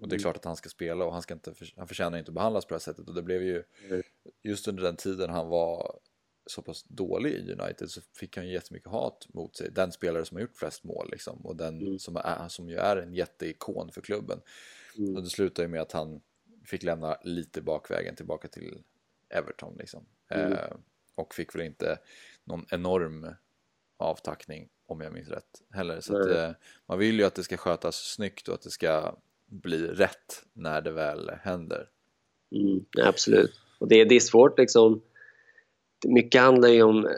Och 0.00 0.08
det 0.08 0.14
är 0.14 0.16
Mm. 0.16 0.22
klart 0.22 0.36
att 0.36 0.44
han 0.44 0.56
ska 0.56 0.68
spela 0.68 1.04
och 1.04 1.12
han, 1.12 1.22
ska 1.22 1.34
inte, 1.34 1.54
han 1.76 1.88
förtjänar 1.88 2.18
inte 2.18 2.30
att 2.30 2.34
behandlas 2.34 2.64
på 2.64 2.68
det 2.68 2.74
här 2.74 2.80
sättet. 2.80 3.08
Och 3.08 3.14
det 3.14 3.22
blev 3.22 3.42
ju, 3.42 3.64
Mm. 3.88 4.02
just 4.42 4.68
under 4.68 4.82
den 4.82 4.96
tiden 4.96 5.30
han 5.30 5.48
var 5.48 5.98
så 6.46 6.62
pass 6.62 6.84
dålig 6.84 7.32
i 7.32 7.52
United 7.52 7.90
så 7.90 8.00
fick 8.16 8.36
han 8.36 8.46
ju 8.46 8.52
jättemycket 8.52 8.90
hat 8.90 9.26
mot 9.28 9.56
sig. 9.56 9.70
Den 9.70 9.92
spelare 9.92 10.24
som 10.24 10.36
har 10.36 10.42
gjort 10.42 10.56
flest 10.56 10.84
mål 10.84 11.08
liksom. 11.12 11.46
Och 11.46 11.56
den 11.56 11.80
Mm. 11.80 11.98
som, 11.98 12.16
är, 12.16 12.48
som 12.48 12.68
ju 12.68 12.76
är 12.76 12.96
en 12.96 13.14
jätteikon 13.14 13.90
för 13.92 14.00
klubben. 14.00 14.40
Mm. 14.98 15.16
Och 15.16 15.22
det 15.22 15.28
slutade 15.30 15.62
ju 15.66 15.68
med 15.68 15.80
att 15.80 15.92
han 15.92 16.20
fick 16.66 16.82
lämna 16.82 17.18
lite 17.22 17.62
bakvägen 17.62 18.16
tillbaka 18.16 18.48
till 18.48 18.82
Everton 19.30 19.76
liksom. 19.78 20.06
Mm. 20.28 20.52
Eh, 20.52 20.58
och 21.18 21.34
fick 21.34 21.54
väl 21.54 21.62
inte 21.62 21.98
någon 22.44 22.66
enorm 22.70 23.26
avtackning 23.98 24.68
om 24.86 25.00
jag 25.00 25.12
minns 25.12 25.28
rätt 25.28 25.62
heller. 25.70 26.00
Så 26.00 26.20
att, 26.20 26.30
eh, 26.30 26.50
man 26.86 26.98
vill 26.98 27.18
ju 27.18 27.24
att 27.24 27.34
det 27.34 27.42
ska 27.42 27.56
skötas 27.56 27.96
snyggt 27.96 28.48
och 28.48 28.54
att 28.54 28.62
det 28.62 28.70
ska 28.70 29.14
bli 29.46 29.86
rätt 29.86 30.44
när 30.52 30.80
det 30.80 30.90
väl 30.90 31.30
händer. 31.42 31.88
Mm, 32.52 32.84
absolut. 33.04 33.60
Och 33.78 33.88
det, 33.88 34.04
det 34.04 34.14
är 34.14 34.20
svårt 34.20 34.58
liksom. 34.58 35.02
Mycket 36.06 36.40
handlar 36.40 36.68
ju 36.68 36.82
om, 36.82 37.08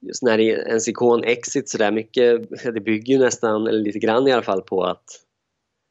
just 0.00 0.22
när 0.22 0.38
det 0.38 0.44
är 0.44 0.68
ens 0.68 0.88
ikon 0.88 1.24
exit 1.24 1.68
sådär, 1.68 1.92
mycket, 1.92 2.50
det 2.74 2.80
bygger 2.80 3.14
ju 3.14 3.20
nästan, 3.20 3.66
eller 3.66 3.80
lite 3.80 3.98
grann 3.98 4.28
i 4.28 4.32
alla 4.32 4.42
fall 4.42 4.62
på 4.62 4.84
att, 4.84 5.04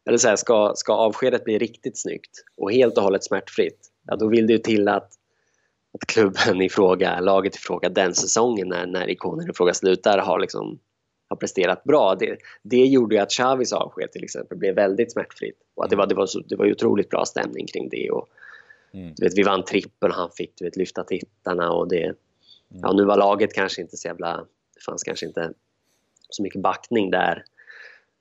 eller 0.10 0.18
så 0.18 0.28
här, 0.28 0.36
ska, 0.36 0.74
ska 0.76 0.94
avskedet 0.94 1.44
bli 1.44 1.58
riktigt 1.58 1.98
snyggt 1.98 2.44
och 2.58 2.72
helt 2.72 2.98
och 2.98 3.04
hållet 3.04 3.24
smärtfritt, 3.24 3.92
ja 4.08 4.16
då 4.16 4.28
vill 4.28 4.48
det 4.48 4.54
ju 4.54 4.60
till 4.60 4.88
att, 4.88 5.12
att 5.96 6.08
klubben 6.08 6.62
i 6.62 6.70
fråga, 6.70 7.20
laget 7.20 7.56
i 7.56 7.60
fråga 7.60 7.90
den 7.90 8.16
säsongen 8.16 8.68
när, 8.68 8.86
när 8.86 9.10
ikonen 9.10 9.50
i 9.50 9.54
fråga 9.54 9.74
slutar 9.74 10.18
har 10.18 10.40
liksom 10.40 10.80
har 11.28 11.36
presterat 11.38 11.84
bra. 11.84 12.16
Det, 12.16 12.38
det 12.64 12.86
gjorde 12.86 13.16
ju 13.16 13.22
att 13.22 13.32
Xavis 13.32 13.74
avsked 13.74 14.12
till 14.12 14.24
exempel 14.24 14.58
blev 14.58 14.76
väldigt 14.76 15.12
smärtfritt. 15.12 15.58
Och 15.76 15.84
att 15.84 15.90
det, 15.90 15.96
var, 15.96 16.08
det, 16.08 16.16
var 16.16 16.26
så, 16.26 16.40
det 16.40 16.56
var 16.56 16.72
otroligt 16.72 17.10
bra 17.10 17.26
stämning 17.26 17.68
kring 17.68 17.90
det. 17.90 18.12
Och, 18.12 18.28
Mm. 18.96 19.14
du 19.18 19.26
vet, 19.26 19.38
vi 19.38 19.44
vann 19.44 19.64
trippel 19.64 20.10
och 20.10 20.16
han 20.16 20.30
fick 20.32 20.52
du 20.56 20.66
vet, 20.66 20.76
lyfta 20.76 21.04
tittarna 21.04 21.72
och 21.72 21.88
det... 21.88 22.04
Mm. 22.04 22.16
Ja, 22.82 22.94
nu 22.94 23.06
var 23.06 23.18
laget 23.18 23.54
kanske 23.54 23.82
inte 23.82 23.98
så 23.98 24.08
jävla... 24.08 24.38
Det 24.76 24.84
fanns 24.86 25.04
kanske 25.04 25.26
inte 25.26 25.54
så 26.30 26.44
mycket 26.44 26.62
backning 26.62 27.12
där. 27.12 27.44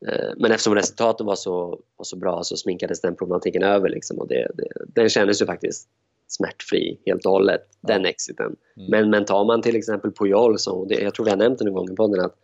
Eh, 0.06 0.30
Men 0.36 0.52
eftersom 0.52 0.74
resultaten 0.74 1.26
var 1.26 1.34
så, 1.34 1.80
var 1.96 2.04
så 2.04 2.16
bra 2.16 2.42
så 2.42 2.56
sminkades 2.56 3.00
den 3.00 3.16
problematiken 3.16 3.62
över. 3.62 3.88
Liksom, 3.88 4.18
och 4.18 4.28
det, 4.28 4.50
det, 4.54 4.68
den 4.86 5.08
kändes 5.08 5.42
ju 5.42 5.46
faktiskt 5.46 5.88
smärtfri 6.26 7.00
helt 7.06 7.26
och 7.26 7.32
hållet, 7.32 7.62
den 7.80 8.04
exiten. 8.06 8.56
Mm. 8.76 8.90
Men, 8.90 9.10
men 9.10 9.24
tar 9.24 9.44
man 9.44 9.62
till 9.62 9.76
exempel 9.76 10.12
Puyol, 10.12 10.58
så, 10.58 10.84
det, 10.84 10.94
jag 10.94 11.14
tror 11.14 11.24
vi 11.24 11.30
har 11.30 11.38
nämnt 11.38 11.58
det 11.58 11.64
någon 11.64 11.74
gång 11.74 11.92
i 11.92 11.96
podden, 11.96 12.24
att 12.24 12.36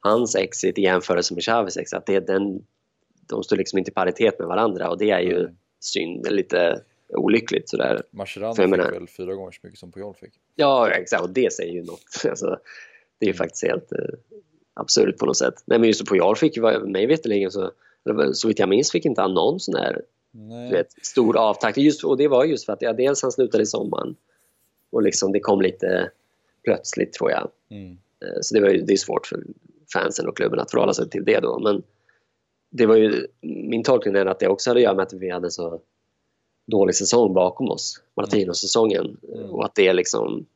hans 0.00 0.36
exit 0.36 0.78
i 0.78 0.82
jämförelse 0.82 1.34
med 1.34 1.42
Chaves 1.44 1.76
exit, 1.76 1.94
att 1.98 2.06
det, 2.06 2.20
den, 2.26 2.64
de 3.28 3.42
står 3.42 3.56
liksom 3.56 3.78
inte 3.78 3.90
i 3.90 3.94
paritet 3.94 4.38
med 4.38 4.48
varandra 4.48 4.90
och 4.90 4.98
det 4.98 5.10
är 5.10 5.20
ju 5.20 5.42
Nej. 5.42 5.54
synd, 5.80 6.26
lite 6.32 6.80
olyckligt 7.08 7.68
sådär. 7.68 8.02
Mascherano 8.10 8.54
fick 8.54 8.68
menar- 8.68 8.90
väl 8.92 9.08
fyra 9.08 9.34
gånger 9.34 9.50
så 9.52 9.60
mycket 9.62 9.78
som 9.78 9.92
Puyol 9.92 10.14
fick. 10.14 10.32
Ja, 10.54 10.90
exakt. 10.90 11.22
Och 11.22 11.30
det 11.30 11.52
säger 11.52 11.72
ju 11.72 11.82
något. 11.82 12.04
Alltså, 12.28 12.46
det 13.18 13.26
är 13.26 13.28
ju 13.28 13.30
Mm. 13.32 13.38
faktiskt 13.38 13.64
helt, 13.64 13.92
eh, 13.92 13.98
absurt 14.74 15.18
på 15.18 15.26
något 15.26 15.36
sätt. 15.36 15.54
Nej 15.64 15.78
men 15.78 15.86
just 15.88 16.08
Pujol 16.08 16.36
fick 16.36 16.56
mig 16.86 17.06
veterligen 17.06 17.50
så, 17.50 17.70
så 18.32 18.48
vitt 18.48 18.58
jag 18.58 18.68
minns 18.68 18.92
fick 18.92 19.04
inte 19.04 19.20
han 19.20 19.34
någon 19.34 19.60
sån 19.60 19.74
här 19.74 20.02
du 20.36 20.76
vet, 20.76 20.92
stor 21.02 21.36
avtakt. 21.36 21.78
Just, 21.78 22.04
och 22.04 22.16
det 22.16 22.28
var 22.28 22.44
just 22.44 22.66
för 22.66 22.72
att 22.72 22.82
ja, 22.82 22.92
dels 22.92 23.22
han 23.22 23.32
slutade 23.32 23.62
i 23.62 23.66
sommaren 23.66 24.16
och 24.90 25.02
liksom 25.02 25.32
det 25.32 25.40
kom 25.40 25.60
lite 25.60 26.10
plötsligt 26.64 27.12
tror 27.12 27.30
jag. 27.30 27.50
Mm. 27.70 27.90
Eh, 27.92 28.38
så 28.40 28.54
det, 28.54 28.60
var 28.60 28.68
ju, 28.68 28.82
det 28.82 28.92
är 28.92 28.96
svårt 28.96 29.26
för 29.26 29.42
fansen 29.92 30.28
och 30.28 30.36
klubben 30.36 30.60
att 30.60 30.70
förhålla 30.70 30.94
sig 30.94 31.10
till 31.10 31.24
det 31.24 31.40
då. 31.40 31.58
Men 31.58 31.82
det 32.70 32.86
var 32.86 32.96
ju, 32.96 33.26
min 33.40 33.82
tolkning 33.82 34.14
är 34.14 34.26
att 34.26 34.38
det 34.38 34.48
också 34.48 34.70
hade 34.70 34.78
att 34.78 34.84
göra 34.84 34.94
med 34.94 35.02
att 35.02 35.12
vi 35.12 35.30
hade 35.30 35.50
så 35.50 35.80
dålig 36.66 36.94
säsong 36.94 37.34
bakom 37.34 37.70
oss, 37.70 38.02
Martino-säsongen. 38.16 39.16
Mm. 39.34 39.50
Och 39.50 39.64
att 39.64 39.74
det 39.74 39.92
liksom, 39.92 40.46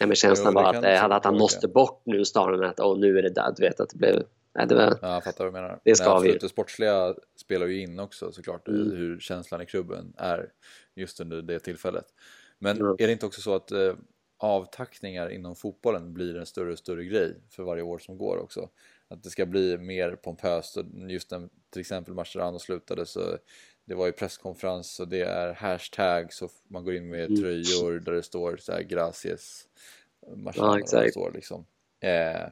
ja, 0.00 0.06
men 0.06 0.16
känslan 0.16 0.54
var 0.54 0.74
att, 0.74 0.84
eh, 0.84 1.04
att 1.04 1.24
han 1.24 1.38
måste 1.38 1.68
bort 1.68 2.00
nu 2.04 2.24
snarare 2.24 2.64
än 2.64 2.70
att 2.70 2.80
oh, 2.80 2.98
nu 2.98 3.18
är 3.18 3.22
det 3.22 3.34
där, 3.34 3.54
du 3.56 3.62
vet 3.62 3.80
att 3.80 3.90
det 3.90 3.98
blev 3.98 4.22
Nej, 4.56 4.66
det 4.66 4.74
var, 4.74 4.98
ja, 5.02 5.14
jag 5.14 5.24
fattar 5.24 5.44
vad 5.44 5.54
du 5.54 5.60
menar. 5.60 5.80
Det 5.84 5.94
ska 5.94 6.18
vi. 6.18 6.38
Det 6.38 6.48
sportsliga 6.48 7.14
spelar 7.36 7.66
ju 7.66 7.80
in 7.80 8.00
också 8.00 8.32
såklart 8.32 8.68
mm. 8.68 8.96
hur 8.96 9.20
känslan 9.20 9.62
i 9.62 9.66
klubben 9.66 10.14
är 10.16 10.52
just 10.94 11.20
under 11.20 11.42
det 11.42 11.58
tillfället. 11.58 12.06
Men 12.58 12.76
mm. 12.76 12.96
är 12.98 13.06
det 13.06 13.12
inte 13.12 13.26
också 13.26 13.40
så 13.40 13.54
att 13.54 13.72
eh, 13.72 13.94
avtackningar 14.38 15.28
inom 15.28 15.56
fotbollen 15.56 16.14
blir 16.14 16.36
en 16.36 16.46
större 16.46 16.72
och 16.72 16.78
större 16.78 17.04
grej 17.04 17.34
för 17.50 17.62
varje 17.62 17.82
år 17.82 17.98
som 17.98 18.18
går 18.18 18.38
också? 18.38 18.68
Att 19.08 19.22
det 19.22 19.30
ska 19.30 19.46
bli 19.46 19.78
mer 19.78 20.10
pompöst 20.10 20.76
och 20.76 20.84
just 21.08 21.30
när 21.30 21.48
till 21.70 21.80
exempel 21.80 22.14
Mascherano 22.14 22.58
slutade 22.58 23.06
så 23.06 23.20
det 23.84 23.94
var 23.94 24.06
ju 24.06 24.12
presskonferens 24.12 25.00
och 25.00 25.08
det 25.08 25.22
är 25.22 25.54
hashtags 25.54 26.42
och 26.42 26.50
man 26.68 26.84
går 26.84 26.94
in 26.94 27.08
med 27.08 27.24
mm. 27.24 27.40
tröjor 27.40 28.00
där 28.00 28.12
det 28.12 28.22
står 28.22 28.56
så 28.56 28.72
här 28.72 28.82
gracias 28.82 29.68
Mascherano 30.36 30.78
ja, 30.92 31.10
står 31.10 31.32
liksom. 31.34 31.66
Eh, 32.00 32.48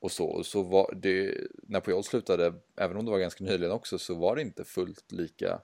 och 0.00 0.10
så, 0.10 0.26
och 0.26 0.46
så 0.46 0.62
var 0.62 0.94
det, 0.96 1.34
när 1.62 1.80
Puyol 1.80 2.04
slutade, 2.04 2.54
även 2.76 2.96
om 2.96 3.04
det 3.04 3.10
var 3.10 3.18
ganska 3.18 3.44
nyligen 3.44 3.72
också, 3.72 3.98
så 3.98 4.14
var 4.14 4.36
det 4.36 4.42
inte 4.42 4.64
fullt 4.64 5.12
lika 5.12 5.60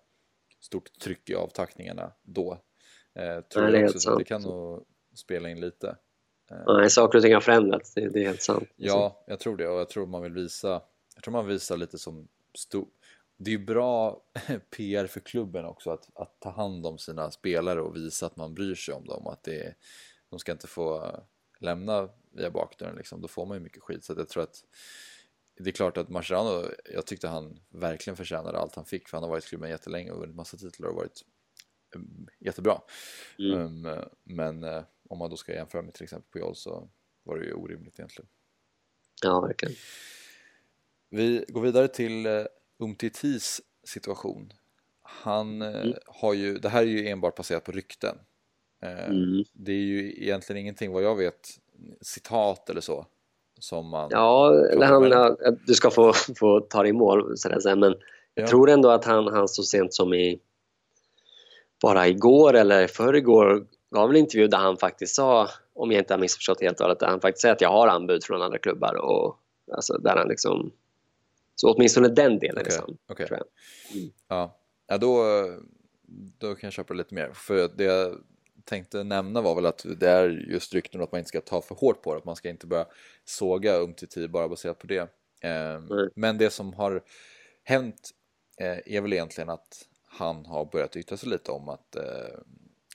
stort 0.61 0.99
tryck 0.99 1.31
i 1.31 1.35
avtackningarna 1.35 2.13
då. 2.23 2.53
Eh, 3.15 3.41
tror 3.41 3.63
Nej, 3.63 3.81
jag 3.81 3.85
också, 3.85 3.99
så 3.99 4.19
det 4.19 4.25
kan 4.25 4.43
nog 4.43 4.87
spela 5.15 5.51
in 5.51 5.61
lite. 5.61 5.97
Eh, 6.51 6.57
Nej, 6.67 6.91
saker 6.91 7.19
och 7.19 7.23
ting 7.23 7.35
har 7.35 7.41
förändrats, 7.41 7.95
det, 7.95 8.09
det 8.09 8.21
är 8.21 8.27
helt 8.27 8.43
sant. 8.43 8.69
Ja, 8.77 9.25
jag 9.27 9.41
tror 9.41 9.57
det 9.57 9.69
och 9.69 9.81
jag 9.81 9.89
tror 9.89 10.07
man 10.07 10.23
vill 10.23 10.33
visa, 10.33 10.83
jag 11.15 11.25
tror 11.25 11.33
man 11.33 11.47
visar 11.47 11.77
lite 11.77 11.99
som 11.99 12.29
stor, 12.59 12.87
det 13.37 13.51
är 13.51 13.59
ju 13.59 13.65
bra 13.65 14.23
PR 14.77 15.07
för 15.07 15.21
klubben 15.21 15.65
också 15.65 15.91
att, 15.91 16.09
att 16.15 16.41
ta 16.41 16.51
hand 16.51 16.87
om 16.87 16.99
sina 16.99 17.31
spelare 17.31 17.81
och 17.81 17.97
visa 17.97 18.27
att 18.27 18.37
man 18.37 18.55
bryr 18.55 18.75
sig 18.75 18.95
om 18.95 19.05
dem 19.05 19.27
att 19.27 19.43
det, 19.43 19.75
de 20.31 20.39
ska 20.39 20.53
inte 20.53 20.67
få 20.67 21.17
lämna 21.59 22.09
via 22.37 22.51
bakdörren 22.51 22.97
liksom, 22.97 23.21
då 23.21 23.29
får 23.29 23.47
man 23.47 23.57
ju 23.57 23.63
mycket 23.63 23.83
skit. 23.83 24.05
Så 24.05 24.15
jag 24.17 24.29
tror 24.29 24.43
att 24.43 24.65
det 25.59 25.71
är 25.71 25.73
klart 25.73 25.97
att 25.97 26.09
Mascherano, 26.09 26.69
jag 26.95 27.07
tyckte 27.07 27.29
han 27.29 27.61
verkligen 27.69 28.17
förtjänade 28.17 28.59
allt 28.59 28.75
han 28.75 28.85
fick 28.85 29.09
för 29.09 29.17
han 29.17 29.23
har 29.23 29.31
varit 29.31 29.45
i 29.45 29.49
klubben 29.49 29.71
jättelänge 29.71 30.11
och 30.11 30.21
vunnit 30.21 30.37
massa 30.37 30.57
titlar 30.57 30.89
och 30.89 30.95
varit 30.95 31.25
um, 31.95 32.29
jättebra. 32.39 32.81
Mm. 33.39 33.85
Um, 33.87 34.05
men 34.25 34.65
uh, 34.65 34.83
om 35.09 35.19
man 35.19 35.31
då 35.31 35.37
ska 35.37 35.55
jämföra 35.55 35.83
med 35.83 35.95
till 35.95 36.05
exempel 36.05 36.31
Puyol 36.33 36.57
så 36.57 36.89
var 37.23 37.39
det 37.39 37.45
ju 37.45 37.53
orimligt 37.53 37.99
egentligen. 37.99 38.29
Ja, 39.23 39.41
verkligen. 39.41 39.75
Vi 41.09 41.45
går 41.49 41.61
vidare 41.61 41.89
till 41.89 42.27
uh, 42.27 42.47
Umtitis 42.79 43.61
situation. 43.85 44.53
Han 45.03 45.63
uh, 45.63 45.77
mm. 45.77 45.95
har 46.07 46.35
ju, 46.35 46.59
det 46.59 46.69
här 46.69 46.83
är 46.83 46.87
ju 46.87 47.09
enbart 47.09 47.37
baserat 47.37 47.65
på 47.65 47.73
rykten. 47.73 48.19
Mm. 48.81 49.45
Det 49.53 49.73
är 49.73 49.77
ju 49.77 50.23
egentligen 50.23 50.61
ingenting 50.61 50.93
vad 50.93 51.03
jag 51.03 51.17
vet 51.17 51.61
citat 52.01 52.71
eller 52.71 52.81
så? 52.81 53.07
Som 53.59 53.89
man 53.89 54.09
ja, 54.11 54.55
eller 54.73 54.87
han, 54.87 55.57
du 55.67 55.75
ska 55.75 55.91
få, 55.91 56.13
få 56.39 56.61
ta 56.61 56.83
det 56.83 56.89
i 56.89 56.93
mål 56.93 57.39
sådär 57.39 57.61
sen, 57.61 57.81
men 57.81 57.93
ja. 57.93 57.99
jag 58.35 58.49
tror 58.49 58.71
ändå 58.71 58.91
att 58.91 59.05
han, 59.05 59.27
han 59.27 59.49
så 59.49 59.63
sent 59.63 59.95
som 59.95 60.15
i 60.15 60.41
bara 61.83 62.09
igår 62.09 62.55
eller 62.55 62.87
förrgår 62.87 63.67
gav 63.91 64.11
en 64.11 64.17
intervju 64.17 64.49
där 64.49 64.59
han 64.59 64.77
faktiskt 64.77 65.15
sa, 65.15 65.49
om 65.75 65.93
jag 65.93 66.01
inte 66.01 66.15
har 66.15 66.19
missförstått 66.19 66.61
helt 66.61 66.81
och 66.81 66.85
hållet, 66.85 67.01
där 67.01 67.07
han 67.07 67.21
faktiskt 67.21 67.43
säger 67.43 67.55
att 67.55 67.61
jag 67.61 67.71
har 67.71 67.89
anbud 67.89 68.25
från 68.25 68.43
andra 68.43 68.59
klubbar 68.59 68.95
och 68.95 69.39
alltså 69.73 69.99
där 69.99 70.17
han 70.17 70.29
liksom 70.29 70.73
så 71.55 71.73
åtminstone 71.73 72.09
den 72.09 72.39
delen 72.39 72.59
okay. 72.59 72.65
liksom, 72.65 72.97
okay. 73.09 73.27
Mm. 73.95 74.11
Ja, 74.29 74.57
ja 74.87 74.99
då, 74.99 75.25
då 76.39 76.55
kan 76.55 76.67
jag 76.67 76.73
köpa 76.73 76.95
lite 76.95 77.15
mer. 77.15 77.31
För 77.35 77.71
det 77.77 78.15
tänkte 78.67 79.05
nämna 79.05 79.41
var 79.41 79.55
väl 79.55 79.67
att 79.67 79.87
det 79.97 80.11
är 80.11 80.29
just 80.29 80.75
rykten 80.75 81.03
att 81.03 81.13
man 81.13 81.19
inte 81.19 81.29
ska 81.29 81.41
ta 81.41 81.63
för 81.63 81.75
hårt 81.75 82.03
på 82.03 82.13
det, 82.13 82.19
att 82.19 82.25
man 82.25 82.37
ska 82.37 82.49
inte 82.49 82.67
börja 82.67 82.87
såga 83.25 83.77
Umtiti 83.77 84.29
bara 84.29 84.49
baserat 84.49 84.79
på 84.79 84.87
det. 84.87 85.11
Mm. 85.41 86.11
Men 86.15 86.39
det 86.39 86.51
som 86.51 86.75
har 86.75 87.03
hänt 87.63 88.11
eh, 88.61 88.79
är 88.87 89.01
väl 89.01 89.13
egentligen 89.13 89.51
att 89.51 89.89
han 90.05 90.47
har 90.47 90.65
börjat 90.65 90.97
yttra 90.97 91.17
sig 91.17 91.29
lite 91.29 91.53
om 91.53 91.69
att 91.69 91.97
eh, 91.97 92.39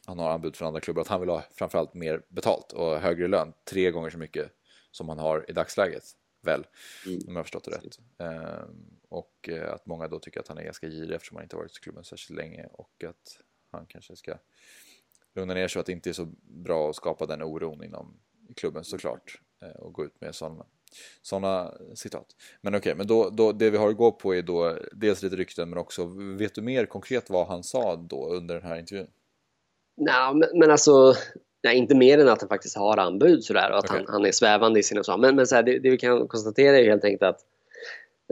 han 0.06 0.20
har 0.20 0.30
anbud 0.30 0.56
från 0.56 0.68
andra 0.68 0.80
klubbar, 0.80 1.02
att 1.02 1.08
han 1.08 1.20
vill 1.20 1.30
ha 1.30 1.44
framförallt 1.52 1.94
mer 1.94 2.22
betalt 2.30 2.72
och 2.72 3.00
högre 3.00 3.28
lön, 3.28 3.54
tre 3.70 3.92
gånger 3.92 4.10
så 4.10 4.18
mycket 4.18 4.52
som 4.92 5.10
han 5.10 5.20
har 5.20 5.46
i 5.50 5.54
dagsläget, 5.54 6.04
väl, 6.42 6.68
mm. 7.06 7.20
om 7.28 7.34
jag 7.34 7.40
har 7.40 7.44
förstått 7.44 7.64
det 7.64 7.72
rätt. 7.72 8.00
Ehm, 8.18 8.98
och 9.10 9.50
att 9.74 9.86
många 9.86 10.08
då 10.08 10.20
tycker 10.20 10.40
att 10.40 10.48
han 10.48 10.58
är 10.58 10.64
ganska 10.64 10.88
girig 10.88 11.16
eftersom 11.16 11.36
han 11.36 11.44
inte 11.44 11.56
varit 11.56 11.78
i 11.78 11.80
klubben 11.80 12.04
särskilt 12.04 12.38
länge 12.38 12.66
och 12.72 13.04
att 13.04 13.40
han 13.72 13.86
kanske 13.86 14.16
ska 14.16 14.38
lugna 15.36 15.54
ner 15.54 15.68
sig 15.68 15.80
och 15.80 15.82
att 15.82 15.86
det 15.86 15.92
inte 15.92 16.10
är 16.10 16.14
så 16.14 16.28
bra 16.44 16.90
att 16.90 16.96
skapa 16.96 17.26
den 17.26 17.44
oron 17.44 17.84
inom 17.84 18.20
klubben 18.56 18.84
såklart 18.84 19.40
eh, 19.62 19.82
och 19.82 19.94
gå 19.94 20.06
ut 20.06 20.22
med 20.22 20.36
sådana 20.36 20.66
sådana 21.22 21.74
citat. 21.96 22.26
Men 22.62 22.76
okej, 22.76 22.80
okay, 22.80 22.98
men 22.98 23.08
då, 23.08 23.30
då, 23.30 23.52
det 23.52 23.70
vi 23.70 23.78
har 23.78 23.90
att 23.90 23.98
gå 23.98 24.12
på 24.12 24.36
är 24.36 24.42
då 24.42 24.78
dels 24.92 25.24
lite 25.24 25.36
rykten 25.36 25.70
men 25.70 25.80
också, 25.80 26.06
vet 26.38 26.56
du 26.56 26.62
mer 26.62 26.86
konkret 26.86 27.30
vad 27.30 27.48
han 27.48 27.64
sa 27.64 27.96
då 27.96 28.30
under 28.30 28.56
den 28.56 28.64
här 28.64 28.80
intervjun? 28.80 29.08
Nej, 29.98 30.36
men, 30.36 30.60
men 30.60 30.72
alltså, 30.72 31.14
nej, 31.64 31.78
inte 31.78 31.96
mer 31.96 32.18
än 32.18 32.30
att 32.30 32.42
han 32.42 32.50
faktiskt 32.50 32.78
har 32.78 32.98
anbud 32.98 33.44
sådär 33.44 33.72
och 33.72 33.78
att 33.78 33.86
okay. 33.86 33.98
han, 33.98 34.06
han 34.08 34.26
är 34.26 34.32
svävande 34.32 34.80
i 34.80 34.84
sina 34.84 35.04
svar. 35.04 35.18
Men, 35.18 35.36
men 35.36 35.48
så 35.48 35.56
här, 35.56 35.64
det, 35.64 35.80
det, 35.80 35.90
vi 35.90 35.98
kan 35.98 36.28
konstatera 36.28 36.80
är 36.80 36.86
helt 36.86 37.04
enkelt 37.04 37.24
att 37.24 37.40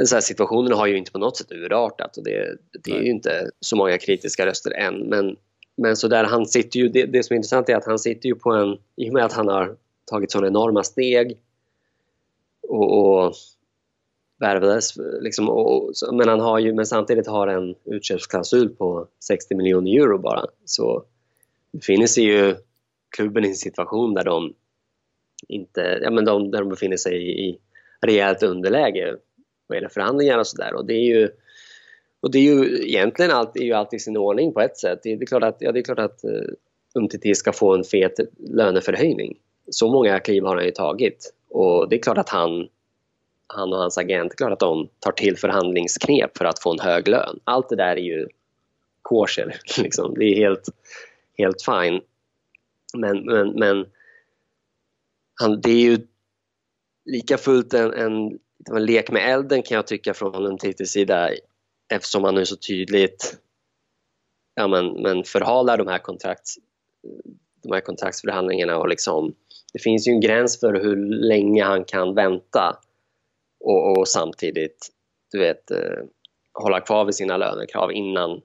så 0.07 0.15
här, 0.15 0.21
situationen 0.21 0.73
har 0.73 0.87
ju 0.87 0.97
inte 0.97 1.11
på 1.11 1.17
något 1.17 1.37
sätt 1.37 1.51
urartat 1.51 2.17
och 2.17 2.23
det, 2.23 2.57
det 2.83 2.91
är 2.91 3.01
ju 3.01 3.11
inte 3.11 3.51
så 3.59 3.75
många 3.75 3.97
kritiska 3.97 4.45
röster 4.45 4.71
än. 4.71 4.95
Men 4.99 5.35
men 5.79 5.95
så 5.95 6.07
där 6.07 6.23
han 6.23 6.45
sitter 6.45 6.79
ju, 6.79 6.89
det, 6.89 7.05
det, 7.05 7.23
som 7.23 7.33
är 7.33 7.35
intressant 7.35 7.69
är 7.69 7.75
att 7.75 7.85
han 7.85 7.99
sitter 7.99 8.29
ju 8.29 8.35
på 8.35 8.51
en, 8.51 8.77
i 8.95 9.09
och 9.09 9.13
med 9.13 9.25
att 9.25 9.33
han 9.33 9.47
har 9.47 9.75
tagit 10.05 10.31
sådana 10.31 10.47
enorma 10.47 10.83
steg 10.83 11.37
och, 12.61 12.99
och 12.99 13.33
värvades 14.39 14.93
liksom, 15.21 15.49
och, 15.49 15.91
men 16.13 16.27
han 16.27 16.39
har 16.39 16.59
ju, 16.59 16.73
men 16.73 16.85
samtidigt 16.85 17.27
har 17.27 17.47
en 17.47 17.75
utköpsklausul 17.85 18.69
på 18.69 19.07
60 19.19 19.55
miljoner 19.55 19.91
euro 19.91 20.17
bara. 20.17 20.45
Så 20.65 21.03
befinner 21.71 22.07
sig 22.07 22.23
ju 22.23 22.55
klubben 23.15 23.45
i 23.45 23.47
en 23.47 23.55
situation 23.55 24.13
där 24.13 24.23
de 24.23 24.53
inte, 25.47 25.99
ja 26.01 26.11
men 26.11 26.25
de, 26.25 26.51
där 26.51 26.59
de 26.59 26.69
befinner 26.69 26.97
sig 26.97 27.13
i, 27.13 27.49
i 27.49 27.59
rejält 28.01 28.43
underläge 28.43 29.15
vad 29.67 29.75
gäller 29.75 29.89
förhandlingar 29.89 30.37
och 30.37 30.47
sådär 30.47 30.73
och 30.73 30.85
det 30.85 30.93
är 30.93 31.05
ju 31.05 31.29
och 32.21 32.31
det 32.31 32.37
är 32.37 32.43
ju 32.43 32.87
egentligen 32.87 33.31
allt, 33.31 33.55
är 33.55 33.63
ju 33.63 33.73
allt 33.73 33.93
i 33.93 33.99
sin 33.99 34.17
ordning 34.17 34.53
på 34.53 34.61
ett 34.61 34.77
sätt. 34.77 34.99
Det 35.03 35.13
är, 35.13 35.25
klart 35.25 35.43
att, 35.43 35.57
ja, 35.59 35.71
det 35.71 35.79
är 35.79 35.83
klart 35.83 35.99
att 35.99 36.21
uh, 36.25 36.53
Umtiti 36.95 37.35
ska 37.35 37.53
få 37.53 37.75
en 37.75 37.83
fet 37.83 38.19
löneförhöjning. 38.37 39.37
Så 39.69 39.91
många 39.91 40.19
kliv 40.19 40.43
har 40.43 40.55
han 40.55 40.65
ju 40.65 40.71
tagit. 40.71 41.33
Och 41.49 41.89
det 41.89 41.95
är 41.95 42.01
klart 42.01 42.17
att 42.17 42.29
han, 42.29 42.67
han 43.47 43.73
och 43.73 43.79
hans 43.79 43.97
agent, 43.97 44.35
klart 44.35 44.51
att 44.51 44.59
de 44.59 44.89
tar 44.99 45.11
till 45.11 45.37
förhandlingsknep 45.37 46.37
för 46.37 46.45
att 46.45 46.59
få 46.59 46.71
en 46.71 46.79
hög 46.79 47.07
lön. 47.07 47.39
Allt 47.43 47.69
det 47.69 47.75
där 47.75 47.95
är 47.95 48.01
ju 48.01 48.27
kosher, 49.01 49.55
liksom. 49.77 50.13
Det 50.13 50.25
är 50.25 50.35
helt, 50.35 50.69
helt 51.37 51.61
fine. 51.61 52.01
Men, 52.93 53.25
men, 53.25 53.49
men 53.49 53.85
han, 55.41 55.61
det 55.61 55.71
är 55.71 55.81
ju 55.81 55.97
lika 57.05 57.37
fullt 57.37 57.73
en, 57.73 57.93
en, 57.93 58.39
en 58.75 58.85
lek 58.85 59.11
med 59.11 59.33
elden 59.33 59.63
kan 59.63 59.75
jag 59.75 59.87
tycka 59.87 60.13
från 60.13 60.45
Umtitis 60.45 60.91
sida 60.91 61.29
eftersom 61.89 62.21
man 62.21 62.35
nu 62.35 62.45
så 62.45 62.55
tydligt 62.55 63.37
ja, 64.55 64.67
men, 64.67 65.01
men 65.01 65.23
förhalar 65.23 65.77
de 65.77 65.87
här, 65.87 65.99
kontrakt, 65.99 66.49
de 67.63 67.71
här 67.73 67.81
kontraktsförhandlingarna 67.81 68.77
och 68.77 68.89
liksom, 68.89 69.35
det 69.73 69.79
finns 69.79 70.07
ju 70.07 70.11
en 70.11 70.21
gräns 70.21 70.59
för 70.59 70.73
hur 70.73 70.95
länge 71.05 71.63
han 71.63 71.83
kan 71.83 72.15
vänta 72.15 72.77
och, 73.59 73.97
och 73.97 74.07
samtidigt 74.07 74.91
du 75.31 75.39
vet, 75.39 75.71
eh, 75.71 76.03
hålla 76.53 76.81
kvar 76.81 77.05
vid 77.05 77.15
sina 77.15 77.37
lönekrav 77.37 77.91
innan 77.91 78.41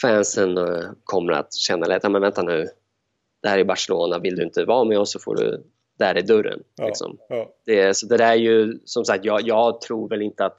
fansen 0.00 0.58
eh, 0.58 0.90
kommer 1.04 1.32
att 1.32 1.54
känna 1.54 1.94
att 1.94 2.12
men 2.12 2.22
vänta 2.22 2.42
nu, 2.42 2.68
det 3.42 3.48
här 3.48 3.58
är 3.58 3.64
Barcelona, 3.64 4.18
vill 4.18 4.36
du 4.36 4.42
inte 4.42 4.64
vara 4.64 4.84
med 4.84 4.98
oss 4.98 5.12
så 5.12 5.18
får 5.18 5.36
du, 5.36 5.62
där 5.98 6.14
är 6.14 6.22
dörren. 6.22 6.62
Ja, 6.76 6.86
liksom. 6.86 7.18
ja. 7.28 7.52
Det, 7.64 7.96
så 7.96 8.06
det 8.06 8.16
där 8.16 8.32
är 8.32 8.34
ju, 8.34 8.78
som 8.84 9.04
sagt, 9.04 9.24
jag, 9.24 9.40
jag 9.42 9.80
tror 9.80 10.08
väl 10.08 10.22
inte 10.22 10.44
att 10.44 10.58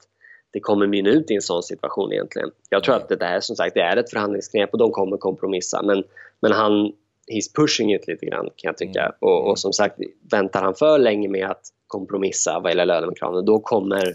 det 0.50 0.60
kommer 0.60 0.86
mynna 0.86 1.10
ut 1.10 1.30
i 1.30 1.34
en 1.34 1.42
sån 1.42 1.62
situation 1.62 2.12
egentligen. 2.12 2.50
Jag 2.70 2.84
tror 2.84 2.94
mm. 2.94 3.02
att 3.02 3.08
det 3.08 3.16
där 3.16 3.40
som 3.40 3.56
sagt 3.56 3.74
det 3.74 3.80
är 3.80 3.96
ett 3.96 4.10
förhandlingsknep 4.10 4.72
och 4.72 4.78
de 4.78 4.90
kommer 4.90 5.16
kompromissa 5.16 5.82
men, 5.82 6.04
men 6.40 6.52
han 6.52 6.92
he's 7.28 7.54
pushing 7.54 7.94
it 7.94 8.06
lite 8.06 8.26
grann 8.26 8.44
kan 8.44 8.68
jag 8.68 8.76
tycka. 8.76 9.00
Mm. 9.00 9.12
Och, 9.20 9.50
och, 9.50 9.58
som 9.58 9.72
sagt, 9.72 9.98
väntar 10.30 10.62
han 10.62 10.74
för 10.74 10.98
länge 10.98 11.28
med 11.28 11.50
att 11.50 11.62
kompromissa 11.86 12.60
vad 12.60 12.70
gäller 12.70 12.86
lönekraven, 12.86 13.44
då 13.44 13.60
kommer, 13.60 14.14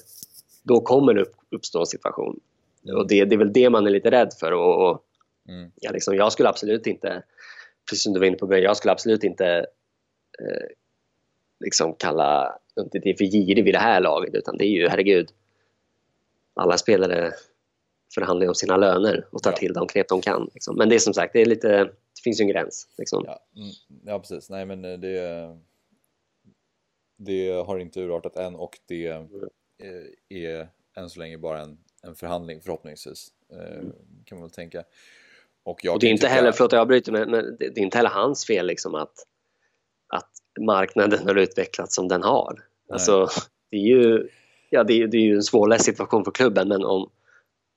då 0.64 0.82
kommer 0.82 1.14
det 1.14 1.26
uppstå 1.52 1.80
en 1.80 1.86
situation. 1.86 2.40
Mm. 2.86 2.98
Och 2.98 3.08
det, 3.08 3.26
det, 3.26 3.36
är 3.36 3.38
väl 3.38 3.54
det 3.54 3.70
man 3.70 3.88
är 3.88 3.92
lite 3.92 4.12
rädd 4.12 4.34
för. 4.40 4.52
Och, 4.52 4.90
och 4.90 5.04
mm. 5.50 5.72
ja, 5.76 5.92
liksom, 5.92 6.16
jag 6.16 6.32
skulle 6.32 6.50
absolut 6.50 6.88
inte, 6.88 7.24
precis 7.90 8.04
som 8.04 8.14
du 8.14 8.20
var 8.20 8.28
inne 8.28 8.38
på, 8.38 8.58
jag 8.58 8.78
skulle 8.78 8.92
absolut 8.92 9.24
inte 9.24 9.48
eh, 10.40 10.68
liksom 11.60 11.94
kalla 11.94 12.60
det 12.92 13.18
för 13.18 13.26
girig 13.26 13.64
vid 13.64 13.74
det 13.74 13.80
här 13.80 14.02
laget 14.02 14.36
utan 14.36 14.58
det 14.58 14.66
är 14.66 14.70
ju, 14.70 14.88
herregud, 14.88 15.30
alla 16.54 16.78
spelare 16.78 17.32
förhandlar 18.14 18.48
om 18.48 18.56
sina 18.56 18.78
löner 18.78 19.28
och 19.32 19.44
tar 19.44 19.52
ja. 19.52 19.58
till 19.58 19.74
de 19.74 19.88
knep 19.88 20.08
de 20.08 20.22
kan. 20.22 20.50
Liksom. 20.54 20.78
Men 20.78 20.90
det 20.90 20.96
är 20.96 21.00
som 21.00 21.14
sagt, 21.14 21.34
det, 21.34 21.42
är 21.42 21.46
lite, 21.46 21.84
det 21.84 22.22
finns 22.24 22.40
ju 22.40 22.44
en 22.44 22.50
gräns. 22.50 22.88
Liksom. 22.98 23.24
Ja. 23.28 23.40
Mm, 23.56 23.72
ja, 24.06 24.20
precis. 24.20 24.50
Nej, 24.50 24.66
men 24.66 24.86
eh, 24.86 25.00
det, 25.00 25.58
det 27.18 27.50
har 27.50 27.80
inte 27.80 28.00
urartat 28.00 28.36
än 28.36 28.56
och 28.56 28.80
det 28.86 29.08
mm. 29.08 29.30
är 30.30 30.70
än 30.96 31.10
så 31.10 31.20
länge 31.20 31.38
bara 31.38 31.62
en, 31.62 31.78
en 32.04 32.16
förhandling 32.16 32.62
förhoppningsvis. 32.62 33.28
Eh, 33.52 33.78
mm. 33.78 33.94
Kan 34.26 34.38
man 34.38 34.42
väl 34.42 34.52
tänka. 34.52 34.84
Och, 35.64 35.86
och 35.86 36.00
det 36.00 36.08
är 36.08 36.12
inte 36.12 36.28
heller, 36.28 36.52
förlåt 36.52 36.72
jag 36.72 36.82
avbryter, 36.82 37.12
men, 37.12 37.32
men 37.32 37.58
det 37.60 37.66
är 37.66 37.80
inte 37.80 37.98
heller 37.98 38.10
hans 38.10 38.46
fel 38.46 38.66
liksom 38.66 38.96
att, 38.96 39.14
att 40.08 40.32
marknaden 40.60 41.28
har 41.28 41.36
utvecklats 41.36 41.96
som 41.96 42.08
den 42.08 42.24
har. 42.24 42.64
Alltså, 42.90 43.30
det 43.70 43.78
är 43.78 43.82
ju, 43.82 44.30
ja, 44.74 44.84
det 44.84 44.94
är, 44.94 45.08
det 45.08 45.18
är 45.18 45.22
ju 45.22 45.36
en 45.36 45.44
svårläst 45.44 45.86
situation 45.86 46.24
för 46.24 46.32
klubben 46.32 46.68
men 46.68 46.86
om, 46.86 47.10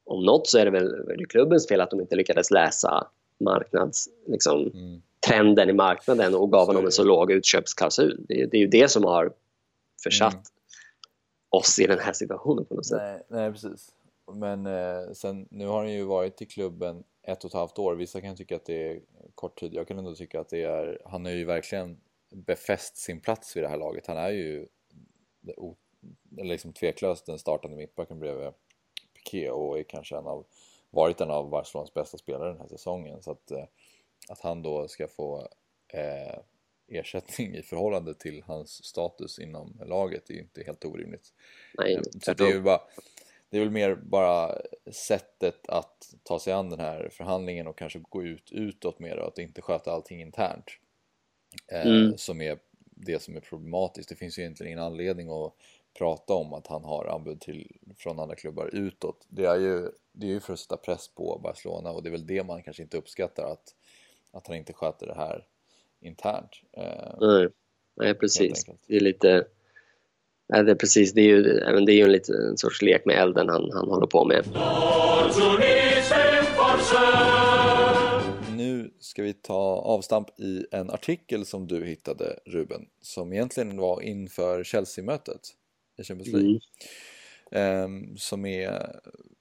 om 0.05 0.25
något 0.25 0.49
så 0.49 0.59
är 0.59 0.65
det 0.65 0.71
väl 0.71 0.87
är 0.87 1.17
det 1.17 1.25
klubbens 1.25 1.69
fel 1.69 1.81
att 1.81 1.91
de 1.91 2.01
inte 2.01 2.17
lyckades 2.17 2.51
läsa 2.51 3.07
marknadstrenden 3.41 4.33
liksom, 4.33 4.71
mm. 5.55 5.69
i 5.69 5.73
marknaden 5.73 6.35
och 6.35 6.53
gav 6.53 6.67
honom 6.67 6.85
en 6.85 6.93
så 6.93 7.05
låg 7.05 7.33
utköpsklausul. 7.33 8.25
Det, 8.29 8.47
det, 8.47 8.57
är 8.57 8.61
ju 8.61 8.67
det 8.67 8.89
som 8.89 9.05
har 9.05 9.33
försatt 10.03 10.35
mm. 10.35 10.45
oss 11.51 11.79
i 11.79 11.87
den 11.87 11.99
här 11.99 12.13
situationen 12.13 12.65
på 12.65 12.75
något 12.75 12.87
sätt. 12.87 12.99
Nej, 13.03 13.23
nej 13.29 13.53
precis. 13.53 13.93
Men 14.33 14.67
eh, 14.67 15.13
sen, 15.13 15.49
nu 15.51 15.67
har 15.67 15.79
han 15.79 15.93
ju 15.93 16.05
varit 16.05 16.43
i 16.43 16.47
klubben 16.47 17.05
ett 17.23 17.45
och 17.45 17.51
ett 17.51 17.55
halvt 17.55 17.79
år. 17.79 17.95
Vissa 17.95 18.21
kan 18.21 18.37
tycka 18.37 18.57
att 18.57 18.65
det 18.65 18.91
är 18.91 19.01
kort 19.35 19.59
tid. 19.59 19.75
Jag 19.75 19.89
kan 19.89 19.99
ändå 19.99 20.15
tycka 20.15 20.41
att 20.41 20.49
det 20.49 20.63
är, 20.63 21.03
han 21.05 21.25
har 21.25 21.33
ju 21.33 21.45
verkligen 21.45 21.97
befäst 22.35 22.97
sin 22.97 23.21
plats 23.21 23.57
vid 23.57 23.65
det 23.65 23.69
här 23.69 23.79
laget. 23.79 24.07
Han 24.07 24.17
är 24.17 24.31
ju 24.31 24.67
liksom 26.31 26.73
tveklöst 26.73 27.27
den 27.27 27.39
startande 27.39 27.77
mittbacken 27.77 28.19
bredvid 28.19 28.53
Piqué 29.15 29.51
och 29.51 29.79
är 29.79 29.83
kanske 29.83 30.17
en 30.17 30.27
av, 30.27 30.47
varit 30.91 31.21
en 31.21 31.31
av 31.31 31.51
Barcelonas 31.51 31.95
bästa 31.95 32.19
spelare 32.19 32.49
den 32.49 32.61
här 32.61 32.69
säsongen. 32.69 33.23
Så 33.23 33.31
att, 33.31 33.51
eh, 33.51 33.65
att 34.29 34.41
han 34.41 34.63
då 34.63 34.89
ska 34.89 35.09
få 35.09 35.49
eh, 35.89 36.39
ersättning 36.89 37.55
i 37.55 37.63
förhållande 37.63 38.15
till 38.15 38.43
hans 38.43 38.85
status 38.85 39.39
inom 39.39 39.81
laget 39.87 40.31
är 40.31 40.35
ju 40.35 40.41
inte 40.41 40.63
helt 40.63 40.85
orimligt. 40.85 41.33
Nej, 41.79 41.95
eh, 41.95 42.01
så 42.23 42.33
det 42.33 42.45
är 42.45 42.53
ju 42.53 42.61
bara 42.61 42.81
det 43.51 43.57
är 43.57 43.61
väl 43.61 43.71
mer 43.71 43.95
bara 43.95 44.59
sättet 44.93 45.69
att 45.69 46.15
ta 46.23 46.39
sig 46.39 46.53
an 46.53 46.71
den 46.71 46.81
här 46.81 47.09
förhandlingen 47.13 47.67
och 47.67 47.79
kanske 47.79 47.99
gå 47.99 48.25
ut 48.25 48.53
utåt 48.53 48.99
mer 48.99 49.17
och 49.17 49.29
att 49.29 49.39
inte 49.39 49.63
sköta 49.63 49.93
allting 49.93 50.21
internt 50.21 50.65
eh, 51.73 51.87
mm. 51.87 52.19
som 52.19 52.41
är 52.41 52.59
det 52.81 53.23
som 53.23 53.37
är 53.37 53.41
problematiskt. 53.41 54.09
Det 54.09 54.17
finns 54.17 54.39
ju 54.39 54.43
egentligen 54.43 54.73
ingen 54.73 54.85
anledning 54.85 55.29
att 55.29 55.55
prata 55.99 56.35
om 56.35 56.55
att 56.55 56.67
han 56.67 56.85
har 56.85 57.07
anbud 57.07 57.41
till, 57.41 57.77
från 57.97 58.19
andra 58.19 58.37
klubbar 58.37 58.71
utåt. 58.73 59.27
Det 59.29 59.45
är, 59.45 59.57
ju, 59.57 59.89
det 60.13 60.27
är 60.27 60.31
ju 60.31 60.41
för 60.41 60.53
att 60.53 60.59
sätta 60.59 60.77
press 60.77 61.09
på 61.09 61.41
Barcelona 61.43 61.91
och 61.91 62.03
det 62.03 62.09
är 62.09 62.11
väl 62.11 62.27
det 62.27 62.45
man 62.45 62.63
kanske 62.63 62.83
inte 62.83 62.99
uppskattar 62.99 63.45
att, 63.45 63.75
att 64.33 64.47
han 64.47 64.57
inte 64.57 64.73
sköter 64.73 65.07
det 65.07 65.15
här 65.15 65.47
internt. 66.01 66.51
Eh, 66.77 67.15
nej, 67.21 67.49
nej 67.97 68.15
precis. 68.15 68.67
Det 68.87 68.97
är 68.97 69.01
lite... 69.01 69.47
Nej, 70.49 70.65
det 70.65 70.71
är 70.71 70.77
precis, 70.77 71.13
det 71.13 71.21
är 71.21 71.25
ju, 71.25 71.43
det 71.43 71.93
är 71.93 71.97
ju 71.97 72.03
en, 72.03 72.13
lite, 72.13 72.33
en 72.33 72.57
sorts 72.57 72.83
lek 72.83 73.05
med 73.05 73.17
elden 73.17 73.49
han, 73.49 73.71
han 73.73 73.89
håller 73.89 74.07
på 74.07 74.25
med. 74.25 74.45
Nu 78.57 78.91
ska 79.01 79.23
vi 79.23 79.33
ta 79.33 79.77
avstamp 79.77 80.41
i 80.41 80.67
en 80.71 80.91
artikel 80.91 81.47
som 81.47 81.67
du 81.67 81.85
hittade 81.85 82.39
Ruben, 82.45 82.87
som 83.01 83.33
egentligen 83.33 83.77
var 83.77 84.01
inför 84.01 84.65
Chelsea-mötet 84.65 85.41
i 85.97 86.05
Champions 86.05 86.33
League. 86.33 86.61
Mm. 87.51 87.85
Um, 87.85 88.17
som 88.17 88.47
är 88.47 89.01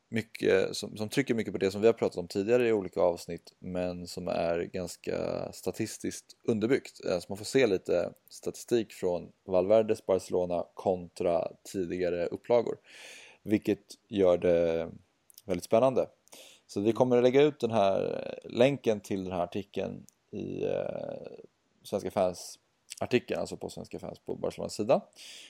mycket, 0.10 0.76
som, 0.76 0.97
som, 0.97 1.10
trycker 1.10 1.34
mycket 1.34 1.53
på 1.53 1.60
det 1.60 1.72
som 1.72 1.82
vi 1.82 1.88
har 1.88 1.93
pratat 1.93 2.18
om 2.18 2.28
tidigare 2.28 2.68
i 2.68 2.74
olika 2.74 3.01
avsnitt 3.01 3.53
men 3.60 4.08
som 4.08 4.28
är 4.28 4.60
ganska 4.60 5.49
statistiskt 5.51 6.26
underbyggt. 6.43 6.97
Så 6.97 7.26
man 7.30 7.38
får 7.38 7.45
se 7.45 7.68
lite 7.68 8.14
statistik 8.30 8.93
från 8.93 9.32
Valverdes 9.45 10.06
Barcelona 10.06 10.66
kontra 10.74 11.47
tidigare 11.64 12.26
upplagor. 12.26 12.78
Vilket 13.43 13.84
gör 14.08 14.38
det 14.38 14.89
väldigt 15.45 15.66
spännande. 15.66 16.08
Så 16.68 16.82
vi 16.82 16.91
kommer 16.91 17.18
att 17.18 17.24
lägga 17.24 17.41
ut 17.41 17.60
den 17.60 17.72
här 17.72 18.39
länken 18.43 18.99
till 18.99 19.24
den 19.24 19.34
här 19.34 19.43
artikeln 19.43 20.06
i 20.32 20.64
eh, 20.64 21.45
Svenska 21.84 22.12
fans 22.12 22.60
artikeln, 22.99 23.39
alltså 23.39 23.57
på 23.57 23.69
Svenska 23.69 23.99
fans 23.99 24.19
på 24.19 24.35
Barcelonas 24.35 24.73
sida. 24.73 25.01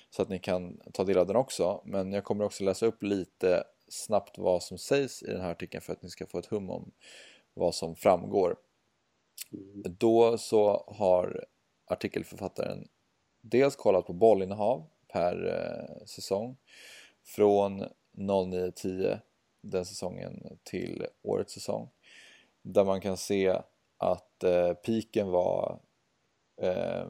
Så 0.09 0.21
att 0.21 0.29
ni 0.29 0.39
kan 0.39 0.79
ta 0.93 1.03
del 1.03 1.17
av 1.17 1.27
den 1.27 1.35
också. 1.35 1.81
Men 1.85 2.11
jag 2.11 2.23
kommer 2.23 2.45
också 2.45 2.63
läsa 2.63 2.85
upp 2.85 3.03
lite 3.03 3.63
snabbt 3.87 4.37
vad 4.37 4.63
som 4.63 4.77
sägs 4.77 5.23
i 5.23 5.27
den 5.27 5.41
här 5.41 5.51
artikeln 5.51 5.81
för 5.81 5.93
att 5.93 6.01
ni 6.01 6.09
ska 6.09 6.25
få 6.25 6.39
ett 6.39 6.45
hum 6.45 6.69
om 6.69 6.91
vad 7.53 7.75
som 7.75 7.95
framgår. 7.95 8.55
Mm. 9.53 9.95
Då 9.99 10.37
så 10.37 10.83
har 10.87 11.45
artikelförfattaren 11.85 12.87
dels 13.41 13.75
kollat 13.75 14.05
på 14.05 14.13
bollinnehav 14.13 14.89
per 15.07 15.47
eh, 15.47 16.05
säsong 16.05 16.57
från 17.23 17.85
09-10 18.17 19.19
den 19.61 19.85
säsongen 19.85 20.57
till 20.63 21.05
årets 21.21 21.53
säsong. 21.53 21.89
Där 22.61 22.83
man 22.83 23.01
kan 23.01 23.17
se 23.17 23.61
att 23.97 24.43
eh, 24.43 24.73
piken 24.73 25.31
var 25.31 25.79
eh, 26.61 27.05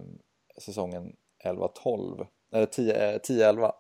säsongen 0.58 1.16
11-12, 1.43 2.28
eller 2.51 2.66
10-11 2.66 3.72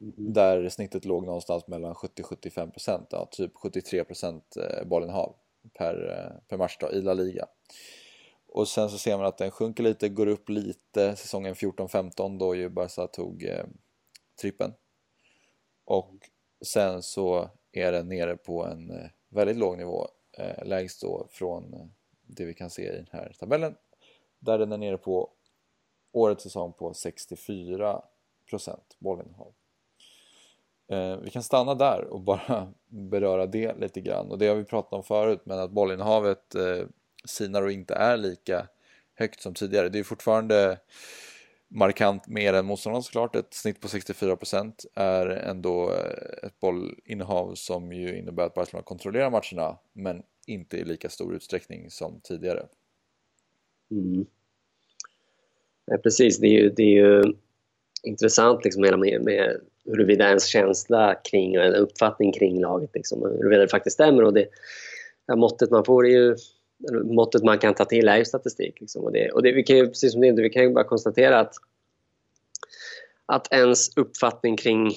Mm. 0.00 0.32
Där 0.32 0.68
snittet 0.68 1.04
låg 1.04 1.26
någonstans 1.26 1.66
mellan 1.66 1.94
70-75%, 1.94 3.06
ja, 3.10 3.28
typ 3.30 3.54
73% 3.54 4.42
eh, 4.56 4.84
bollinnehav 4.86 5.34
per, 5.78 6.10
eh, 6.10 6.48
per 6.48 6.56
match 6.56 6.76
då, 6.80 6.92
i 6.92 7.02
La 7.02 7.14
Liga. 7.14 7.46
Och 8.46 8.68
sen 8.68 8.90
så 8.90 8.98
ser 8.98 9.16
man 9.16 9.26
att 9.26 9.38
den 9.38 9.50
sjunker 9.50 9.82
lite, 9.82 10.08
går 10.08 10.26
upp 10.26 10.48
lite 10.48 11.16
säsongen 11.16 11.54
14-15 11.54 12.38
då 12.38 12.54
ju 12.54 12.68
Barca 12.68 13.06
tog 13.06 13.44
eh, 13.44 13.64
trippen. 14.40 14.74
Och 15.84 16.14
sen 16.66 17.02
så 17.02 17.50
är 17.72 17.92
den 17.92 18.08
nere 18.08 18.36
på 18.36 18.64
en 18.64 18.90
eh, 18.90 19.10
väldigt 19.28 19.56
låg 19.56 19.78
nivå, 19.78 20.08
eh, 20.38 20.66
lägst 20.66 21.02
då 21.02 21.26
från 21.30 21.92
det 22.22 22.44
vi 22.44 22.54
kan 22.54 22.70
se 22.70 22.82
i 22.82 22.96
den 22.96 23.08
här 23.12 23.36
tabellen. 23.38 23.74
Där 24.38 24.58
den 24.58 24.72
är 24.72 24.78
nere 24.78 24.98
på 24.98 25.30
årets 26.12 26.42
säsong 26.42 26.72
på 26.72 26.92
64% 26.92 28.00
bollinnehav. 28.98 29.52
Eh, 30.88 31.16
vi 31.16 31.30
kan 31.30 31.42
stanna 31.42 31.74
där 31.74 32.04
och 32.04 32.20
bara 32.20 32.72
beröra 32.86 33.46
det 33.46 33.78
lite 33.78 34.00
grann 34.00 34.30
och 34.30 34.38
det 34.38 34.46
har 34.46 34.56
vi 34.56 34.64
pratat 34.64 34.92
om 34.92 35.02
förut 35.02 35.40
men 35.44 35.58
att 35.58 35.70
bollinnehavet 35.70 36.54
eh, 36.54 36.86
sinar 37.24 37.62
och 37.62 37.72
inte 37.72 37.94
är 37.94 38.16
lika 38.16 38.68
högt 39.14 39.40
som 39.40 39.54
tidigare. 39.54 39.88
Det 39.88 39.98
är 39.98 40.04
fortfarande 40.04 40.78
markant 41.68 42.26
mer 42.26 42.54
än 42.54 42.66
motståndarna 42.66 43.02
såklart. 43.02 43.36
Ett 43.36 43.54
snitt 43.54 43.80
på 43.80 43.88
64% 43.88 44.86
är 44.94 45.26
ändå 45.26 45.90
eh, 45.92 46.46
ett 46.46 46.60
bollinnehav 46.60 47.54
som 47.54 47.92
ju 47.92 48.18
innebär 48.18 48.46
att 48.46 48.54
Barcelona 48.54 48.82
kontrollerar 48.82 49.30
matcherna 49.30 49.78
men 49.92 50.22
inte 50.46 50.76
i 50.76 50.84
lika 50.84 51.08
stor 51.08 51.34
utsträckning 51.34 51.90
som 51.90 52.20
tidigare. 52.20 52.66
Mm. 53.90 54.26
Ja, 55.90 55.96
precis, 55.96 56.38
det 56.38 56.46
är 56.46 56.62
ju, 56.62 56.70
det 56.70 56.82
är 56.82 57.04
ju 57.04 57.22
intressant 58.02 58.64
liksom 58.64 58.84
hela 58.84 58.96
med, 58.96 59.22
med 59.22 59.60
huruvida 59.84 60.28
ens 60.28 60.46
känsla 60.46 61.14
kring 61.14 61.58
och 61.58 61.64
en 61.64 61.74
uppfattning 61.74 62.32
kring 62.32 62.60
laget, 62.60 62.90
liksom, 62.94 63.22
huruvida 63.22 63.62
det 63.62 63.68
faktiskt 63.68 63.94
stämmer. 63.94 64.24
Och 64.24 64.32
det, 64.32 64.48
ja, 65.26 65.36
måttet 65.36 65.70
man 65.70 65.84
får 65.84 66.06
är 66.06 66.10
ju 66.10 66.36
måttet 67.04 67.42
man 67.42 67.58
kan 67.58 67.74
ta 67.74 67.84
till 67.84 68.08
är 68.08 68.16
ju 68.16 68.24
statistik. 68.24 68.80
Liksom. 68.80 69.04
Och 69.04 69.12
det, 69.12 69.30
och 69.30 69.42
det, 69.42 69.52
vi 69.52 69.62
kan 69.62 69.76
ju, 69.76 69.86
precis 69.86 70.12
som 70.12 70.20
det, 70.20 70.42
vi 70.42 70.50
kan 70.50 70.62
ju 70.62 70.70
bara 70.70 70.84
konstatera 70.84 71.40
att, 71.40 71.54
att 73.26 73.52
ens 73.52 73.96
uppfattning 73.96 74.56
kring 74.56 74.92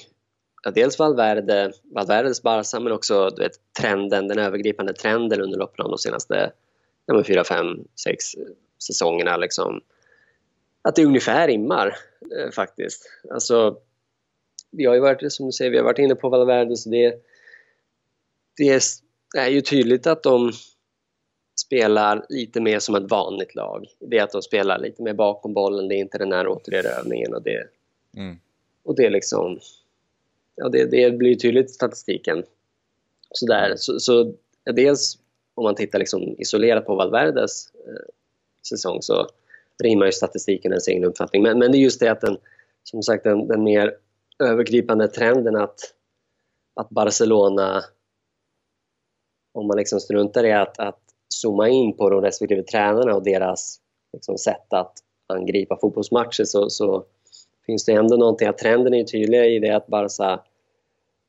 ja, 0.64 0.72
dels 0.72 1.00
Valverde, 1.00 1.72
Valverdes 1.84 2.42
Barca 2.42 2.80
men 2.80 2.94
också 2.94 3.30
du 3.30 3.44
vet, 3.44 3.52
trenden, 3.80 4.28
den 4.28 4.40
övergripande 4.40 4.94
trenden 4.94 5.42
under 5.42 5.58
loppet 5.58 5.80
av 5.80 5.90
de 5.90 5.98
senaste 5.98 6.52
ja, 7.06 7.24
4, 7.24 7.44
5, 7.44 7.66
6 8.04 8.26
säsongerna. 8.88 9.38
Liksom, 9.38 9.82
att 10.82 10.96
det 10.96 11.06
ungefär 11.06 11.48
rimmar 11.48 11.98
eh, 12.38 12.52
faktiskt. 12.52 13.10
Alltså, 13.30 13.78
vi 14.72 14.86
har 14.86 14.94
ju 14.94 15.00
varit, 15.00 15.34
som 15.34 15.46
du 15.46 15.52
säger, 15.52 15.72
vi 15.72 15.78
har 15.78 15.84
varit 15.84 16.00
inne 16.00 16.16
på 16.16 16.30
Valverde 16.30 16.78
så 16.78 16.90
det, 16.90 17.16
det 18.58 18.82
är 19.38 19.50
ju 19.50 19.62
tydligt 19.62 20.08
att 20.08 20.24
de 20.24 20.52
spelar 21.56 22.26
lite 22.30 22.62
mer 22.62 22.80
som 22.80 22.96
ett 22.96 23.12
vanligt 23.12 23.56
lag. 23.56 23.86
Det 24.00 24.18
är 24.18 24.24
att 24.24 24.32
de 24.32 24.42
spelar 24.42 24.80
lite 24.80 25.04
mer 25.04 25.14
bakom 25.14 25.54
bollen, 25.54 25.88
det 25.88 25.96
är 25.96 26.00
inte 26.00 26.18
den 26.18 26.32
här 26.32 26.48
återerövringen 26.48 27.34
och 27.34 27.42
det, 27.42 27.68
Mm. 28.18 28.40
Och 28.84 28.96
det 28.96 29.06
är 29.06 29.10
liksom... 29.10 29.60
Ja, 30.56 30.70
det, 30.70 30.86
det 30.86 31.12
blir 31.12 31.36
tydligt 31.36 31.70
i 31.70 31.74
statistiken. 31.74 32.44
Sådär. 33.32 33.74
Så, 33.78 34.00
så 34.00 34.34
dels 34.64 35.18
om 35.54 35.64
man 35.64 35.76
tittar 35.76 36.00
liksom 36.00 36.36
isolerat 36.38 36.86
på 36.86 36.96
Valverdes 36.96 37.72
eh, 37.74 38.14
säsong 38.68 39.02
så 39.02 39.28
rimmar 39.82 40.06
ju 40.06 40.12
statistiken 40.12 40.72
ens 40.72 40.88
egen 40.88 41.04
uppfattning. 41.04 41.44
Men, 41.44 41.60
men 41.60 41.72
det 41.72 41.78
är 41.78 41.80
just 41.80 42.00
det 42.00 42.12
att 42.12 42.22
den, 42.22 42.38
som 42.84 43.04
sagt, 43.04 43.24
den, 43.24 43.48
den 43.48 43.64
mer 43.64 43.98
övergripande 44.44 45.08
trenden 45.08 45.56
att, 45.56 45.80
att 46.76 46.90
Barcelona, 46.90 47.84
om 49.54 49.68
man 49.68 49.78
liksom 49.78 50.00
struntar 50.00 50.44
i 50.44 50.52
att, 50.52 50.80
att 50.80 51.00
zooma 51.30 51.70
in 51.70 51.98
på 51.98 52.10
de 52.10 52.22
respektive 52.22 52.64
tränarna 52.64 53.16
och 53.16 53.24
deras 53.24 53.80
liksom, 54.14 54.38
sätt 54.38 54.74
att 54.74 54.94
angripa 55.28 55.78
fotbollsmatcher 55.82 56.44
så, 56.44 56.70
så 56.70 57.06
finns 57.66 57.86
det 57.86 57.94
ändå 57.94 58.18
någonting 58.18 58.48
att 58.48 58.58
trenden 58.58 58.94
är 58.94 59.04
tydlig 59.04 59.56
i 59.56 59.60
det 59.60 59.76
att 59.76 59.88
Barca 59.88 60.40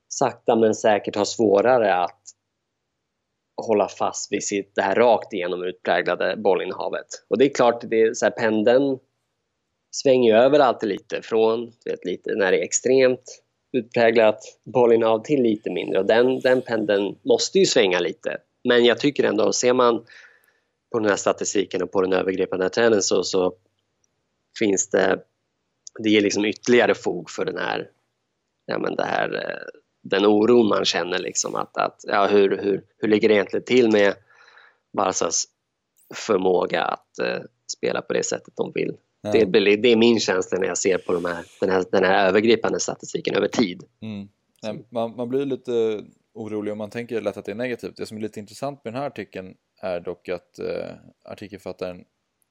sakta 0.08 0.56
men 0.56 0.74
säkert 0.74 1.16
har 1.16 1.24
svårare 1.24 1.94
att 1.94 2.20
hålla 3.56 3.88
fast 3.88 4.32
vid 4.32 4.44
sitt, 4.44 4.74
det 4.74 4.82
här 4.82 4.94
rakt 4.94 5.32
igenom 5.32 5.64
utpräglade 5.64 6.36
bollinnehavet. 6.36 7.06
Och 7.28 7.38
det 7.38 7.44
är 7.44 7.54
klart, 7.54 7.80
det 7.90 8.02
är 8.02 8.14
så 8.14 8.26
här, 8.26 8.30
pendeln 8.30 8.98
svänger 9.90 10.32
ju 10.32 10.38
över 10.38 10.58
alltid 10.58 10.88
lite 10.88 11.22
från 11.22 11.72
vet, 11.84 12.04
lite 12.04 12.34
när 12.34 12.52
det 12.52 12.58
är 12.58 12.64
extremt 12.64 13.42
utpräglat 13.72 14.40
bollinnehav 14.64 15.22
till 15.24 15.42
lite 15.42 15.70
mindre 15.70 15.98
och 15.98 16.06
den, 16.06 16.40
den 16.40 16.62
pendeln 16.62 17.18
måste 17.22 17.58
ju 17.58 17.66
svänga 17.66 18.00
lite. 18.00 18.38
Men 18.64 18.84
jag 18.84 18.98
tycker 18.98 19.24
ändå, 19.24 19.52
ser 19.52 19.72
man 19.72 20.04
på 20.92 20.98
den 20.98 21.08
här 21.08 21.16
statistiken 21.16 21.82
och 21.82 21.92
på 21.92 22.02
den 22.02 22.12
övergripande 22.12 22.68
trenden 22.68 23.02
så, 23.02 23.22
så 23.22 23.54
finns 24.58 24.90
det, 24.90 25.22
det 25.98 26.10
ger 26.10 26.20
liksom 26.20 26.44
ytterligare 26.44 26.94
fog 26.94 27.30
för 27.30 27.44
den 27.44 27.58
här, 27.58 27.90
ja 28.66 28.78
men 28.78 28.96
det 28.96 29.04
här 29.04 29.34
eh, 29.34 29.80
den 30.02 30.26
oron 30.26 30.68
man 30.68 30.84
känner 30.84 31.18
liksom 31.18 31.54
att, 31.54 31.76
att 31.76 32.04
ja, 32.06 32.26
hur, 32.26 32.58
hur, 32.58 32.84
hur 32.98 33.08
ligger 33.08 33.28
det 33.28 33.34
egentligen 33.34 33.64
till 33.64 33.92
med 33.92 34.14
Barsas 34.96 35.44
förmåga 36.14 36.84
att 36.84 37.08
uh, 37.22 37.44
spela 37.66 38.02
på 38.02 38.12
det 38.12 38.22
sättet 38.22 38.56
de 38.56 38.72
vill. 38.74 38.96
Ja. 39.22 39.32
Det, 39.32 39.76
det, 39.76 39.88
är 39.92 39.96
min 39.96 40.20
känsla 40.20 40.58
när 40.58 40.66
jag 40.66 40.78
ser 40.78 40.98
på 40.98 41.12
de 41.12 41.24
här, 41.24 41.44
den, 41.60 41.70
här, 41.70 41.84
den 41.92 42.04
här 42.04 42.28
övergripande 42.28 42.80
statistiken 42.80 43.34
över 43.34 43.48
tid. 43.48 43.82
Mm. 44.00 44.28
Man, 44.90 45.16
man 45.16 45.28
blir 45.28 45.44
lite 45.44 46.04
orolig 46.34 46.72
om 46.72 46.78
man 46.78 46.90
tänker 46.90 47.20
lätt 47.20 47.36
att 47.36 47.44
det 47.44 47.52
är 47.52 47.56
negativt. 47.56 47.96
Det 47.96 48.06
som 48.06 48.16
är 48.16 48.20
lite 48.20 48.40
intressant 48.40 48.84
med 48.84 48.92
den 48.92 49.00
här 49.00 49.06
artikeln 49.06 49.54
är 49.80 50.00
dock 50.00 50.28
att 50.28 50.58
uh, 50.62 50.86
artikelförfattaren 51.24 52.04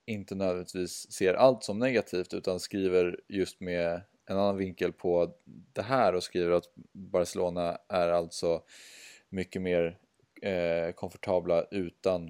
inte 0.05 0.35
nödvändigtvis 0.35 1.11
ser 1.11 1.33
allt 1.33 1.63
som 1.63 1.79
negativt 1.79 2.33
utan 2.33 2.59
skriver 2.59 3.19
just 3.27 3.59
med 3.59 4.01
en 4.31 4.37
annan 4.37 4.57
vinkel 4.57 4.93
på 4.93 5.33
det 5.73 5.81
här 5.81 6.15
och 6.15 6.23
skriver 6.23 6.51
att 6.51 6.69
Barcelona 6.91 7.77
är 7.87 8.07
alltså 8.07 8.61
mycket 9.29 9.61
mer 9.61 9.97
eh, 10.41 10.91
komfortabla 10.95 11.63
utan 11.71 12.27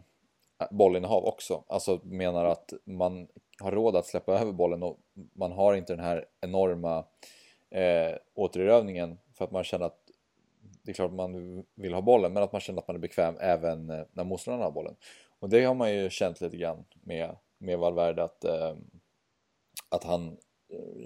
eh, 0.61 0.67
bollinnehav 0.71 1.25
också. 1.25 1.63
Alltså 1.67 1.99
menar 2.03 2.45
att 2.45 2.73
man 2.85 3.27
har 3.59 3.71
råd 3.71 3.95
att 3.95 4.05
släppa 4.05 4.39
över 4.39 4.51
bollen 4.51 4.83
och 4.83 4.99
man 5.33 5.51
har 5.51 5.73
inte 5.73 5.93
den 5.93 6.05
här 6.05 6.25
enorma 6.41 7.05
eh, 7.69 8.15
återerövningen 8.33 9.17
för 9.33 9.45
att 9.45 9.51
man 9.51 9.63
känner 9.63 9.85
att 9.85 9.99
det 10.83 10.91
är 10.91 10.93
klart 10.93 11.11
man 11.11 11.63
vill 11.75 11.93
ha 11.93 12.01
bollen 12.01 12.33
men 12.33 12.43
att 12.43 12.51
man 12.51 12.61
känner 12.61 12.81
att 12.81 12.87
man 12.87 12.95
är 12.95 13.01
bekväm 13.01 13.37
även 13.39 13.89
eh, 13.89 14.05
när 14.11 14.23
motståndarna 14.23 14.63
har 14.63 14.71
bollen. 14.71 14.95
Och 15.39 15.49
det 15.49 15.63
har 15.63 15.73
man 15.73 15.93
ju 15.93 16.09
känt 16.09 16.41
lite 16.41 16.57
grann 16.57 16.85
med, 17.03 17.35
med 17.57 17.79
Valverde 17.79 18.23
att, 18.23 18.43
eh, 18.43 18.75
att 19.89 20.03
han 20.03 20.37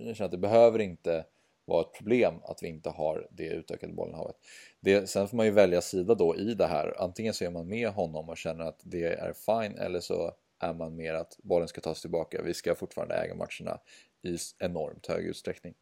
jag 0.06 0.16
känner 0.16 0.26
att 0.26 0.32
det 0.32 0.38
behöver 0.38 0.80
inte 0.80 1.26
vara 1.66 1.82
ett 1.82 1.94
problem 1.94 2.34
att 2.44 2.64
vi 2.64 2.68
inte 2.68 2.90
har 2.90 3.28
det 3.32 3.48
utökade 3.48 3.94
bollinnehavet. 3.94 4.36
Det, 4.80 5.10
sen 5.10 5.28
får 5.28 5.38
man 5.38 5.46
ju 5.46 5.52
välja 5.52 5.82
sida 5.82 6.16
då 6.16 6.36
i 6.36 6.54
det 6.54 6.68
här. 6.68 7.02
Antingen 7.02 7.34
så 7.34 7.46
är 7.46 7.50
man 7.50 7.68
med 7.68 7.90
honom 7.90 8.30
och 8.30 8.38
känner 8.38 8.66
att 8.66 8.80
det 8.84 9.04
är 9.04 9.34
fine 9.34 9.78
eller 9.78 10.00
så 10.00 10.32
är 10.60 10.74
man 10.74 10.96
mer 10.96 11.14
att 11.14 11.38
bollen 11.44 11.68
ska 11.68 11.82
tas 11.82 12.02
tillbaka. 12.02 12.42
Vi 12.42 12.54
ska 12.54 12.76
fortfarande 12.76 13.16
äga 13.16 13.36
matcherna 13.36 13.80
i 14.24 14.38
enormt 14.60 15.08
hög 15.08 15.26
utsträckning. 15.26 15.74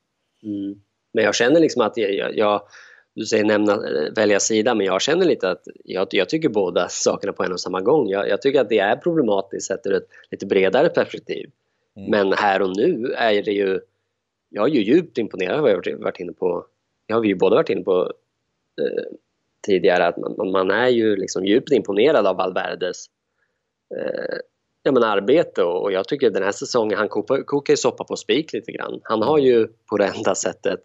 Mm. 0.44 0.82
Men 1.14 1.24
jag 1.24 1.36
känner 1.36 1.60
liksom 1.60 1.82
att 1.82 1.98
jag, 1.98 2.38
jag, 2.38 2.62
du 3.14 3.26
säger 3.26 3.46
nämna, 3.46 3.84
välja 4.16 4.40
sida, 4.40 4.76
men 4.76 4.86
jag 4.86 5.02
känner 5.02 5.26
lite 5.26 5.50
att 5.52 5.68
jag, 5.84 6.08
jag 6.12 6.30
tycker 6.30 6.50
båda 6.50 6.90
sakerna 6.90 7.34
på 7.34 7.44
en 7.44 7.52
och 7.52 7.60
samma 7.60 7.82
gång. 7.82 8.10
Jag, 8.10 8.30
jag 8.30 8.42
tycker 8.42 8.62
att 8.62 8.70
det 8.70 8.80
är 8.80 8.96
problematiskt 8.96 9.68
sett 9.68 9.86
ur 9.86 9.94
ett 9.94 10.08
lite 10.32 10.46
bredare 10.46 10.90
perspektiv. 10.90 11.52
Mm. 11.96 12.10
Men 12.12 12.34
här 12.34 12.62
och 12.62 12.78
nu 12.78 13.14
är 13.18 13.44
det 13.44 13.52
ju... 13.52 13.80
Jag 14.50 14.70
är 14.70 14.74
ju 14.74 14.84
djupt 14.84 15.18
imponerad 15.18 15.56
av 15.56 15.62
vad 15.62 15.72
jag 15.72 16.00
varit 16.00 16.20
inne 16.20 16.34
på. 16.34 16.66
Det 17.08 17.14
har 17.14 17.22
vi 17.22 17.28
ju 17.28 17.36
båda 17.36 17.56
varit 17.56 17.70
inne 17.70 17.84
på 17.84 18.14
eh, 18.82 19.04
tidigare 19.68 20.08
att 20.08 20.18
man, 20.18 20.52
man, 20.52 20.72
är 20.72 20.88
ju 20.88 21.16
liksom 21.16 21.46
djupt 21.46 21.72
imponerad 21.72 22.28
av 22.28 22.36
Valverdes 22.36 23.06
eh, 23.96 24.38
ja, 24.84 24.92
men 24.92 25.04
arbete 25.04 25.64
och, 25.64 25.82
och, 25.82 25.92
jag 25.92 26.08
tycker 26.08 26.30
den 26.30 26.44
här 26.44 26.52
säsongen, 26.52 26.98
han 26.98 27.10
kokar, 27.10 27.44
kokar 27.44 27.74
ju 27.74 27.78
soppa 27.78 28.04
på 28.04 28.16
spik 28.16 28.54
lite 28.54 28.72
grann. 28.72 29.00
Han 29.04 29.22
har 29.22 29.38
ju 29.38 29.68
på 29.90 29.98
det 29.98 30.06
enda 30.06 30.36
sättet 30.36 30.82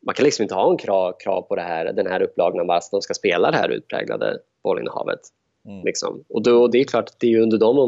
man 0.00 0.14
kan 0.14 0.24
liksom 0.24 0.42
inte 0.42 0.54
ha 0.54 0.70
en 0.70 0.76
krav, 0.76 1.14
krav 1.18 1.42
på 1.42 1.56
det 1.56 1.62
här, 1.62 1.92
den 1.92 2.06
här 2.06 2.22
upplagan 2.22 2.60
av 2.60 2.70
att 2.70 2.90
de 2.90 3.02
ska 3.02 3.14
spela 3.14 3.50
det 3.50 3.56
här 3.56 3.68
utpräglade 3.68 4.38
bollinnehavet. 4.62 5.20
Mm. 5.64 5.84
Liksom. 5.84 6.24
Och 6.28 6.42
då, 6.42 6.68
det 6.68 6.78
är 6.78 6.84
klart, 6.84 7.10
det 7.18 7.34
är 7.34 7.40
under 7.40 7.58
de 7.58 7.78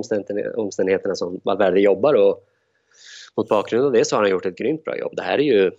omständigheterna 0.56 1.14
som 1.14 1.40
Valverde 1.44 1.80
jobbar 1.80 2.14
och 2.14 2.46
mot 3.36 3.48
bakgrund 3.48 3.84
av 3.84 3.92
det 3.92 4.04
så 4.04 4.16
har 4.16 4.22
han 4.22 4.30
gjort 4.30 4.46
ett 4.46 4.58
grymt 4.58 4.84
bra 4.84 4.98
jobb. 4.98 5.12
Det 5.16 5.22
här 5.22 5.38
är 5.38 5.42
ju... 5.42 5.70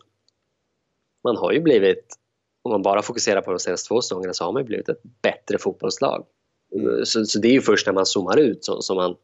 Man 1.24 1.38
har 1.38 1.52
ju 1.52 1.62
blivit, 1.62 2.18
om 2.62 2.72
man 2.72 2.82
bara 2.82 3.02
fokuserar 3.02 3.42
på 3.42 3.52
de 3.52 3.60
senaste 3.60 3.88
två 3.88 4.02
säsongerna 4.02 4.34
så 4.34 4.46
har 4.46 4.52
man 4.52 4.66
blivit 4.66 4.90
ett 4.90 5.02
bättre 5.22 5.58
fotbollslag. 5.58 6.26
Mm. 6.76 7.06
Så, 7.06 7.26
så, 7.26 7.40
det 7.40 7.48
är 7.48 7.52
ju 7.52 7.62
först 7.62 7.86
när 7.86 7.94
man 7.94 8.06
zoomar 8.06 8.38
ut 8.38 8.66
som, 8.66 8.82
som 8.82 8.96
man 8.96 9.16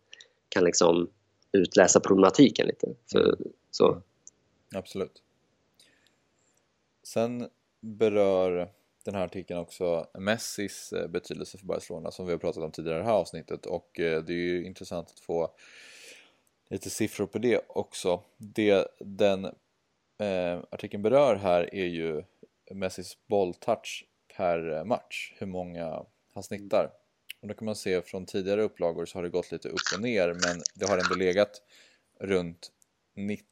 kan 0.50 0.64
liksom 0.64 1.10
utläsa 1.52 2.00
problematiken 2.00 2.68
lite. 2.68 2.88
Så, 3.06 3.20
mm. 3.20 3.36
så. 3.72 4.02
Absolut. 4.76 5.22
Sen 7.04 7.50
berör 7.82 8.70
den 9.08 9.16
här 9.16 9.26
artikeln 9.26 9.60
också 9.60 10.08
Messis 10.14 10.94
eh, 10.94 11.08
betydelse 11.08 11.58
för 11.58 11.66
Barcelona 11.66 12.12
som 12.12 12.26
vi 12.26 12.32
har 12.32 12.40
pratat 12.40 12.64
om 12.64 12.72
tidigare 12.72 12.98
i 12.98 13.02
det 13.02 13.06
här 13.06 13.14
avsnittet 13.14 13.66
och 13.66 14.00
eh, 14.00 14.24
det 14.24 14.34
är 14.34 14.38
ju 14.38 14.66
intressant 14.66 15.10
att 15.10 15.20
få 15.20 15.52
lite 16.70 16.90
siffror 16.90 17.28
på 17.28 17.38
det 17.38 17.62
också. 17.68 18.24
Det 18.38 18.88
den 19.00 19.46
eh, 20.20 20.60
artikeln 20.70 21.04
berör 21.04 21.36
här 21.36 21.76
är 21.76 21.86
ju 21.86 22.24
Messis 22.72 23.18
bolltouch 23.28 24.06
per 24.38 24.84
match, 24.84 25.34
hur 25.38 25.48
många 25.48 26.06
han 26.34 26.44
snittar. 26.44 26.92
Och 27.42 27.48
då 27.48 27.54
kan 27.54 27.66
man 27.66 27.76
se 27.76 28.02
från 28.02 28.26
tidigare 28.26 28.62
upplagor 28.62 29.06
så 29.06 29.18
har 29.18 29.24
det 29.24 29.30
gått 29.30 29.52
lite 29.52 29.70
upp 29.70 29.96
och 29.96 30.02
ner 30.02 30.28
men 30.28 30.62
det 30.76 30.86
har 30.86 30.98
ändå 30.98 31.16
legat 31.16 31.62
runt 32.20 32.72
90 33.16 33.46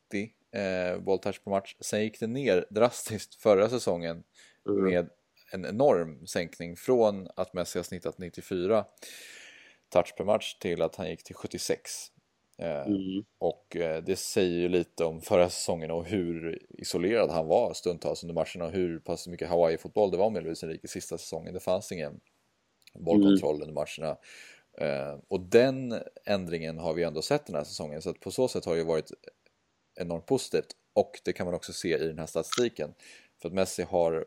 eh, 0.51 0.99
bolltouch 0.99 1.43
per 1.43 1.51
match. 1.51 1.75
Sen 1.79 2.03
gick 2.03 2.19
det 2.19 2.27
ner 2.27 2.65
drastiskt 2.69 3.35
förra 3.35 3.69
säsongen 3.69 4.23
mm. 4.69 4.83
med 4.83 5.09
en 5.51 5.65
enorm 5.65 6.27
sänkning 6.27 6.75
från 6.75 7.27
att 7.35 7.53
Messi 7.53 7.79
har 7.79 7.83
snittat 7.83 8.17
94 8.17 8.85
touch 9.89 10.15
per 10.17 10.23
match 10.23 10.55
till 10.55 10.81
att 10.81 10.95
han 10.95 11.09
gick 11.09 11.23
till 11.23 11.35
76. 11.35 12.11
Eh, 12.57 12.87
mm. 12.87 13.25
Och 13.37 13.75
eh, 13.75 14.03
det 14.03 14.15
säger 14.15 14.59
ju 14.59 14.69
lite 14.69 15.05
om 15.05 15.21
förra 15.21 15.49
säsongen 15.49 15.91
och 15.91 16.05
hur 16.05 16.59
isolerad 16.69 17.29
han 17.29 17.47
var 17.47 17.73
stundtals 17.73 18.23
under 18.23 18.33
matcherna 18.33 18.65
och 18.65 18.71
hur 18.71 18.99
pass 18.99 19.27
mycket 19.27 19.49
Hawaii-fotboll 19.49 20.11
det 20.11 20.17
var 20.17 20.29
med 20.29 20.43
Luis 20.43 20.63
Enrique 20.63 20.87
sista 20.87 21.17
säsongen. 21.17 21.53
Det 21.53 21.59
fanns 21.59 21.91
ingen 21.91 22.19
bollkontroll 22.93 23.55
mm. 23.55 23.69
under 23.69 23.73
matcherna. 23.73 24.17
Eh, 24.77 25.19
och 25.27 25.39
den 25.39 26.01
ändringen 26.25 26.77
har 26.77 26.93
vi 26.93 27.03
ändå 27.03 27.21
sett 27.21 27.45
den 27.45 27.55
här 27.55 27.63
säsongen 27.63 28.01
så 28.01 28.09
att 28.09 28.19
på 28.19 28.31
så 28.31 28.47
sätt 28.47 28.65
har 28.65 28.75
det 28.75 28.83
varit 28.83 29.11
enormt 29.95 30.25
positivt 30.25 30.67
och 30.93 31.19
det 31.23 31.33
kan 31.33 31.45
man 31.45 31.55
också 31.55 31.73
se 31.73 31.97
i 31.97 32.07
den 32.07 32.19
här 32.19 32.25
statistiken. 32.25 32.93
För 33.41 33.49
att 33.49 33.53
Messi 33.53 33.83
har 33.83 34.25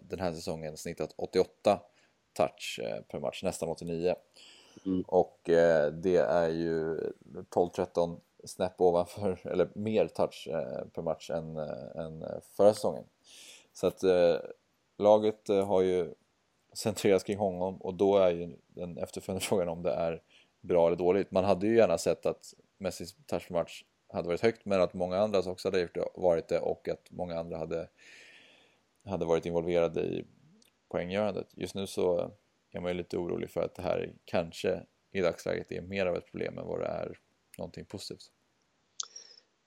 den 0.00 0.20
här 0.20 0.32
säsongen 0.32 0.76
snittat 0.76 1.14
88 1.16 1.80
touch 2.38 2.80
eh, 2.82 3.02
per 3.02 3.18
match, 3.18 3.42
nästan 3.42 3.68
89. 3.68 4.14
Mm. 4.86 5.02
Och 5.02 5.50
eh, 5.50 5.92
det 5.92 6.16
är 6.16 6.48
ju 6.48 7.00
12-13 7.50 8.20
snäpp 8.44 8.80
ovanför, 8.80 9.38
eller 9.50 9.68
mer 9.74 10.08
touch 10.08 10.48
eh, 10.50 10.84
per 10.94 11.02
match 11.02 11.30
än, 11.30 11.56
eh, 11.56 11.96
än 12.04 12.24
förra 12.56 12.74
säsongen. 12.74 13.04
Så 13.72 13.86
att 13.86 14.02
eh, 14.02 14.36
laget 14.98 15.48
har 15.48 15.82
ju 15.82 16.14
centrerats 16.72 17.24
kring 17.24 17.38
honom 17.38 17.76
och 17.76 17.94
då 17.94 18.18
är 18.18 18.30
ju 18.30 18.56
den 18.66 18.98
efterföljande 18.98 19.44
frågan 19.46 19.68
om 19.68 19.82
det 19.82 19.92
är 19.92 20.22
bra 20.60 20.86
eller 20.86 20.96
dåligt. 20.96 21.30
Man 21.30 21.44
hade 21.44 21.66
ju 21.66 21.76
gärna 21.76 21.98
sett 21.98 22.26
att 22.26 22.54
Messis 22.78 23.16
touch 23.26 23.48
per 23.48 23.54
match 23.54 23.84
hade 24.12 24.28
varit 24.28 24.40
högt 24.40 24.64
men 24.64 24.80
att 24.80 24.94
många 24.94 25.16
andra 25.16 25.38
också 25.38 25.68
hade 25.68 25.88
varit 26.14 26.48
det 26.48 26.58
och 26.58 26.88
att 26.88 27.10
många 27.10 27.38
andra 27.38 27.58
hade 27.58 27.88
hade 29.08 29.24
varit 29.24 29.46
involverade 29.46 30.00
i 30.00 30.24
poänggörandet. 30.90 31.46
Just 31.56 31.74
nu 31.74 31.86
så 31.86 32.32
är 32.72 32.80
man 32.80 32.90
ju 32.90 32.98
lite 32.98 33.16
orolig 33.16 33.50
för 33.50 33.60
att 33.60 33.74
det 33.74 33.82
här 33.82 34.12
kanske 34.24 34.82
i 35.12 35.20
dagsläget 35.20 35.72
är 35.72 35.80
mer 35.80 36.06
av 36.06 36.16
ett 36.16 36.26
problem 36.26 36.58
än 36.58 36.66
vad 36.66 36.80
det 36.80 36.86
är 36.86 37.18
någonting 37.58 37.84
positivt. 37.84 38.32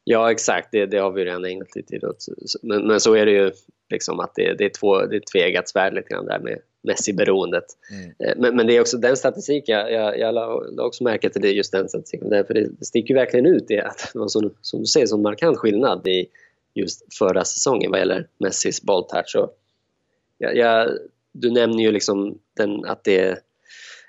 Ja, 0.04 0.32
exakt. 0.32 0.70
Det, 0.72 0.86
det 0.86 0.98
har 0.98 1.12
vi 1.12 1.26
redan 1.26 1.46
ägnat 1.46 1.76
lite 1.76 1.88
tid 1.88 2.04
åt. 2.04 2.26
Men, 2.62 2.88
men 2.88 3.00
så 3.00 3.14
är 3.14 3.26
det 3.26 3.32
ju 3.32 3.52
liksom 3.90 4.20
att 4.20 4.36
det, 4.36 4.54
det 4.54 4.66
är 4.66 4.70
två, 4.70 5.06
det 5.06 5.16
är 5.16 5.24
tvegat 5.32 5.70
svärd 5.70 5.94
lite 5.94 6.10
grann 6.10 6.26
där 6.26 6.40
med 6.40 6.60
Messi-beroendet. 6.84 7.66
Mm. 7.92 8.12
Eh, 8.20 8.34
men, 8.38 8.56
men, 8.56 8.68
det 8.68 8.78
är 8.78 8.82
också 8.82 8.98
den 8.98 9.18
statistiken, 9.18 9.78
jag, 9.78 9.92
jag, 9.92 10.20
jag 10.20 10.34
la 10.34 10.64
också 10.86 11.04
märke 11.04 11.30
till 11.30 11.42
det, 11.42 11.52
just 11.52 11.72
den 11.72 11.90
statistiken, 11.90 12.30
därför 12.30 12.54
det, 12.54 12.70
det 12.80 12.86
sticker 12.86 13.16
verkligen 13.16 13.46
ut 13.46 13.68
det 13.68 13.82
att 13.82 14.10
det 14.14 14.20
var 14.20 14.28
som, 14.28 14.54
som 14.62 14.80
du 14.80 14.86
säger, 14.86 15.06
sån 15.08 15.22
markant 15.22 15.58
skillnad 15.58 16.08
i 16.08 16.28
just 16.74 17.14
förra 17.18 17.46
säsongen 17.46 17.92
vad 17.92 18.00
gäller 18.00 18.28
Messis 18.38 18.82
bolltouch. 18.82 19.36
Jag, 20.38 20.56
jag, 20.56 20.90
du 21.32 21.52
nämner 21.52 21.84
ju 21.84 21.92
liksom 21.92 22.40
den, 22.58 22.86
att 22.86 23.04
det 23.04 23.44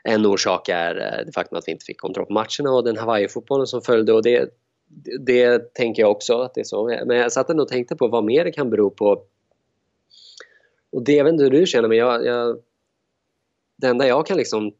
en 0.05 0.27
orsak 0.27 0.69
är 0.69 0.97
eh, 0.97 1.27
det 1.27 1.33
faktum 1.33 1.59
att 1.59 1.69
vi 1.69 1.73
inte 1.73 1.85
fick 1.85 2.01
kontroll 2.01 2.27
på 2.27 2.33
matcherna 2.33 2.77
och 2.77 2.85
den 2.85 2.97
Hawaii-fotbollen 2.97 3.67
som 3.67 3.83
följde 3.83 4.13
och 4.13 4.23
det, 4.23 4.51
det 5.21 5.75
tänker 5.75 6.03
jag 6.03 6.11
också 6.11 6.39
att 6.41 6.55
det 6.55 6.61
är 6.61 6.65
så. 6.65 6.87
Men 7.07 7.17
jag 7.17 7.33
satt 7.33 7.51
ändå 7.51 7.63
och 7.63 7.69
tänkte 7.69 7.97
på 7.97 8.09
vad 8.09 8.25
mer 8.25 8.45
det 8.45 8.53
kan 8.53 8.71
bero 8.71 8.91
på. 8.91 9.23
Och 10.93 11.05
det, 11.05 11.13
jag 11.13 11.25
vet 11.25 11.33
inte 11.33 11.45
hur 11.45 11.51
du 11.51 11.67
känner 11.67 11.89
men 11.89 11.99
jag, 11.99 12.27
jag 12.27 12.59
det 13.77 13.89
enda 13.89 14.07
jag 14.07 14.27
kan 14.27 14.37
liksom 14.37 14.75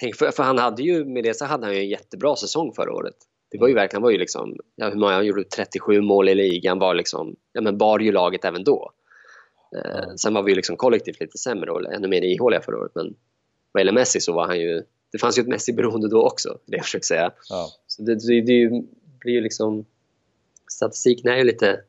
tänka, 0.00 0.16
för, 0.16 0.30
för, 0.30 0.42
han 0.42 0.58
hade 0.58 0.82
ju 0.82 1.04
med 1.04 1.24
det 1.24 1.34
så 1.34 1.44
hade 1.44 1.66
han 1.66 1.74
ju 1.74 1.80
en 1.80 1.88
jättebra 1.88 2.36
säsong 2.36 2.72
förra 2.72 2.92
året. 2.92 3.16
Det 3.56 3.60
var 3.60 3.68
ju 3.68 3.74
verkligen, 3.74 4.02
var 4.02 4.10
ju 4.10 4.18
liksom, 4.18 4.56
ja, 4.76 4.88
hur 4.88 4.96
många, 4.96 5.12
han 5.12 5.26
gjorde 5.26 5.44
37 5.44 6.00
mål 6.00 6.28
i 6.28 6.34
ligan, 6.34 6.78
var 6.78 6.94
liksom, 6.94 7.36
ja 7.52 7.60
men 7.60 7.78
bar 7.78 7.98
ju 7.98 8.12
laget 8.12 8.44
även 8.44 8.64
då. 8.64 8.92
Eh, 9.76 10.14
sen 10.16 10.34
var 10.34 10.42
vi 10.42 10.50
ju 10.50 10.56
liksom 10.56 10.76
kollektivt 10.76 11.20
lite 11.20 11.38
sämre 11.38 11.70
och 11.70 11.92
ännu 11.92 12.08
mer 12.08 12.22
ihåliga 12.22 12.60
förra 12.60 12.78
året 12.78 12.92
men 12.94 13.14
vad 13.72 13.80
gäller 13.80 13.92
Messi 13.92 14.20
så 14.20 14.32
var 14.32 14.46
han 14.46 14.60
ju, 14.60 14.82
det 15.12 15.18
fanns 15.18 15.38
ju 15.38 15.40
ett 15.40 15.48
Messi-beroende 15.48 16.08
då 16.08 16.26
också, 16.26 16.58
det 16.66 16.76
jag 16.76 16.84
försöker 16.84 17.04
säga. 17.06 17.32
Ja. 17.48 17.68
Så 17.86 18.02
det, 18.02 18.14
det, 18.14 18.40
det, 18.40 18.84
blir 19.20 19.34
ju 19.34 19.40
liksom, 19.40 19.84
statistiken 20.70 21.30
är 21.30 21.36
ju 21.36 21.44
lite, 21.44 21.80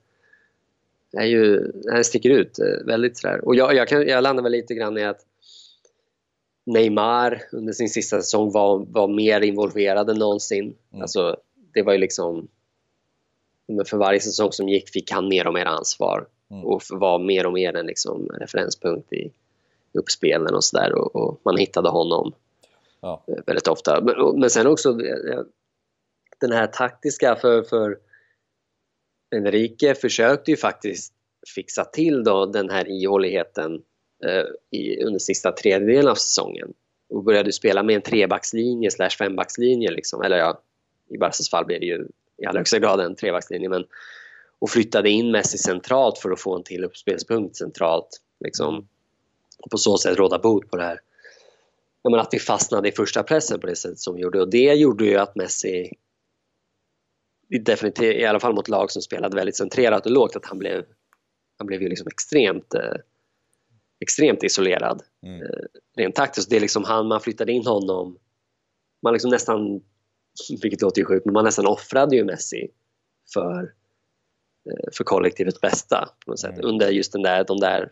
är 1.18 1.26
ju, 1.26 1.72
är 1.92 2.04
sticker 2.04 2.30
ut 2.30 2.60
eh, 2.60 2.86
väldigt 2.86 3.18
sådär. 3.18 3.46
Och 3.46 3.56
jag, 3.56 3.76
jag, 3.76 3.88
kan, 3.88 4.08
jag 4.08 4.24
landar 4.24 4.44
väl 4.44 4.52
lite 4.52 4.74
grann 4.74 4.98
i 4.98 5.04
att 5.04 5.26
Neymar 6.66 7.44
under 7.52 7.74
sin 7.74 7.90
sista 7.90 8.22
säsong 8.22 8.52
var, 8.52 8.86
var 8.90 9.08
mer 9.08 9.42
involverad 9.42 10.10
än 10.10 10.18
någonsin. 10.18 10.76
Mm. 10.92 11.02
Alltså, 11.02 11.38
det 11.78 11.84
var 11.84 11.94
ju 11.94 12.00
liksom... 12.00 12.48
För 13.86 13.98
varje 13.98 14.20
säsong 14.20 14.52
som 14.52 14.70
gick 14.70 14.90
fick 14.90 15.12
han 15.12 15.28
mer 15.28 15.48
och 15.48 15.54
mer 15.54 15.66
ansvar 15.66 16.28
mm. 16.52 16.66
och 16.66 16.82
var 16.90 17.20
mer 17.20 17.46
och 17.46 17.54
mer 17.54 17.76
en 17.76 17.86
liksom 17.86 18.28
referenspunkt 18.28 19.14
i 19.14 19.32
uppspelen 19.94 20.56
och 20.56 20.64
sådär 20.64 20.94
och, 20.94 21.16
och, 21.16 21.42
man 21.44 21.58
hittade 21.58 21.90
honom 21.90 22.34
ja. 23.02 23.24
Eh, 23.28 23.44
väldigt 23.46 23.68
ofta. 23.68 24.02
Men, 24.02 24.40
men 24.40 24.50
sen 24.50 24.68
också 24.68 24.98
den 26.42 26.52
här 26.52 26.68
taktiska 26.68 27.36
för, 27.36 27.64
för 27.64 27.98
Enrique 29.36 29.96
försökte 29.96 30.52
ju 30.52 30.58
faktiskt 30.58 31.14
fixa 31.56 31.86
till 31.86 32.24
då 32.24 32.46
den 32.46 32.70
här 32.70 32.88
ihåligheten 32.88 33.82
eh, 34.26 34.80
i, 34.80 35.04
under 35.04 35.20
sista 35.20 35.52
tredjedelen 35.52 36.08
av 36.08 36.16
säsongen 36.16 36.74
och 37.10 37.24
började 37.24 37.52
spela 37.52 37.84
med 37.84 37.96
en 37.96 38.02
trebackslinje 38.02 38.92
slash 38.92 39.10
fembackslinje 39.10 39.92
liksom. 39.92 40.22
eller 40.22 40.38
ja, 40.38 40.62
i 41.10 41.18
Barcas 41.18 41.50
fall 41.50 41.66
blir 41.66 41.80
det 41.80 41.86
ju 41.86 42.08
i 42.38 42.46
allra 42.46 42.60
högsta 42.60 42.80
grad 42.80 43.00
en 43.00 43.16
trebackslinje 43.16 43.70
men 43.70 43.86
och 44.60 44.70
flyttade 44.70 45.10
in 45.10 45.32
Messi 45.32 45.58
centralt 45.58 46.18
för 46.18 46.32
att 46.32 46.42
få 46.42 46.56
en 46.56 46.64
till 46.64 46.84
uppspelspunkt 46.84 47.56
centralt 47.56 48.22
liksom. 48.40 48.88
och 49.64 49.72
på 49.72 49.78
så 49.78 49.98
sätt 49.98 50.18
råda 50.18 50.40
bot 50.40 50.72
på 50.72 50.78
det 50.78 50.84
här 50.84 51.00
menar, 52.10 52.24
att 52.24 52.34
vi 52.34 52.40
fastnade 52.40 52.90
i 52.90 52.92
första 52.92 53.24
pressen 53.24 53.60
på 53.60 53.68
det 53.68 53.76
sättet 53.76 54.00
som 54.00 54.16
vi 54.16 54.22
gjorde 54.22 54.42
och 54.42 54.50
det 54.50 54.74
gjorde 54.74 55.06
ju 55.06 55.18
att 55.18 55.36
Messi 55.36 55.92
definitivt, 57.50 58.16
i 58.16 58.26
alla 58.26 58.40
fall 58.40 58.56
mot 58.56 58.68
lag 58.68 58.92
som 58.92 59.02
spelade 59.02 59.36
väldigt 59.36 59.58
centrerat 59.58 60.06
och 60.06 60.12
lågt, 60.12 60.36
att 60.36 60.46
han 60.46 60.60
blev, 60.60 60.86
han 61.58 61.68
blev 61.68 61.82
ju 61.82 61.90
liksom 61.90 62.08
extremt 62.08 62.74
eh, 62.74 62.96
extremt 64.00 64.44
isolerad 64.44 65.02
mm. 65.24 65.42
eh, 65.42 65.66
rent 65.96 66.16
taktiskt. 66.16 66.50
Det 66.50 66.56
är 66.56 66.60
liksom 66.60 66.84
han, 66.84 67.08
man 67.08 67.22
flyttade 67.22 67.52
in 67.52 67.66
honom, 67.66 68.18
man 69.04 69.14
liksom 69.14 69.32
nästan, 69.32 69.82
vilket 70.62 70.82
låter 70.82 71.02
ju 71.02 71.06
sjukt, 71.06 71.26
men 71.26 71.34
man 71.34 71.46
nästan 71.46 71.68
offrade 71.68 72.16
ju 72.16 72.24
Messi 72.24 72.68
för, 73.34 73.74
eh, 74.70 74.92
för 74.98 75.04
kollektivets 75.04 75.62
bästa 75.62 76.10
på 76.26 76.32
något 76.32 76.40
sätt 76.40 76.54
mm. 76.54 76.66
under 76.66 76.90
just 76.90 77.12
den 77.12 77.22
där, 77.22 77.44
de 77.44 77.60
där 77.60 77.92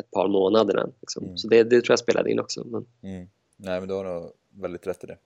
ett 0.00 0.10
par 0.10 0.28
månaderna. 0.28 0.90
Liksom. 1.00 1.24
Mm. 1.24 1.36
Så 1.36 1.48
det, 1.48 1.62
det, 1.62 1.80
tror 1.80 1.92
jag 1.92 1.98
spelade 1.98 2.30
in 2.30 2.40
också. 2.40 2.64
Men... 2.64 2.86
Mm. 3.02 3.28
Nej 3.56 3.80
men 3.80 3.88
du 3.88 3.94
har 3.94 4.04
nog 4.04 4.32
väldigt 4.50 4.86
rätt 4.86 5.04
i 5.04 5.06
det. 5.06 5.18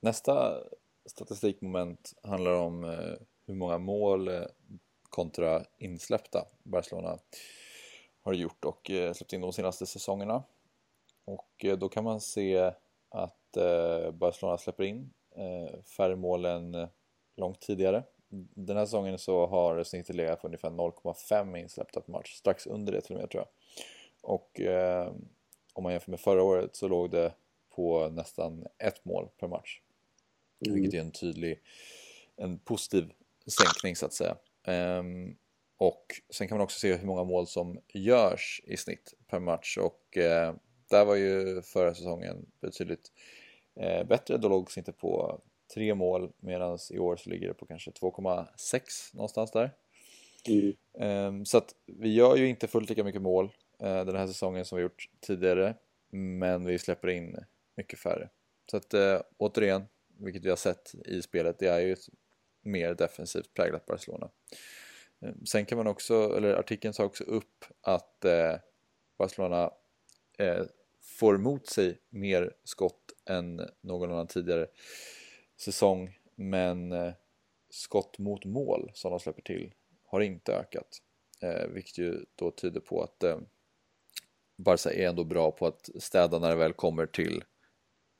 Nästa 0.00 0.60
statistikmoment 1.06 2.12
handlar 2.22 2.52
om 2.52 2.84
eh, 2.84 3.14
hur 3.46 3.54
många 3.54 3.78
mål 3.78 4.28
eh, 4.28 4.42
kontra 5.08 5.64
insläppta 5.78 6.44
Barcelona 6.62 7.18
har 8.22 8.32
gjort 8.32 8.64
och 8.64 8.90
släppt 9.14 9.32
in 9.32 9.40
de 9.40 9.52
senaste 9.52 9.86
säsongerna. 9.86 10.42
Och 11.24 11.64
då 11.78 11.88
kan 11.88 12.04
man 12.04 12.20
se 12.20 12.72
att 13.08 13.41
Barcelona 14.12 14.58
släpper 14.58 14.84
in 14.84 15.10
färre 15.96 16.16
mål 16.16 16.44
än 16.44 16.88
långt 17.36 17.60
tidigare. 17.60 18.04
Den 18.54 18.76
här 18.76 18.84
säsongen 18.84 19.18
så 19.18 19.46
har 19.46 19.84
snittet 19.84 20.16
legat 20.16 20.40
på 20.40 20.46
ungefär 20.46 20.70
0,5 20.70 21.58
insläppta 21.58 22.00
per 22.00 22.12
match, 22.12 22.34
strax 22.34 22.66
under 22.66 22.92
det 22.92 23.00
till 23.00 23.14
och 23.14 23.20
med 23.20 23.30
tror 23.30 23.44
jag. 23.44 23.48
Och 24.22 24.60
eh, 24.60 25.12
om 25.72 25.82
man 25.82 25.92
jämför 25.92 26.10
med 26.10 26.20
förra 26.20 26.42
året 26.42 26.76
så 26.76 26.88
låg 26.88 27.10
det 27.10 27.32
på 27.74 28.08
nästan 28.08 28.66
ett 28.78 29.04
mål 29.04 29.28
per 29.38 29.48
match. 29.48 29.80
Mm. 30.66 30.74
Vilket 30.74 30.94
är 30.94 31.04
en 31.04 31.12
tydlig, 31.12 31.60
en 32.36 32.58
positiv 32.58 33.12
sänkning 33.46 33.96
så 33.96 34.06
att 34.06 34.12
säga. 34.12 34.36
Um, 34.98 35.36
och 35.76 36.06
sen 36.30 36.48
kan 36.48 36.58
man 36.58 36.64
också 36.64 36.78
se 36.78 36.96
hur 36.96 37.06
många 37.06 37.24
mål 37.24 37.46
som 37.46 37.80
görs 37.88 38.62
i 38.64 38.76
snitt 38.76 39.14
per 39.26 39.40
match 39.40 39.78
och 39.78 40.16
uh, 40.16 40.54
där 40.90 41.04
var 41.04 41.14
ju 41.14 41.62
förra 41.62 41.94
säsongen 41.94 42.46
betydligt 42.60 43.12
uh, 43.80 44.04
bättre. 44.04 44.36
Då 44.36 44.48
låg 44.48 44.70
snittet 44.70 44.98
på 44.98 45.40
tre 45.74 45.94
mål 45.94 46.32
medan 46.40 46.78
i 46.90 46.98
år 46.98 47.16
så 47.16 47.30
ligger 47.30 47.48
det 47.48 47.54
på 47.54 47.66
kanske 47.66 47.90
2,6 47.90 49.16
någonstans 49.16 49.50
där. 49.50 49.70
Mm. 50.48 50.74
Um, 51.34 51.44
så 51.44 51.58
att 51.58 51.74
vi 51.86 52.14
gör 52.14 52.36
ju 52.36 52.48
inte 52.48 52.66
fullt 52.66 52.88
lika 52.88 53.04
mycket 53.04 53.22
mål 53.22 53.44
uh, 53.82 54.04
den 54.04 54.16
här 54.16 54.26
säsongen 54.26 54.64
som 54.64 54.76
vi 54.76 54.82
gjort 54.82 55.08
tidigare 55.20 55.74
men 56.10 56.64
vi 56.64 56.78
släpper 56.78 57.08
in 57.08 57.36
mycket 57.76 57.98
färre. 57.98 58.28
Så 58.70 58.76
att 58.76 58.94
återigen, 59.36 59.84
vilket 60.18 60.44
vi 60.44 60.48
har 60.48 60.56
sett 60.56 60.94
i 61.04 61.22
spelet, 61.22 61.58
det 61.58 61.66
är 61.66 61.80
ju 61.80 61.92
ett 61.92 62.08
mer 62.62 62.94
defensivt 62.94 63.54
präglat 63.54 63.86
Barcelona. 63.86 64.30
Eh, 65.22 65.34
sen 65.44 65.66
kan 65.66 65.78
man 65.78 65.86
också, 65.86 66.36
eller 66.36 66.54
artikeln 66.54 66.94
tar 66.94 67.04
också 67.04 67.24
upp 67.24 67.64
att 67.80 68.24
eh, 68.24 68.54
Barcelona 69.18 69.70
eh, 70.38 70.64
får 71.02 71.34
emot 71.34 71.66
sig 71.66 71.98
mer 72.10 72.54
skott 72.64 73.12
än 73.24 73.70
någon 73.80 74.12
annan 74.12 74.26
tidigare 74.26 74.66
säsong 75.56 76.18
men 76.34 76.92
eh, 76.92 77.12
skott 77.70 78.18
mot 78.18 78.44
mål 78.44 78.90
som 78.94 79.10
de 79.10 79.20
släpper 79.20 79.42
till 79.42 79.74
har 80.04 80.20
inte 80.20 80.52
ökat. 80.52 81.02
Eh, 81.40 81.66
vilket 81.68 81.98
ju 81.98 82.24
då 82.34 82.50
tyder 82.50 82.80
på 82.80 83.02
att 83.02 83.22
eh, 83.22 83.38
Barca 84.56 84.90
är 84.90 85.08
ändå 85.08 85.24
bra 85.24 85.50
på 85.50 85.66
att 85.66 85.90
städa 85.98 86.38
när 86.38 86.48
det 86.48 86.56
väl 86.56 86.72
kommer 86.72 87.06
till 87.06 87.44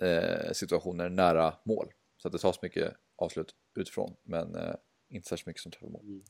eh, 0.03 0.53
situationer 0.53 1.09
nära 1.09 1.55
mål. 1.65 1.93
Så 2.17 2.29
att 2.29 2.33
det 2.33 2.39
tas 2.39 2.63
mycket 2.63 2.95
avslut 3.17 3.55
utifrån 3.75 4.17
men 4.23 4.55
eh, 4.55 4.75
inte 5.09 5.29
särskilt 5.29 5.47
mycket 5.47 5.63
som 5.63 5.73
träffar 5.73 5.89
mål. 5.89 6.05
Mm. 6.05 6.23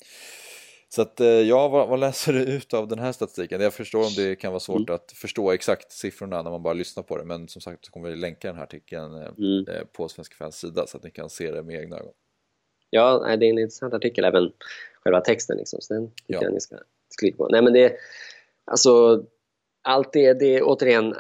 Så 0.94 1.02
att 1.02 1.20
eh, 1.20 1.26
ja, 1.26 1.68
vad, 1.68 1.88
vad, 1.88 2.00
läser 2.00 2.32
du 2.32 2.42
ut 2.42 2.74
av 2.74 2.88
den 2.88 2.98
här 2.98 3.12
statistiken? 3.12 3.60
Jag 3.60 3.74
förstår 3.74 3.98
om 3.98 4.12
det 4.16 4.36
kan 4.36 4.52
vara 4.52 4.60
svårt 4.60 4.88
mm. 4.88 4.94
att 4.94 5.12
förstå 5.12 5.52
exakt 5.52 5.92
siffrorna 5.92 6.42
när 6.42 6.50
man 6.50 6.62
bara 6.62 6.74
lyssnar 6.74 7.02
på 7.02 7.16
det 7.16 7.24
men 7.24 7.48
som 7.48 7.62
sagt 7.62 7.86
så 7.86 7.92
kommer 7.92 8.10
vi 8.10 8.16
länka 8.16 8.48
den 8.48 8.56
här 8.56 8.62
artikeln 8.62 9.14
eh, 9.14 9.28
mm. 9.38 9.68
Eh, 9.68 9.84
på 9.92 10.08
Svenska 10.08 10.34
fans 10.34 10.56
sida 10.56 10.86
så 10.86 10.96
att 10.96 11.04
ni 11.04 11.10
kan 11.10 11.30
se 11.30 11.50
det 11.50 11.62
med 11.62 11.80
egna 11.80 11.96
ögon. 11.96 12.12
Ja, 12.90 13.36
det 13.36 13.46
är 13.46 13.50
en 13.50 13.58
intressant 13.58 13.94
artikel 13.94 14.24
även 14.24 14.52
själva 15.04 15.20
texten 15.20 15.56
liksom, 15.56 15.80
så 15.80 15.94
den 15.94 16.10
tycker 16.10 16.34
ja. 16.34 16.42
jag 16.42 16.52
ni 16.52 16.60
ska 16.60 16.76
klicka 17.20 17.36
på. 17.36 17.48
Nej 17.48 17.62
men 17.62 17.72
det, 17.72 17.96
alltså 18.64 19.22
allt 19.82 20.12
det, 20.12 20.32
det 20.32 20.62
återigen 20.62 21.14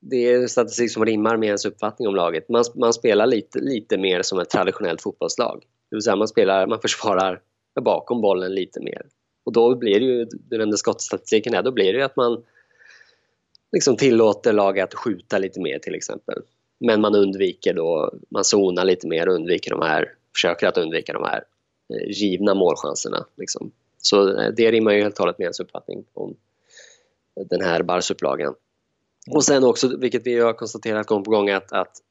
det 0.00 0.16
är 0.16 0.46
statistik 0.46 0.90
som 0.90 1.04
rimmar 1.04 1.36
med 1.36 1.46
ens 1.46 1.64
uppfattning 1.64 2.08
om 2.08 2.14
laget. 2.14 2.48
Man, 2.48 2.64
man 2.74 2.92
spelar 2.92 3.26
lite, 3.26 3.58
lite 3.58 3.98
mer 3.98 4.22
som 4.22 4.38
ett 4.38 4.50
traditionellt 4.50 5.02
fotbollslag. 5.02 5.64
Det 5.90 5.96
vill 5.96 6.02
säga 6.02 6.16
man, 6.16 6.28
spelar, 6.28 6.66
man 6.66 6.80
försvarar 6.80 7.42
bakom 7.80 8.20
bollen 8.20 8.54
lite 8.54 8.80
mer. 8.80 9.02
Och 9.44 9.52
då 9.52 9.74
blir 9.74 10.00
det 10.00 10.06
ju, 10.06 10.24
den 10.24 10.58
nämnde 10.58 10.76
skottstatistiken 10.76 11.54
är, 11.54 11.62
då 11.62 11.70
blir 11.70 11.92
det 11.92 11.98
ju 11.98 12.04
att 12.04 12.16
man 12.16 12.44
liksom 13.72 13.96
tillåter 13.96 14.52
laget 14.52 14.84
att 14.84 14.94
skjuta 14.94 15.38
lite 15.38 15.60
mer 15.60 15.78
till 15.78 15.94
exempel. 15.94 16.42
Men 16.78 17.00
man 17.00 17.14
undviker 17.14 17.74
då, 17.74 18.14
man 18.28 18.44
zonar 18.44 18.84
lite 18.84 19.06
mer 19.06 19.28
och 19.28 19.34
undviker 19.34 19.70
de 19.70 19.82
här, 19.82 20.14
försöker 20.34 20.66
att 20.66 20.78
undvika 20.78 21.12
de 21.12 21.24
här 21.24 21.44
eh, 21.94 22.10
givna 22.10 22.54
målchanserna. 22.54 23.26
Liksom. 23.36 23.70
Så 23.98 24.38
eh, 24.38 24.50
det 24.56 24.70
rimmar 24.70 24.92
ju 24.92 25.02
helt 25.02 25.14
och 25.14 25.20
hållet 25.20 25.38
med 25.38 25.44
ens 25.44 25.60
uppfattning 25.60 26.04
om 26.14 26.34
den 27.50 27.60
här 27.60 27.82
barsupplagan. 27.82 28.54
Och 29.30 29.44
sen 29.44 29.64
också, 29.64 29.96
vilket 29.96 30.26
vi 30.26 30.38
har 30.38 30.52
konstaterat 30.52 31.06
gång 31.06 31.24
på 31.24 31.30
gång, 31.30 31.50
att, 31.50 31.72
att 31.72 32.02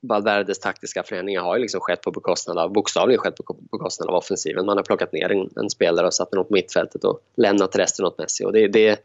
Valverdes 0.00 0.58
taktiska 0.58 1.02
förändringar 1.02 1.40
har 1.40 1.56
ju 1.56 1.62
liksom 1.62 1.80
skett 1.80 2.02
på 2.02 2.10
bekostnad 2.10 2.58
av, 2.58 2.72
bokstavligen 2.72 3.20
skett 3.20 3.36
på 3.36 3.56
bekostnad 3.72 4.08
av 4.08 4.14
offensiven. 4.14 4.66
Man 4.66 4.76
har 4.76 4.84
plockat 4.84 5.12
ner 5.12 5.32
en, 5.32 5.50
en 5.56 5.70
spelare 5.70 6.06
och 6.06 6.14
satt 6.14 6.30
den 6.30 6.44
på 6.44 6.54
mittfältet 6.54 7.04
och 7.04 7.20
lämnat 7.36 7.76
resten 7.76 8.06
åt 8.06 8.18
Messi. 8.18 8.44
Och 8.44 8.52
det, 8.52 8.68
det, 8.68 9.04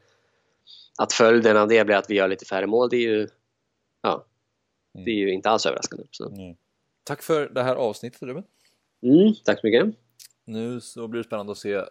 att 0.98 1.14
följden 1.14 1.58
av 1.58 1.68
det 1.68 1.86
blir 1.86 1.96
att 1.96 2.10
vi 2.10 2.16
gör 2.16 2.28
lite 2.28 2.46
färre 2.46 2.68
mål, 2.68 2.90
det 2.90 2.98
är 2.98 3.02
ju, 3.02 3.28
ja, 4.02 4.26
det 4.94 5.12
är 5.12 5.16
ju 5.16 5.34
inte 5.34 5.50
alls 5.50 5.66
överraskande. 5.66 6.04
Mm. 6.20 6.56
Tack 7.04 7.22
för 7.22 7.50
det 7.50 7.64
här 7.64 7.76
avsnittet 7.76 8.22
Ruben. 8.22 8.44
Mm, 9.04 9.34
tack 9.46 9.60
så 9.60 9.68
mycket. 9.68 9.96
Nu 10.46 10.82
så 10.82 11.08
blir 11.08 11.22
det 11.22 11.28
spännande 11.28 11.52
att 11.52 11.58
se 11.58 11.74
eh, 11.74 11.84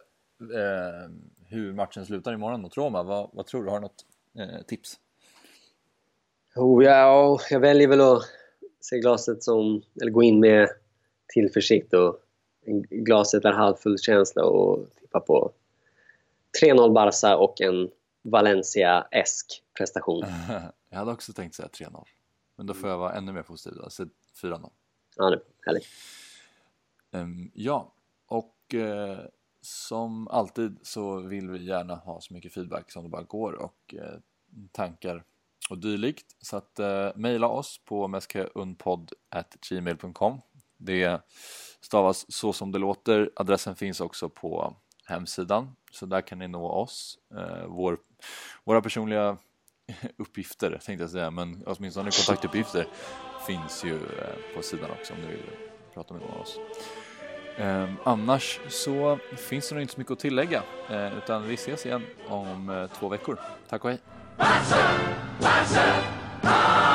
hur 1.46 1.72
matchen 1.72 2.06
slutar 2.06 2.32
imorgon 2.32 2.60
mot 2.60 2.76
Roma. 2.76 3.02
Vad, 3.02 3.30
vad 3.32 3.46
tror 3.46 3.64
du? 3.64 3.70
Har 3.70 3.76
du 3.76 3.82
något 3.82 4.04
eh, 4.38 4.62
tips? 4.66 4.98
Oh, 6.56 6.84
ja, 6.84 7.38
jag 7.50 7.60
väljer 7.60 7.88
väl 7.88 8.00
att 8.00 8.22
se 8.84 8.98
glaset 8.98 9.42
som, 9.42 9.82
eller 10.02 10.10
gå 10.12 10.22
in 10.22 10.40
med 10.40 10.68
tillförsikt 11.28 11.94
och 11.94 12.20
glaset 12.90 13.44
är 13.44 13.52
halvfull 13.52 13.98
känsla 13.98 14.44
och 14.44 14.86
tippa 15.00 15.20
på 15.20 15.52
3-0 16.62 16.92
Barca 16.92 17.36
och 17.36 17.60
en 17.60 17.90
Valencia-esk 18.22 19.62
prestation. 19.78 20.24
jag 20.90 20.98
hade 20.98 21.12
också 21.12 21.32
tänkt 21.32 21.54
säga 21.54 21.68
3-0, 21.68 22.04
men 22.56 22.66
då 22.66 22.74
får 22.74 22.90
jag 22.90 22.98
vara 22.98 23.12
ännu 23.12 23.32
mer 23.32 23.42
positiv 23.42 23.78
då, 23.82 23.90
så 23.90 24.04
4-0. 24.42 24.70
Ja, 25.16 25.30
det 25.30 25.36
är 25.36 25.42
härligt. 25.66 25.86
Um, 27.10 27.50
ja, 27.54 27.92
och 28.26 28.74
uh, 28.74 29.18
som 29.60 30.28
alltid 30.28 30.78
så 30.82 31.20
vill 31.20 31.50
vi 31.50 31.64
gärna 31.64 31.94
ha 31.94 32.20
så 32.20 32.34
mycket 32.34 32.52
feedback 32.52 32.90
som 32.90 33.02
det 33.02 33.08
bara 33.08 33.22
går 33.22 33.52
och 33.52 33.94
uh, 33.94 34.18
tankar 34.72 35.24
och 35.70 35.78
dylikt. 35.78 36.26
Så 36.40 36.56
att 36.56 36.78
eh, 36.78 37.08
mejla 37.14 37.48
oss 37.48 37.80
på 37.84 38.08
meskeunpodd.gmail.com 38.08 40.40
Det 40.76 41.20
stavas 41.80 42.26
så 42.28 42.52
som 42.52 42.72
det 42.72 42.78
låter. 42.78 43.30
Adressen 43.36 43.76
finns 43.76 44.00
också 44.00 44.28
på 44.28 44.76
hemsidan 45.06 45.76
så 45.92 46.06
där 46.06 46.20
kan 46.20 46.38
ni 46.38 46.48
nå 46.48 46.70
oss. 46.70 47.18
Eh, 47.36 47.66
vår, 47.66 47.98
våra 48.64 48.82
personliga 48.82 49.38
uppgifter 50.16 50.80
tänkte 50.84 51.02
jag 51.02 51.10
säga, 51.10 51.30
men 51.30 51.62
åtminstone 51.66 52.10
kontaktuppgifter 52.10 52.86
finns 53.46 53.84
ju 53.84 53.94
eh, 53.94 54.56
på 54.56 54.62
sidan 54.62 54.90
också 54.90 55.14
om 55.14 55.20
ni 55.20 55.26
vill 55.26 55.42
prata 55.94 56.14
med 56.14 56.22
någon 56.22 56.32
av 56.32 56.40
oss. 56.40 56.58
Eh, 57.56 57.90
annars 58.04 58.60
så 58.68 59.18
finns 59.36 59.68
det 59.68 59.74
nog 59.74 59.82
inte 59.82 59.94
så 59.94 60.00
mycket 60.00 60.12
att 60.12 60.18
tillägga 60.18 60.62
eh, 60.90 61.18
utan 61.18 61.48
vi 61.48 61.54
ses 61.54 61.86
igen 61.86 62.02
om 62.28 62.70
eh, 62.70 62.86
två 62.86 63.08
veckor. 63.08 63.38
Tack 63.68 63.84
och 63.84 63.90
hej! 63.90 64.00
Barca, 64.36 64.82
Barca, 65.40 66.93